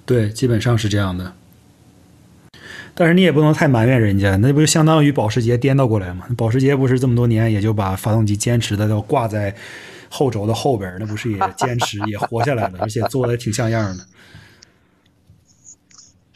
[0.05, 1.33] 对，基本上是这样的。
[2.95, 6.27] 但是你也不能太埋怨人家，那不就相当于保时捷颠倒过来吗？
[6.37, 9.57] 保时捷不是这么多年也就把发动机坚持的都挂在
[10.11, 14.07] 后轴的后边，那不是也坚持也活下来了，而且做的也挺像样的。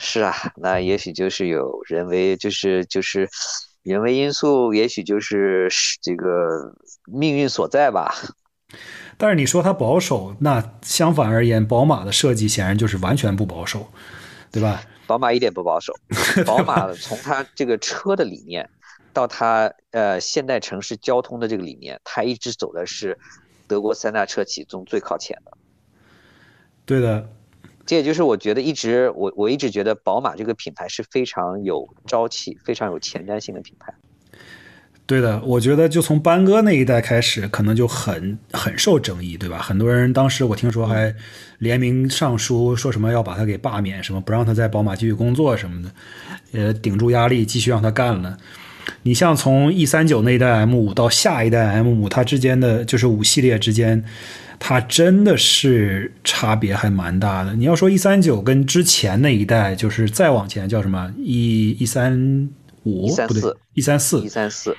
[0.03, 3.29] 是啊，那也许就是有人为，就是就是
[3.83, 5.69] 人为因素，也许就是
[6.01, 6.75] 这个
[7.07, 8.15] 命运所在吧。
[9.17, 13.89] 但是你说它保守，那相反而言，宝马的设计显然就是完全不保守，
[14.51, 14.83] 对吧？
[15.07, 15.93] 宝马一点不保守，
[16.47, 18.71] 宝马从它这个车的理念
[19.13, 23.19] 到它呃现代城市交通的这个理念，它一直走的是
[23.67, 25.53] 德国三大车企中最靠前的。
[26.87, 27.29] 对的，
[27.85, 33.93] 这也就是我觉得一直我我一直觉得宝马这个品牌是非常有朝气、非常有前瞻性的品牌。
[35.11, 39.59] 对的，我觉得就从班哥那一代开始，可能就很很受争议，对吧？
[39.59, 41.13] 很多人当时我听说还
[41.59, 45.91] 联名上书，说什么要把他给罢免，什么不让他在宝马继续工作什么的，
[46.53, 48.37] 呃，顶住压力继续让他干了。
[49.03, 54.05] 你像从 E 三九那一代 M 五到下一代 M 五，它之间的就是五系列之间，
[54.61, 57.53] 它真的是差别还蛮大的。
[57.55, 62.49] 你要说 E 三九跟之前那一代，就是再往前叫什么 E 一三
[62.85, 64.77] 五不对134 E 三四一三四，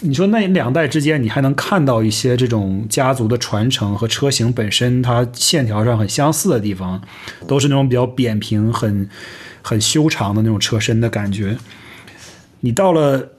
[0.00, 7.02] 你说那两代之间，你还能看到一些这种家族的传承和车型本身它线条上很相似的地方，
[7.46, 9.08] 都是那种比较扁平、很
[9.62, 11.56] 很修长的那种车身的感觉。
[12.60, 13.32] 你到了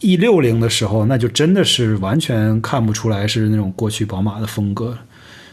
[0.00, 4.96] E 六零的时候，那就真的是完全看不出来是那种过去宝马的风格，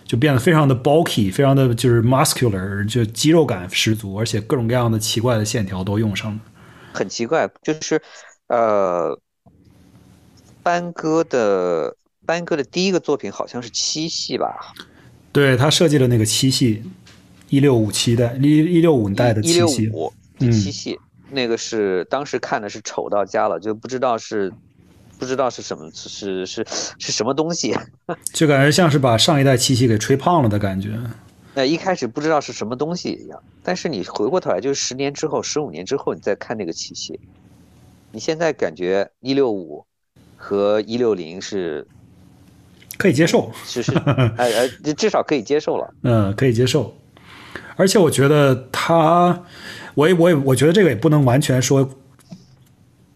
[0.06, 6.40] 就变得非常的 bulky，非常的就是 muscular，就肌肉感十足，而且各种各样的奇怪的线条都用上了。
[6.94, 8.02] 很奇怪，就是
[8.48, 9.20] 呃，
[10.62, 11.96] 班哥的
[12.26, 14.74] 班哥的第一个作品好像是七系吧？
[15.32, 16.84] 对他设计的那个七系，
[17.50, 21.00] 一六五七代一一六五代的一六七系，五第七系，
[21.32, 24.54] 那个是当时看的是丑到家了，就不知道是
[25.18, 26.66] 不知道是什么是是
[27.00, 27.76] 是什么东西，
[28.32, 30.92] 就感觉像是把上一代七系给吹胖了的感觉。
[31.56, 37.20] 那一开始不知道是什么东西一样，但是你回过头来，就是十年之后、十五年之后，你再看那个体系，
[38.12, 39.86] 你现在感觉一六五
[40.36, 41.88] 和一六零是
[42.98, 45.94] 可以接受，是是，呃呃，至少可以接受了。
[46.02, 46.96] 嗯，可以接受。
[47.76, 49.44] 而且我觉得他，
[49.96, 51.88] 我也我也我觉得这个也不能完全说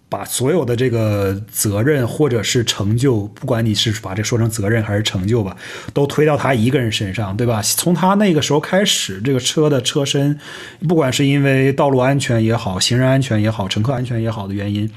[0.10, 5.56] 把所有的这个责任或者是成就，不管你是把这说成责任还是成就吧，
[5.94, 7.62] 都推到他一个人身上，对吧？
[7.62, 10.40] 从他那个时候开始，这个车的车身，
[10.88, 14.90] 不管是因为道路安全也好，行人安全也好，乘客安全也好的原因，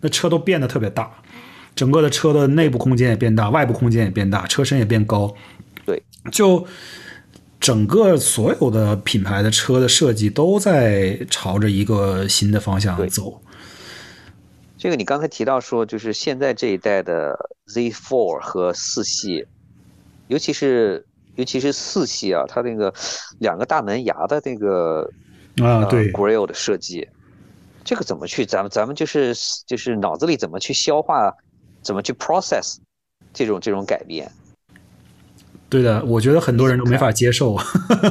[0.00, 1.10] 那车都变得特别大，
[1.74, 5.34] 整个的车的内部空间也变大，外部空间也变大，车身也变高。
[5.84, 6.64] 对，就
[7.58, 13.42] 整个所有的品牌的车的设计都在朝着一个新的方向走。
[14.82, 17.38] 这个你刚才提到说，就是现在这一代的
[17.68, 19.46] Z4 和四系，
[20.26, 21.06] 尤其是
[21.36, 22.92] 尤其是四系啊，它那个
[23.38, 25.08] 两个大门牙的那个
[25.62, 27.08] 啊，对，grill 的设计，
[27.84, 29.32] 这个怎么去咱们咱们就是
[29.68, 31.32] 就是脑子里怎么去消化，
[31.80, 32.78] 怎么去 process
[33.32, 34.28] 这种这种改变？
[35.68, 37.56] 对的，我觉得很多人都没法接受。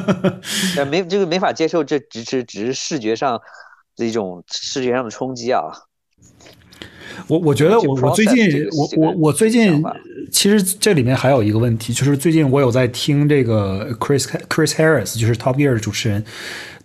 [0.77, 3.41] 呃，没这个没法接受，这只是只是视觉上
[3.97, 5.63] 的一种视觉上的冲击啊。
[7.27, 9.83] 我我觉得我我最近我我我最近
[10.31, 16.23] 其实这里面还有一个问题，就是最近我有在听这个 Chris Chris Harris，就是 Top Gear 的主持人，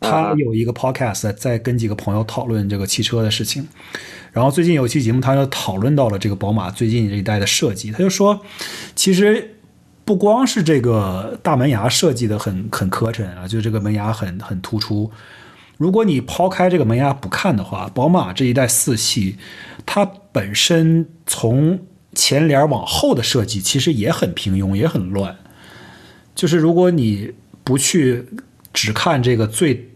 [0.00, 3.66] 他有一个 podcast 在跟几个朋友讨论这个汽车的事情。
[4.32, 8.38] 然后最近有一期节目，他就讨论到了这个宝马最近这一代的设计，他就说，
[8.94, 9.56] 其实
[10.04, 15.10] 不光是这个大门牙设计的很很磕碜啊，就这个门牙很很突出。
[15.76, 19.36] 如果你抛开这个门牙不看的话，宝马这一代四系，
[19.84, 21.78] 它本身从
[22.14, 25.36] 前脸往后的设计其实也很平庸，也很乱。
[26.34, 27.32] 就是如果你
[27.62, 28.24] 不去
[28.72, 29.90] 只看这个最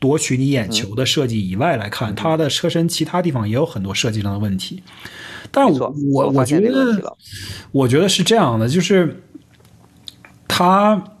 [0.00, 4.82] 夺取你眼球的设计以外来看，它的车身其他地方也有很多设计上的问题。
[5.50, 7.16] 但我我我觉得，
[7.72, 9.22] 我觉得是这样的，就是
[10.48, 11.12] 它。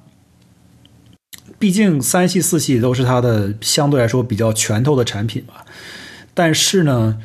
[1.58, 5.64] 毕竟三系四系都是它的相对来说比较拳头的产品吧，
[6.34, 7.18] 但是呢，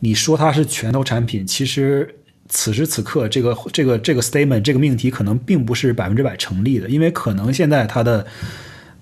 [0.00, 2.16] 你说它是拳头产品，其实
[2.48, 8.26] 此时此刻这个这个这个 statement 这个命题可能并不是百分之百成立的，因为可能现在它的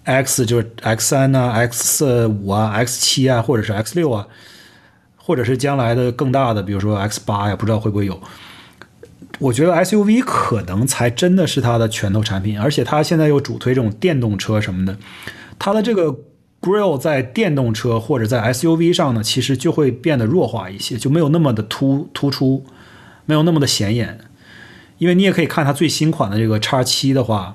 [0.02, 4.26] X 就是 X 三啊、X 五啊、X 七啊，或者是 X 六啊，
[5.16, 8.20] 或者是将来的更大的，比如说 X 八呀，不知道会不会有。
[9.38, 14.96] 我觉得 SUV 可能才真的是它的拳头产品，而且它现在又主推这种电动车什么的，
[15.58, 16.20] 它的这个
[16.60, 22.64] grill 在电动车或者在 SUV 上呢，其实就会变得弱化一些，就没有那么的突突出，
[23.26, 24.20] 没有那么的显眼。
[24.98, 27.54] 因为你也可以看它最新款的这个叉七的话，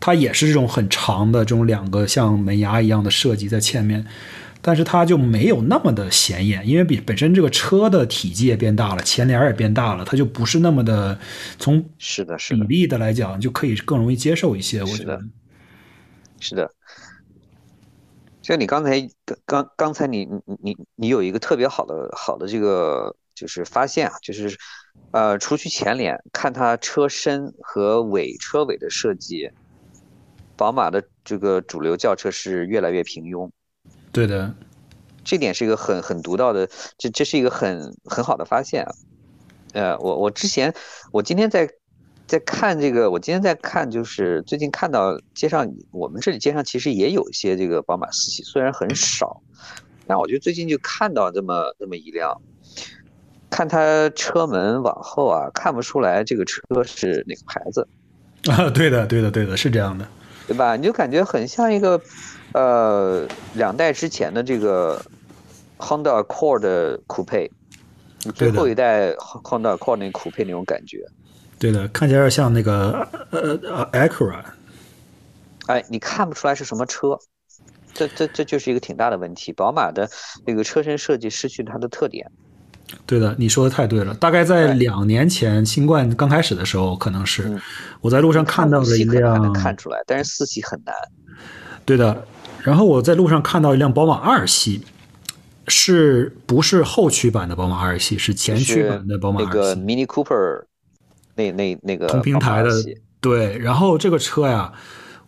[0.00, 4.04] 它也是这种很长的这种两个像门牙一样的设计在前面。
[4.66, 11.18] 但是它就没有那么的显眼，因为比本身这个车的体积也变大了，前脸也变大了，它就不是那么的
[11.58, 14.80] 从是的，是比例的来讲就可以更容易接受一些。
[14.80, 15.20] 我觉得
[16.40, 16.70] 是的。
[18.40, 19.06] 像你刚才
[19.44, 24.56] 刚刚才你你你你有一个特别好的好的这个就是发现啊，就是
[25.10, 29.50] 呃，除去前脸，看它车身和尾车尾的设计，
[30.56, 33.50] 宝马的这个主流轿车是越来越平庸。
[34.14, 34.54] 对的，
[35.24, 38.94] 这点是一个很很独到的，这这是一个很很好的发现啊。
[39.72, 40.72] 呃，我我之前
[41.10, 41.68] 我今天在
[42.28, 49.42] 在看这个，我今天在看，就是最近看到街上，我们这里街上其实也有一些这个宝马四系，虽然很少，
[50.06, 52.40] 但我觉得最近就看到这么这么一辆，
[53.50, 57.88] 看它车门往后啊，看不出来这个车是哪个牌子
[58.48, 58.70] 啊。
[58.70, 60.06] 对的，对的，对的，是这样的，
[60.46, 60.76] 对吧？
[60.76, 62.00] 你就感觉很像一个。
[62.54, 65.00] 呃，两代之前的这个
[65.76, 67.50] Honda Accord 的酷配，
[68.34, 71.04] 最后一代 Honda Accord 那酷配那种感觉，
[71.58, 74.42] 对的，看起来像那个呃呃 Acura，
[75.66, 77.18] 哎，你看不出来是什么车，
[77.92, 79.52] 这这这就是一个挺大的问题。
[79.52, 80.08] 宝马的
[80.46, 82.30] 那个车身设计失去它的特点。
[83.04, 84.14] 对的，你说的太对了。
[84.14, 87.60] 大概在两年前新冠刚开始的时候，可能是
[88.00, 90.94] 我在路上看到了一辆，能看出来，但是四系很难。
[91.84, 92.26] 对的，
[92.64, 94.80] 然后我在路上看到一辆宝马二系，
[95.68, 98.16] 是不是后驱版的宝马二系？
[98.16, 99.50] 是前驱版的宝马二系。
[99.50, 100.64] 那个 Mini Cooper，
[101.34, 102.70] 那那那个同平台的。
[103.20, 104.72] 对，然后这个车呀，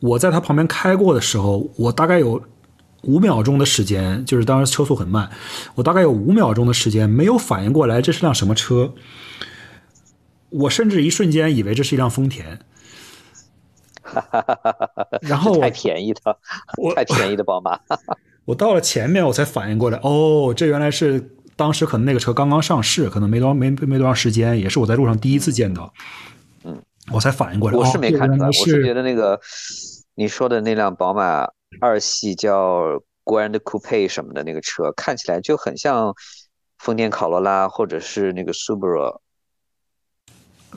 [0.00, 2.42] 我在它旁边开过的时候，我大概有
[3.02, 5.30] 五秒钟的时间，就是当时车速很慢，
[5.74, 8.94] 我大概有五秒钟的时间没有反应过来这是辆什么车。
[10.48, 12.60] 我甚至一瞬间以为这是一辆丰田。
[14.06, 14.42] 哈哈
[14.94, 15.08] 哈！
[15.20, 16.38] 然后太便宜的，
[16.94, 17.78] 太便宜的宝马。
[18.46, 21.20] 我到了前面，我才反应过来，哦，这原来是
[21.56, 25.92] 当时可能那个车刚刚上市，可能没多没没多长时间，也是我在路上第一次见到。
[26.62, 26.80] 嗯，
[27.12, 29.40] 我才反应过来，我是没看出来，我是觉得那个
[30.14, 31.48] 你说的那辆宝马
[31.80, 36.14] 二系叫 Grand Coupe 什么的那个车，看起来就很像
[36.78, 39.18] 丰田卡罗拉或者是那个 Subaru。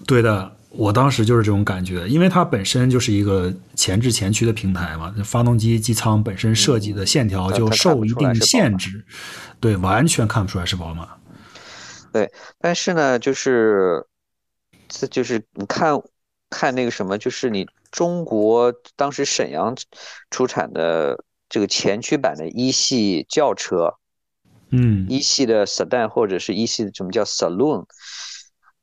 [0.07, 0.56] 对的。
[0.72, 9.04] 我当时就是这种感觉，因为它本身就是一个前置前驱的平台嘛，发动机机舱本身设计的线条就受一定限制，
[9.60, 11.10] 对，完全看不出来是宝马。
[12.14, 14.06] 对，但是呢，就是
[14.88, 16.00] 这就是你看
[16.52, 19.76] 看那个什么，就是你中国当时沈阳
[20.30, 23.96] 出产的这个前驱版的一系轿车，
[24.70, 27.86] 嗯，一系的 sedan 或者是一系的什么叫 saloon，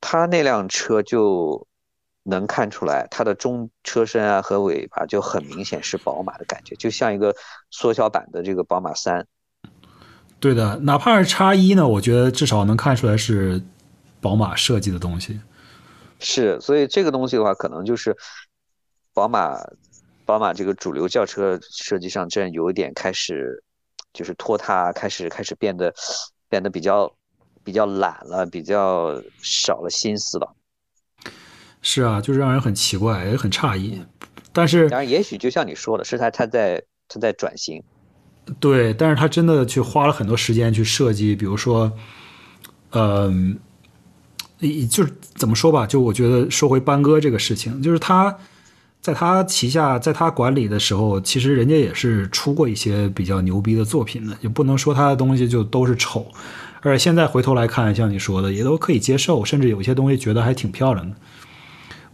[0.01, 1.65] 它那辆车就。
[2.27, 7.35] 能看出来，它的中车身啊和尾巴就很明显是宝马的感觉，就像一个
[7.71, 9.27] 缩小版的这个宝马三。
[10.39, 13.63] 对的，哪怕是叉一呢，我觉得至少能看出来是
[14.21, 15.41] 宝马设计的东西。
[16.19, 18.17] 是，所以这个东西的话，可能就是
[19.15, 19.59] 宝马，
[20.25, 23.63] 宝马这个主流轿车设计上，真有一点开始
[24.13, 25.95] 就是拖沓，开始开始变得
[26.49, 27.11] 变得比较
[27.63, 30.55] 比较懒了，比较少了心思了。
[31.89, 34.03] 是啊，就是让人很奇怪，也很诧异。
[34.53, 37.81] 但是，当然，也许就像你说的，是他他在他在转型。
[38.59, 41.93] 对，但是他真的去花了很多时间去设计，比如说，
[42.91, 43.57] 嗯，
[44.91, 48.37] 就是怎么说吧，就我觉得说回班哥这个事情，就是他
[49.01, 56.27] 在他旗下，在他管理的时候，其实人家也是出过一些比较牛逼的作品的，也不能说他的东西就都是丑。
[56.81, 61.17] 而且现在回头来看，像你说的，也都可以接受，甚至有些东西觉得还挺漂亮的。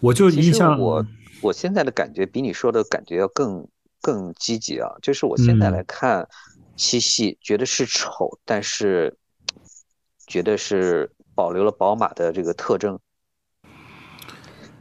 [0.02, 1.06] 我就印象，我
[1.42, 3.68] 我现在的感觉比你说的感觉要更
[4.00, 4.90] 更积极啊！
[5.00, 6.28] 就是我现在来看
[6.74, 9.16] 七系，觉得是丑，但是
[10.26, 12.98] 觉得是保留了宝马的这个特征。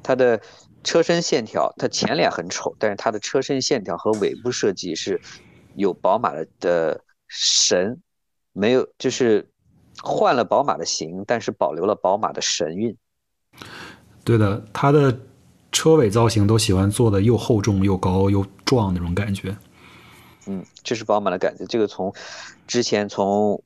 [0.01, 0.41] 它的
[0.83, 5.21] 车身线条，它前脸很丑，但是它的车身线条和尾部设计是
[5.75, 8.01] 有宝马的的神，
[8.53, 9.47] 没有就是
[10.01, 12.97] 换了宝马的形，但是保留了宝马的神韵。
[14.23, 15.19] 对的，它的
[15.71, 19.57] 车尾造型都喜欢做的又厚重又高又壮那种感觉。
[20.45, 21.65] 嗯，这是宝马的感觉。
[21.65, 22.13] 这个从
[22.67, 23.61] 之前从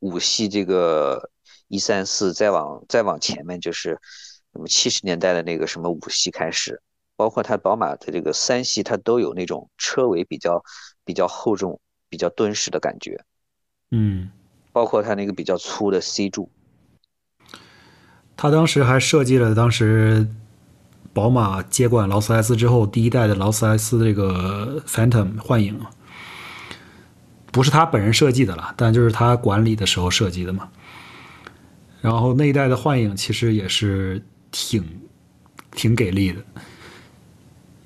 [0.00, 1.30] 五系这个
[1.68, 3.98] 一三四再往再往前面就是
[4.52, 6.80] 什么七十年代的那个什么五系开始，
[7.16, 10.62] 包括它宝马的这个三系，它都有那种车尾比较
[11.04, 13.22] 比较厚重、比较敦实的感觉。
[13.90, 14.30] 嗯，
[14.72, 16.50] 包括它那个比较粗的 C 柱。
[18.36, 20.26] 他当时还设计了当时
[21.12, 25.78] 宝马接管劳斯莱斯之后第一代的劳斯莱斯这个 Phantom 幻影，
[27.50, 30.68] 不是他本人设计的了，但就是他管理的时候设计的嘛。
[32.00, 34.84] 然后那一代的幻影其实也是挺
[35.70, 36.42] 挺给力的，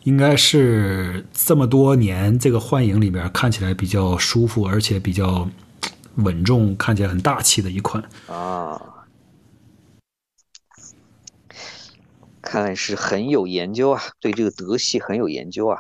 [0.05, 5.47] 应该是这么多年这个幻影里边看起来比较舒服，而且比较
[6.15, 8.81] 稳重，看起来很大气的一款啊。
[12.47, 15.77] 看来是很有研究啊，对这个德系很有研究啊。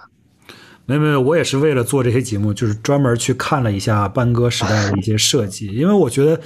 [0.84, 6.40] 没有没有，我也是为了做这些节目，就是专门去看了一下班哥时代的一些设计， 因为我觉得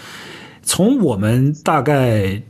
[0.63, 2.43] 从我们大概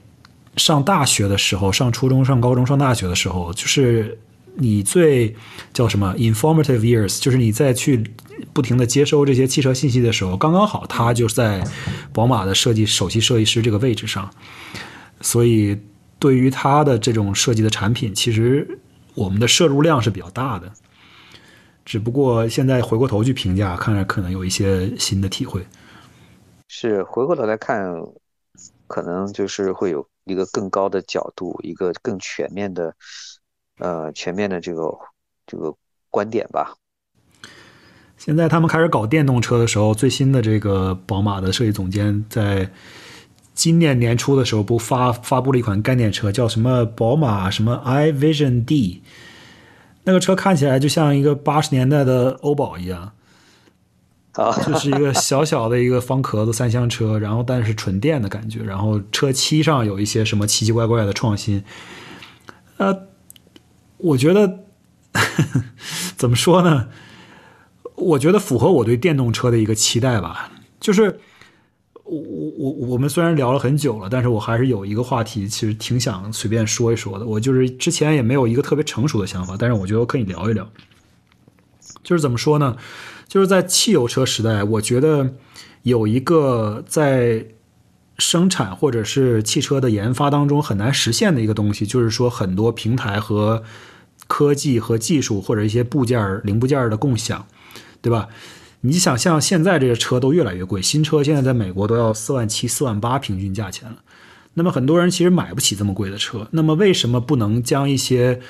[0.56, 4.18] 上大学的时候，上初中、上高中、上大学的时候，就是
[4.54, 5.34] 你最
[5.72, 8.04] 叫什么 informative years，就是你在去
[8.52, 11.64] 不停的接收这些汽车信息的时候，刚刚好他就在
[12.12, 14.30] 宝马的设计首席设计师这个位置上，
[15.20, 15.76] 所以。
[16.20, 18.78] 对于它的这种设计的产品，其实
[19.14, 20.70] 我们的摄入量是比较大的，
[21.84, 25.66] 只不过现在回过头去评价，看来可能有一些新的体会。
[26.68, 27.92] 是回过头来看，
[28.86, 32.94] 可能就是会有一个更高的角度，一个更全面的，
[33.78, 34.96] 呃，全面的这个
[35.46, 35.74] 这个
[36.10, 36.76] 观点吧。
[38.16, 42.70] 现在他们开始搞电动车的时候，最新的这个宝马的设计总监在
[43.60, 49.02] 今年年初的时候不发发布了一款概念车，叫什么宝马什么 iVision D，
[50.04, 53.12] 那个车看起来就像一个八十年代的欧宝一样，
[54.32, 61.62] 啊，就是一个小小的一个方壳子三厢车，然后但是纯电的感觉，然后车漆上有一些什么奇奇怪怪的创新，
[62.78, 63.08] 呃，
[63.98, 64.60] 我觉得
[66.16, 66.88] 怎么说呢？
[67.94, 70.50] 我觉得符合我对电动车的一个期待吧，
[70.80, 71.20] 就是
[72.10, 77.24] 我我我我们虽然聊了很久了，但是我还是有一个话题，其实挺想随便说一说的。
[77.24, 80.68] 我就是之前也没有一个特别成熟的想法，但是我觉得我可以聊一聊。
[82.02, 82.76] 就是怎么说呢？
[83.28, 85.34] 就是在汽油车时代，我觉得
[85.82, 87.46] 有一个在
[88.18, 93.62] 生产或者是汽车的研发当中很难实现的一个东西，就是说很多平台和
[94.26, 97.46] 科技和技术或者一些部件零部件的共享。
[98.02, 98.28] 对吧？
[98.82, 103.96] 你想象现在这个车都越来越贵，新车现在在美国都要四万七、四万八平均价钱了。
[104.54, 106.48] 那么很多人其实买不起这么贵的车。
[106.52, 108.40] 那么为什么不能将一些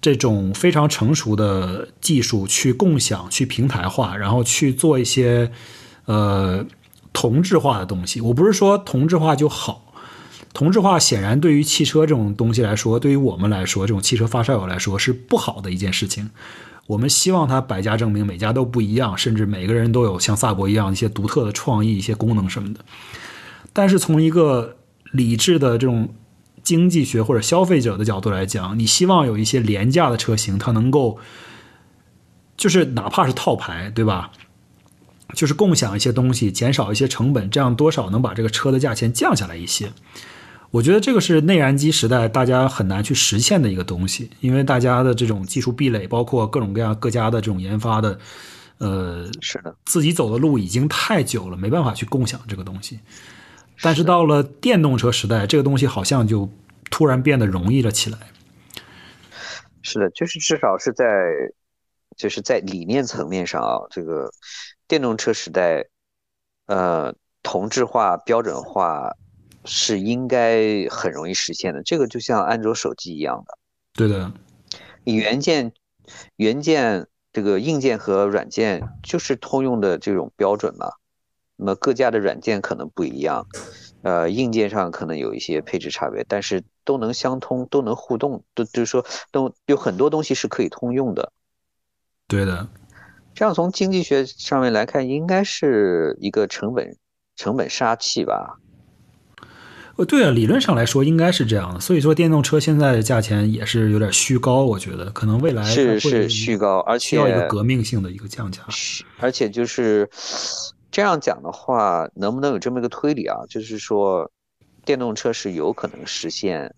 [0.00, 5.50] 这种非常成熟的技术去共享、去平台化，然后去做一些
[6.06, 6.66] 呃
[7.12, 8.20] 同质化的东西？
[8.20, 9.94] 我不是说同质化就好，
[10.52, 16.30] 同质化显然对于汽车这种东西来说，对于我们来说，这种汽车发烧友来说是不好的一件事情。
[16.88, 22.80] 我们希望它百家争鸣，每家都不一样，甚至每个人都有像萨博一样一些独特的创意、一些功能什么的。
[23.74, 24.78] 但是从一个
[25.12, 26.14] 理智的这种
[26.62, 31.18] 经济学或者消费者的角度来讲，你希望有一些廉价的车型，它能够
[32.56, 34.30] 就是哪怕是套牌，对吧？
[35.34, 39.92] 就是共享一些东西，减少一些成本，这样多少能把这个车的价钱降下来一些。
[40.70, 48.18] 我觉得这个是内燃机时代大家很难去实现的一个东西，因为大家的这种技术壁垒，包括各种各样各家的这种研发的，
[48.76, 53.00] 呃，是的，自己走的路已经太久了，没办法去共享这个东西。
[53.80, 56.46] 但是到了电动车时代，这个东西好像就
[56.90, 58.18] 突然变得容易了起来。
[59.80, 61.04] 是的，就是至少是在，
[62.14, 64.30] 就是在理念层面上啊，这个
[64.86, 65.86] 电动车时代，
[66.66, 69.10] 呃，同质化、标准化。
[69.68, 73.58] 是应该很容易实现的，这个就像安卓手机一样的。
[73.92, 74.32] 对的，
[75.04, 75.72] 你元件、
[76.36, 80.88] 元件这个硬件和软件就是通用的这种标准嘛。
[81.56, 83.46] 那么各家的软件可能不一样，
[84.02, 91.32] 呃，硬件上可能有一些配置差别，但是都能相通，都能互动，都就是说都有很多东西是可以通用的。
[92.28, 92.68] 对的，
[93.34, 96.96] 这样从经济学上面来看，应该是一个成本
[97.34, 98.60] 成本杀器吧。
[99.98, 101.80] 呃，对啊，理论上来说应该是这样的。
[101.80, 108.62] 所以说，电动车现在的价钱也是有点虚高，我觉得可能未来是是虚高，而且需要一个革命性的一个降价。
[109.18, 110.08] 而且就是
[110.92, 113.38] 这样讲的话，能不能有这么一个推理啊？
[113.48, 114.30] 就是说，
[114.84, 116.72] 电动车是有可能实现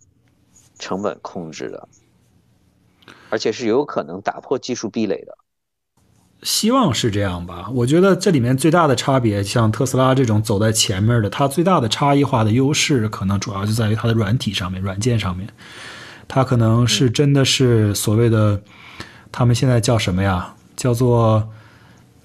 [0.78, 1.88] 成本控制的，
[3.28, 5.36] 而且是有可能打破技术壁垒的。
[6.42, 7.68] 希望是这样吧。
[7.72, 15.48] 我觉得这里面最大的差别，像特斯拉这种走在前面的，它最大的差异化的优势，可能主要就在于它的软体上面、软件上面。
[16.26, 18.62] 它可能是真的是所谓的，
[19.30, 20.54] 他们现在叫什么呀？
[20.76, 21.46] 叫做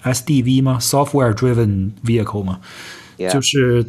[0.02, 2.60] SDV 吗？Software Driven Vehicle 吗？
[3.30, 3.84] 就是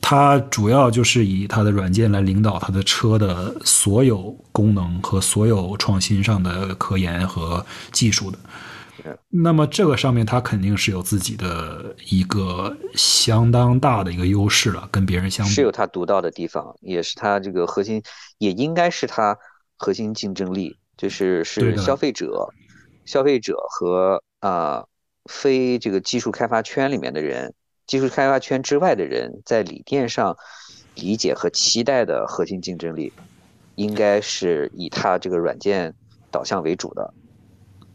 [0.00, 8.38] 它主要就是以它的软件来领导它的车的所有功能和所有创新上的科研和技术的。
[9.28, 18.02] 那么这个上面它肯定是有自己的一个相当大的一个优势了，跟别人相比是有它独到的地方，也是它这个核心，
[18.38, 19.36] 也应该是它
[19.76, 22.48] 核心竞争力，就是是消费者、
[23.04, 24.84] 消费者和啊
[25.30, 27.52] 非这个技术开发圈里面的人，
[27.86, 30.36] 技术开发圈之外的人在理念上
[30.94, 33.12] 理解和期待的核心竞争力，
[33.74, 35.94] 应该是以它这个软件
[36.30, 37.12] 导向为主的。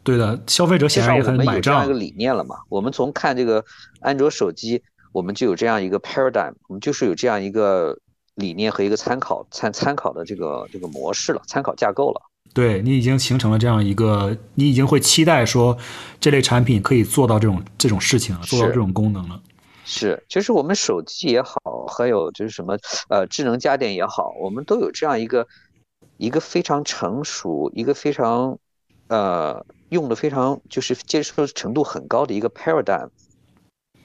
[0.04, 1.62] 对的，消费者显然也很买账。
[1.62, 2.56] 这样一个理念了嘛？
[2.70, 3.64] 我们从看这个
[4.00, 7.96] 安卓手机，我们就有这样一个 paradigm，我们就是有这样一个
[8.34, 12.22] 理念和一个参考参参考的这个这个模式了，参考架构了。
[12.52, 15.78] 对你已经形成了这样一个，你已经会期待说
[16.20, 19.40] 这类产品可以做到这种这种事情了，做到这种功能了。
[19.86, 22.76] 是，就是我们手机也好，还有就是什么
[23.08, 25.48] 呃智能家电也好，我们都有这样一个
[26.18, 28.58] 一个非常成熟，一个非常
[29.08, 29.64] 呃。
[29.92, 33.10] 用的非常就是接受程度很高的一个 paradigm，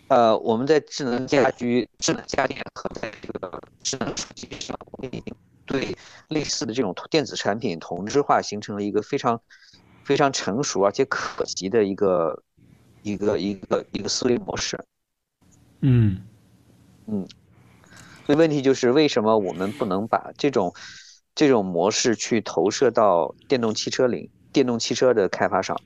[0.09, 5.33] 呃，我们在智能家居、智能家电和在这个智能手机上，我们已经
[5.65, 5.97] 对
[6.27, 9.41] 类似的这种电子产品同质化形成了一个非常
[10.03, 12.43] 非常成熟而且可及的一个
[13.03, 14.85] 一个一个一个思维模式。
[15.83, 16.21] 嗯
[17.07, 17.25] 嗯，
[18.25, 20.75] 所以问题就是为什么我们不能把这种
[21.33, 25.79] 这种模式去投射到电动汽车领电动汽车的开发商？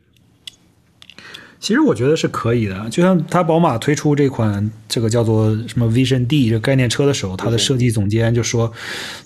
[1.58, 8.72] 其实我觉得是可以的，就像它宝马推出这款这个叫做什么 Vision D 这概念车的时候，它的设计总监就说：“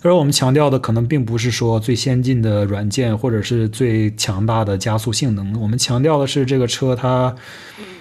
[0.00, 7.36] 他说我们强调的可能并不是说最先进的软件或者是最强大的加速性能，我们强调的是这个车它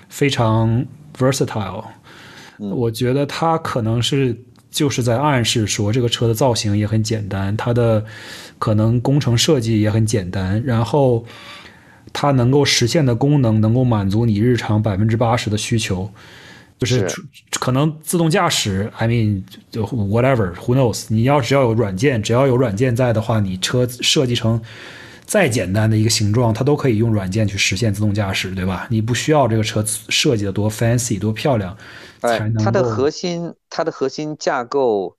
[0.08, 0.86] 非常
[1.18, 1.84] versatile。
[2.58, 4.42] 我觉得它可能是
[4.72, 8.04] 就是在暗示说，这个车的造型也很简单，它的
[8.64, 11.26] 可能工程设计也很简单，然后。”
[12.16, 16.08] 它能够实现的功能能够满足你日常百分之八十的需求，
[16.78, 17.08] 就是
[17.60, 19.42] 可能自动驾驶，I mean，
[19.72, 21.08] 就 whatever，who knows？
[21.10, 24.62] 你要只要有软件，只要有软件在的话，你车设计成
[25.26, 28.86] 再简单的一个形状，它都可以用软件去实现自动驾驶，对吧？
[28.92, 31.76] 你不需要这个车设计的多 fancy 多漂亮，
[32.22, 35.18] 才能它的核心，它的核心架构，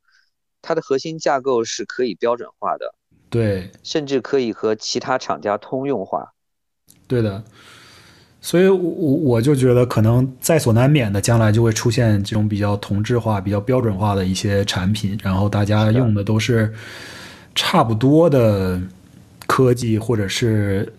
[0.62, 2.94] 它的核心架构是可以标准化的，
[3.35, 6.35] 对，甚至可以和其他厂家通用化。
[7.09, 7.43] 对的，
[8.40, 16.73] 所以，我我就觉得可能在所难免的，将来就会出现这种比较同质化、比较标准化的一些产品，然后大家用的都是
[17.56, 18.81] 差不多的
[19.48, 20.93] 科技，或者是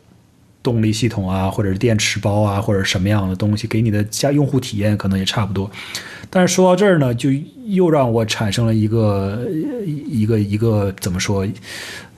[0.62, 5.72] 动力系统啊，或者是电池包啊，或者什么样的东西，给你的家用户体验可能也差不多。
[6.30, 7.30] 但是说到这儿呢，就
[7.68, 9.48] 又让我产生了一个
[9.86, 11.48] 一个一个怎么说，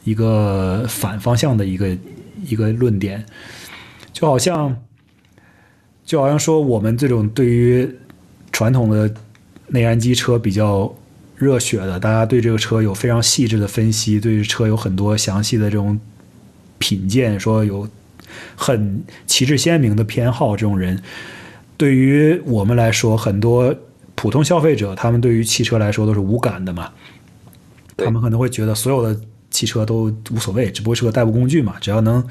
[0.07, 1.97] 一个反方向的一个
[2.45, 3.25] 一个论点。
[4.13, 4.75] 就好像，
[6.05, 7.88] 就好像说，我们这种对于
[8.53, 9.13] 传统的
[9.67, 10.95] 内燃机车比较
[11.35, 15.99] 热血的，大家对这个车有非常细致的分析，对车有很多详细的这种
[16.79, 17.88] 品鉴，说有
[18.55, 20.99] 很旗帜鲜明的偏好，这种人，
[21.75, 23.75] 对于我们来说，很多
[24.15, 26.91] 普通消费者，他们对于汽车来说都是无感的嘛，
[27.97, 29.19] 他们可能会觉得所有的。
[29.57, 32.23] 汽车都无所谓，只不过是个代步工具嘛，只要能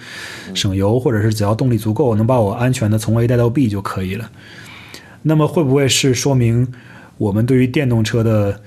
[0.55, 4.31] 省油，或者是只要动力足够，能把我安全的从 A 带到 B 就可以了。
[5.23, 6.73] 那么会不会是说明
[7.19, 8.62] 我们对于电动车的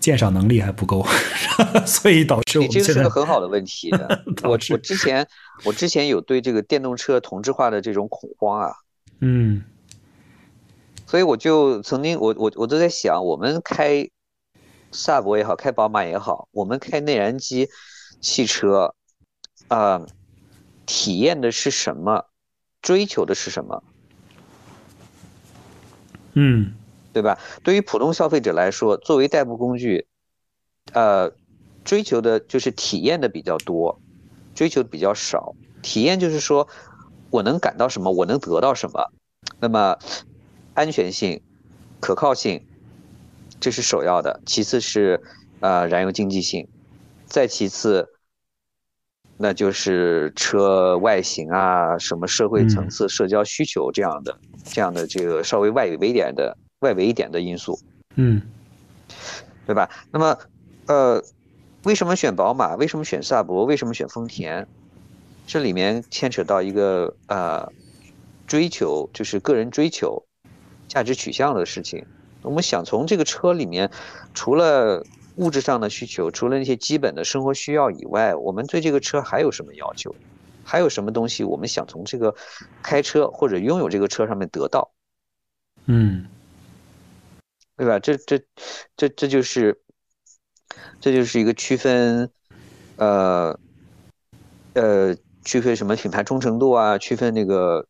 [0.00, 1.06] 鉴赏能力还不够？
[1.86, 3.90] 所以导致我们这个是个很好的问题。
[4.44, 5.26] 我我之前
[5.64, 8.70] 我之前有对这个电动车同质化的这种恐慌啊。
[9.20, 9.62] 嗯。
[11.06, 14.06] 所以我就曾经我我我都在想，我们开。
[14.96, 17.68] 萨博也好，开宝马也好，我们开内燃机
[18.20, 18.94] 汽车，
[19.68, 20.06] 啊，
[20.86, 22.26] 体验的是什么？
[22.82, 23.82] 追求的是什么？
[26.34, 26.74] 嗯，
[27.12, 27.38] 对吧？
[27.62, 30.06] 对于普通消费者来说，作为代步工具，
[30.92, 31.32] 呃，
[31.84, 34.00] 追求的就是体验的比较多，
[34.54, 35.54] 追求的比较少。
[35.82, 36.68] 体验就是说
[37.30, 39.12] 我能感到什么，我能得到什么。
[39.60, 39.96] 那么，
[40.74, 41.42] 安全性、
[42.00, 42.66] 可靠性。
[43.60, 45.22] 这是首要的，其次是，
[45.60, 46.68] 呃，燃油经济性，
[47.34, 48.08] 再其次，
[49.38, 57.76] 那就是车外形啊，什么社会层次、社交需求这样的，这样的这个稍微外围一点的、外围一点的因素，
[58.14, 58.40] 嗯，
[59.66, 59.90] 对吧？
[60.12, 60.38] 那么，
[60.86, 61.20] 呃，
[61.82, 62.76] 为什么选宝马？
[62.76, 63.64] 为什么选萨博？
[63.64, 64.68] 为什么选丰田？
[65.44, 67.68] 这里面牵扯到一个呃，
[68.46, 70.24] 追求，就是个人追求、
[70.86, 72.06] 价值取向的事情。
[72.42, 73.90] 我们想从这个车里面，
[74.34, 75.04] 除了
[75.36, 80.14] 物质上的需求，除了那些基本的生活需要以外，我们对这个车还有什么要求？
[80.62, 82.34] 还有什么东西我们想从这个
[82.82, 84.92] 开车或者拥有这个车上面得到？
[85.86, 86.26] 嗯，
[87.76, 87.98] 对吧？
[87.98, 88.40] 这这
[88.96, 89.78] 这这就是
[91.00, 92.30] 这就是一个区分，
[92.96, 93.58] 呃
[94.72, 96.96] 呃，区分什么品牌忠诚度啊？
[96.96, 97.86] 区分那个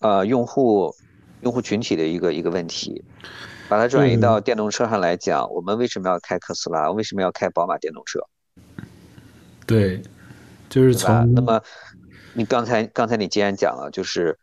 [0.00, 0.94] 呃用户
[1.40, 3.02] 用户群体的一个一个问题。
[3.70, 6.90] 把它转移到电动车上来讲，我们为什么要开特斯拉？
[6.90, 8.18] 为什么要开宝马电动车？
[9.64, 10.02] 对，
[10.68, 11.62] 就是从那么，
[12.32, 14.36] 你刚才刚才你既然讲了，就是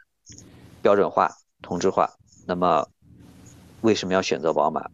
[0.81, 1.29] 标准化、
[1.61, 2.09] 同质化，
[2.45, 2.87] 那么
[3.81, 4.89] 为什么要选择宝马，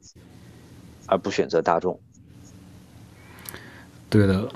[1.05, 2.01] 而不选择大众？
[4.09, 4.49] 对的，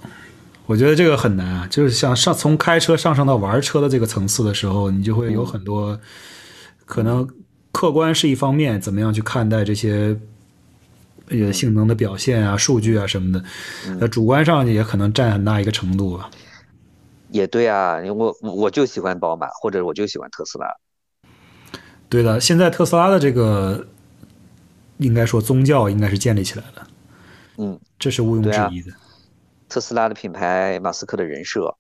[0.66, 5.99] 我觉得这个很难啊，就是像上从开车上升到玩车的这个层次的时候，你就会有很多
[6.84, 7.30] 可能。
[7.72, 10.18] 客观是一方面，怎么样去看待这些
[11.30, 13.44] 呃性能的表现啊、数据啊什么的？
[13.99, 16.30] 那主观上也可能占很大一个程度吧。
[17.30, 20.68] 也对啊，我我就喜欢宝马，或者我就喜欢特斯拉。
[22.10, 23.85] 对的，现在特斯拉的这个
[24.98, 26.88] 应该说宗教应该是建立起来了。
[27.57, 28.91] 嗯，这是毋庸置疑的。
[29.68, 31.76] 特斯拉的品牌，马斯克的人设。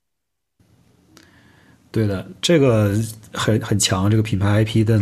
[1.89, 2.93] 对的，这个
[3.33, 5.01] 很很强，这个品牌 IP 的。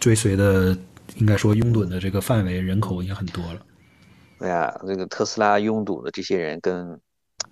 [0.00, 0.76] 追随的
[1.16, 3.60] 应该说拥趸的这个范围人口也很多了。
[4.38, 6.98] 对呀，这个特斯拉拥堵的这些人跟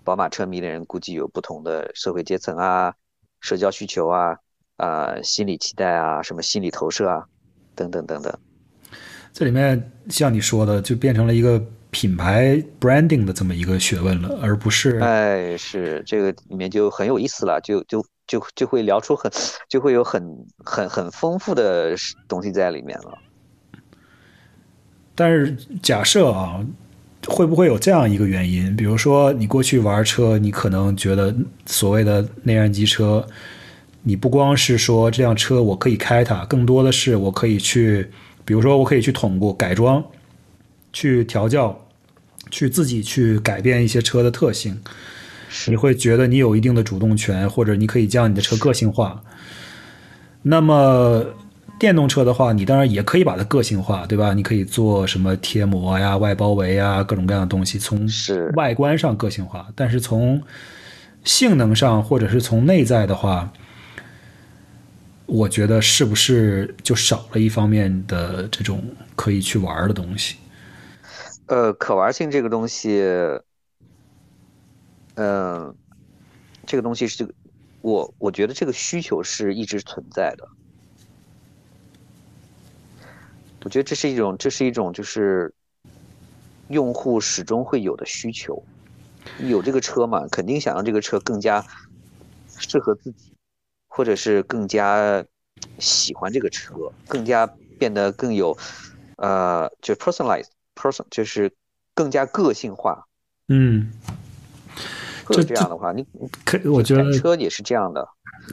[0.04, 2.94] 宝马车迷的人估计有不同的社会阶层啊、
[3.40, 4.36] 社交需求啊、
[4.76, 7.24] 啊心理期待啊、什么心理投射啊
[7.74, 8.32] 等等等等。
[9.32, 11.60] 这里面像你说的，就变成了一个
[11.90, 19.30] 品牌 branding 的这么一个学问了，而不是哎，是这个里面就很有意思了，就就就就会聊出很
[19.68, 21.94] 就会有很很很丰富的
[22.26, 23.18] 东西在里面了。
[25.14, 26.64] 但是假设啊，
[27.26, 28.76] 会不会有这样一个原因？
[28.76, 31.34] 比如说你过去玩车，你可能觉得
[31.64, 33.26] 所谓的内燃机车，
[34.02, 38.10] 你不光是说这辆车我可以开它，更多的是我可以去，
[38.44, 40.04] 比如说我可以去通过改装、
[40.92, 41.76] 去调教、
[42.50, 44.78] 去自己去改变一些车的特性。
[45.48, 49.22] 是你会觉得你有一定的主动权，或者你可以将你的车个性化。
[50.42, 51.24] 那么
[51.78, 54.32] 电动车的话，你当然也可以把它个性化，对吧？
[54.32, 58.08] 你可以做什么贴膜呀、外包围啊，各种各样的东西，从
[58.54, 59.66] 外观上个性化。
[59.74, 60.42] 但是从
[61.24, 63.52] 性能上，或者是从内在的话，
[65.26, 68.82] 我觉得是不是就少了一方面的这种
[69.14, 70.36] 可以去玩的东西？
[71.46, 73.02] 呃，可玩性这个东西，
[75.16, 75.74] 嗯、
[76.66, 77.34] 这个东西是这个，
[77.82, 80.48] 我我觉得这个需求是一直存在的。
[83.64, 85.52] 我觉得这是一种，这是一种就是
[86.68, 88.62] 用户始终会有的需求。
[89.38, 91.64] 有这个车嘛，肯定想让这个车更加
[92.58, 93.34] 适合自己，
[93.88, 95.24] 或者是更加
[95.78, 96.74] 喜欢这个车，
[97.08, 97.46] 更加
[97.78, 98.56] 变得更有
[99.16, 101.52] 呃，就 personalized person，就是
[101.92, 103.06] 更加个性化。
[103.48, 103.92] 嗯，
[105.26, 108.06] 会有这样的话，你你可我觉得车也是这样的，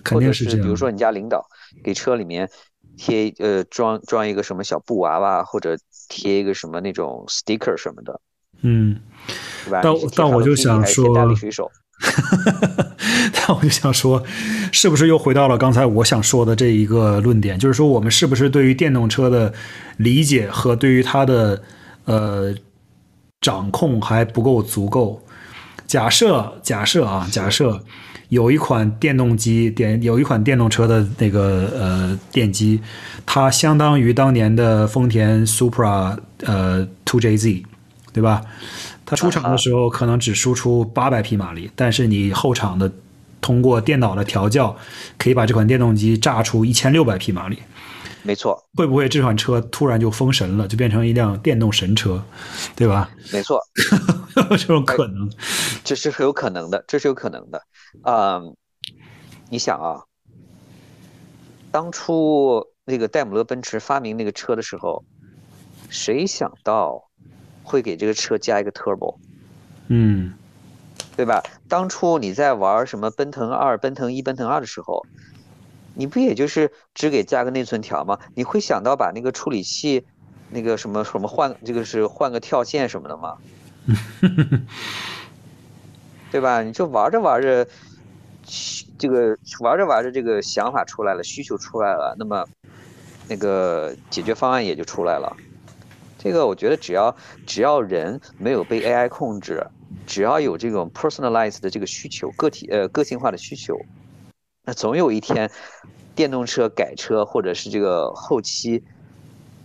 [0.03, 0.61] 肯定是这样。
[0.61, 1.45] 比如说你家领导
[1.83, 2.49] 给车里面
[2.97, 5.77] 贴呃装装一个什么小布娃娃，或者
[6.09, 8.19] 贴一个什么那种 sticker 什么的，
[8.61, 8.99] 嗯。
[9.69, 9.83] 但
[10.15, 11.71] 但我就想说大力水手，
[13.31, 14.21] 但我就想说，
[14.71, 19.53] 是不是又回到了刚才我想说的这一个论点，就是说我们是不是对于电动车的
[19.97, 21.63] 理解和对于它的
[22.05, 22.53] 呃
[23.39, 25.21] 掌控还不够足够？
[25.85, 27.83] 假设假设啊，假设
[28.29, 32.81] 有一款电动机电有一款电动车的那个呃电机，
[33.25, 37.63] 它相当于当年的丰田 Supra 呃 2JZ，
[38.11, 38.41] 对吧？
[39.05, 42.91] 它出厂的时候可能只输出八百匹马力，但是你后场的
[43.41, 44.75] 通过电脑的调教，
[45.17, 47.59] 可以把这款电动机炸出一千六百匹马力。
[48.23, 52.23] 没错，会不会这款车突然就封神了，就变成一辆电动神车，
[52.75, 53.09] 对吧？
[53.31, 53.59] 没错，
[54.35, 55.29] 有 这种可能。
[55.83, 57.61] 这是有可能的，这是有可能的。
[58.03, 58.55] 嗯，
[59.49, 60.03] 你想啊，
[61.69, 65.03] 当初那个戴姆勒奔驰发明那个车的时候，
[65.89, 67.09] 谁想到
[67.61, 69.17] 会给这个车加一个 turbo，
[69.89, 70.33] 嗯
[71.15, 71.43] 对吧？
[71.67, 75.05] 当初你在玩什么奔腾二、奔腾一、奔腾二的时候，
[75.95, 78.19] 你不也就是只给加个内存条吗？
[78.35, 80.05] 你会想到把那个处理器，
[80.49, 83.37] 那个什么什么换，这个是换个跳线什么的吗？
[86.31, 86.63] 对吧？
[86.63, 87.67] 你就玩着玩着，
[88.97, 92.43] 这个玩着玩着，这个想法出来了，需求出来了，那么
[93.29, 95.35] 那个解决方案也就出来了。
[96.17, 97.15] 这个我觉得只要
[97.45, 99.61] 只要人没有被 AI 控制，
[100.07, 103.77] 只要有这种 personalized 的这个需求，个体呃个性化的需求，
[104.65, 105.49] 那总有一天，
[106.15, 108.83] 电动车改车或者是这个后期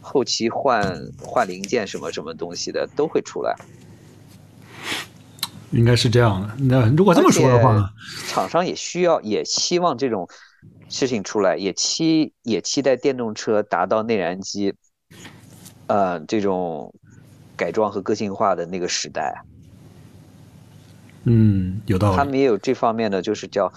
[0.00, 0.82] 后期换
[1.20, 3.54] 换零件什么什么东西的都会出来。
[5.70, 6.54] 应该是这样的。
[6.58, 7.92] 那如果这么说的话，
[8.26, 10.26] 厂商也需要也期望这种
[10.88, 14.74] 事情出来，也期也期待电动车达到内燃机，
[15.86, 16.94] 呃，这种
[17.54, 19.44] 改装和个性化的那个时代。
[21.24, 22.16] 嗯，有道理。
[22.16, 23.70] 他们也有这方面的，就是叫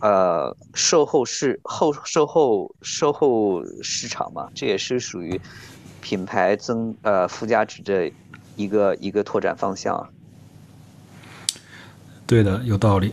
[0.00, 5.40] 呃售后市后售后售后市场嘛，这也是属于
[6.00, 8.10] 品牌增呃附加值的
[8.56, 10.08] 一个一个拓展方向啊。
[12.26, 13.12] 对的，有道理。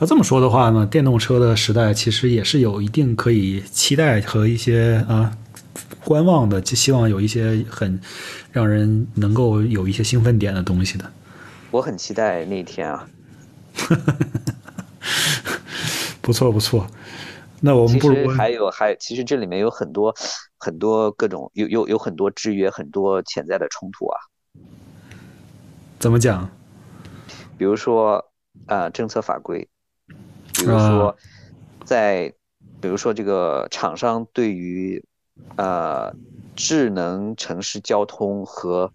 [0.00, 5.36] 要这么说的话呢，电动车的时代其实也是有一定可以期待和一些啊
[6.02, 8.00] 观望的，就希望有一些很
[8.52, 11.04] 让人能够有一些兴奋点的东西的。
[11.70, 13.06] 我很期待那一天啊。
[16.26, 16.84] 不错不错，
[17.60, 20.12] 那我们其不如实还有还其实这里面有很多
[20.58, 24.18] 很多各种有有有很多制约，很多潜在的冲突啊。
[26.00, 26.50] 怎么讲？
[27.56, 28.32] 比如说
[28.66, 29.68] 呃政策法规，
[30.52, 31.16] 比如说
[31.84, 32.34] 在
[32.80, 35.04] 比如说这个厂商对于
[35.56, 36.14] 呃
[36.54, 38.90] 智能城市交通和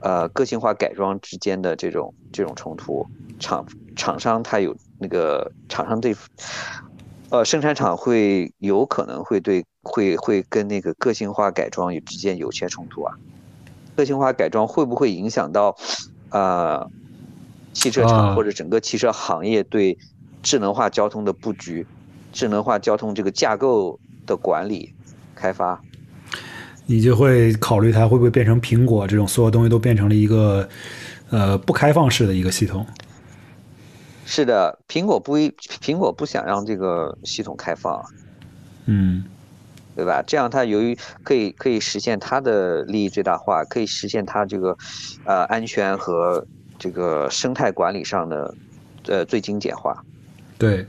[0.00, 3.06] 呃个性化改装之间的这种这种冲突。
[3.38, 3.64] 厂
[3.96, 6.14] 厂商他有那个厂商对，
[7.30, 13.16] 呃生产厂会有可能会对会会跟那个个性化改装有之间有些冲突啊。
[13.96, 15.76] 个性化改装会不会影响到
[16.30, 16.88] 呃
[17.72, 19.96] 汽车厂或者整个汽车行业对
[20.42, 21.86] 智能化交通的布局、
[22.32, 24.94] 智能化交通这个架构的管理
[25.40, 25.80] 开发？
[26.86, 30.68] 你就会考虑它会不会变成苹果这种所有东西都变成了一个
[31.30, 32.84] 呃不开放式的一个系统？
[34.26, 35.48] 是的，苹果不一，
[35.80, 38.04] 苹果不想让这个系统开放，
[38.86, 39.24] 嗯，
[39.96, 40.22] 对吧？
[40.26, 44.76] 这样它由于可以可以实现它的利益最大化，可以实现它这个
[45.24, 46.46] 呃安全和
[46.78, 48.54] 这个生态管理上的
[49.06, 50.04] 呃最精简化，
[50.58, 50.86] 对，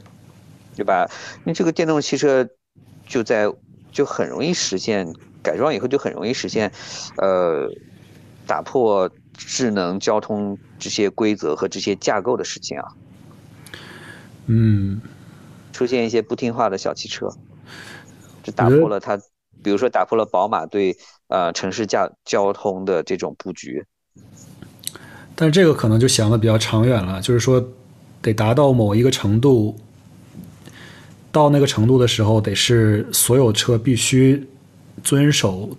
[0.76, 1.08] 对吧？
[1.44, 2.48] 你这个电动汽车
[3.08, 3.52] 就在
[3.92, 5.14] 就很容易实现
[5.44, 6.72] 改装以后就很容易实现，
[7.18, 7.70] 呃，
[8.48, 12.86] 打破智能交通这些规则和这些架构的事情啊。
[14.48, 15.02] 嗯，
[15.72, 17.30] 出现一些不听话的小汽车，
[18.44, 19.18] 就打破了它，
[19.64, 20.98] 比如说打破了宝马对
[21.28, 23.86] 呃城市架交通的这种布局。
[25.36, 27.64] 但是这个可能就想的比较长远了，就是说
[28.22, 29.76] 得达到某一个程度，
[31.32, 34.48] 到那个程度的时候，得是所有车必须
[35.04, 35.78] 遵守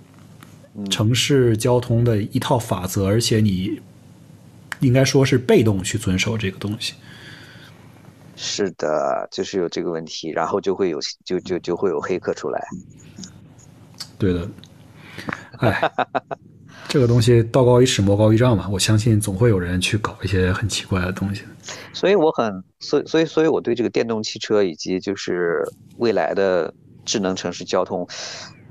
[0.91, 3.81] 城市交通的一套法则，而且你
[4.81, 6.95] 应该说是被动去遵守这个东西。
[8.35, 12.61] 是的，就是有这个问题，然后就会有就就就会有黑客出来。
[14.19, 14.49] 对的，
[15.59, 15.93] 哎，
[16.89, 21.43] 这个东西道高一尺，魔高一丈嘛，我相信总会有人去搞一些很奇怪的东西。
[21.93, 25.63] 所以我很，所以所以所以我对这个电动汽车以及就是
[25.99, 26.73] 未来的
[27.05, 28.07] 智能城市交通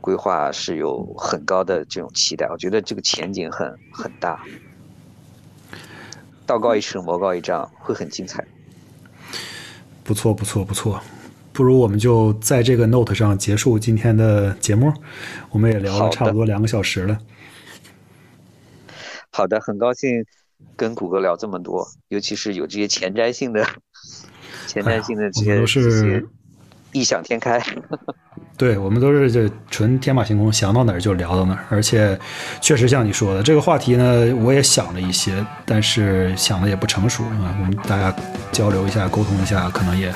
[0.01, 2.47] 规划是有很高的这种期待。
[2.49, 4.43] 我觉得这个前景很很大，
[6.45, 8.45] 道高一尺，魔高一丈，会很精彩。
[10.03, 11.01] 不错，不错，不错。
[11.53, 14.91] 不如我们就在这个 note 上结束今天的节目。
[15.51, 17.19] 我们也聊了差不多两个小时了。
[19.31, 20.25] 好的，很高兴
[20.75, 23.65] 跟谷歌聊这么多，尤其是有这些前瞻性的、
[24.67, 26.27] 前瞻性的这些都是
[26.91, 27.61] 异想天开。
[28.57, 31.65] 对我们都是这纯天马行空，想到哪儿就聊到哪儿。
[31.69, 32.19] 而且，
[32.61, 37.57] 确实像你说的，这个话题呢，我也想了一些，但是想的也不成熟啊。
[37.59, 38.15] 我们大家
[38.51, 40.13] 交流一下，沟通一下，可能也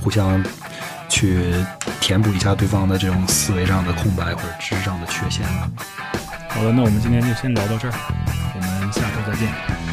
[0.00, 0.40] 互相
[1.08, 1.52] 去
[2.00, 5.68] 填补一下对方的这种思维上的空白或者知识上的缺陷吧。
[6.48, 8.39] 好了，那我们今天就先聊到这儿，我
[8.92, 9.89] 下周再见。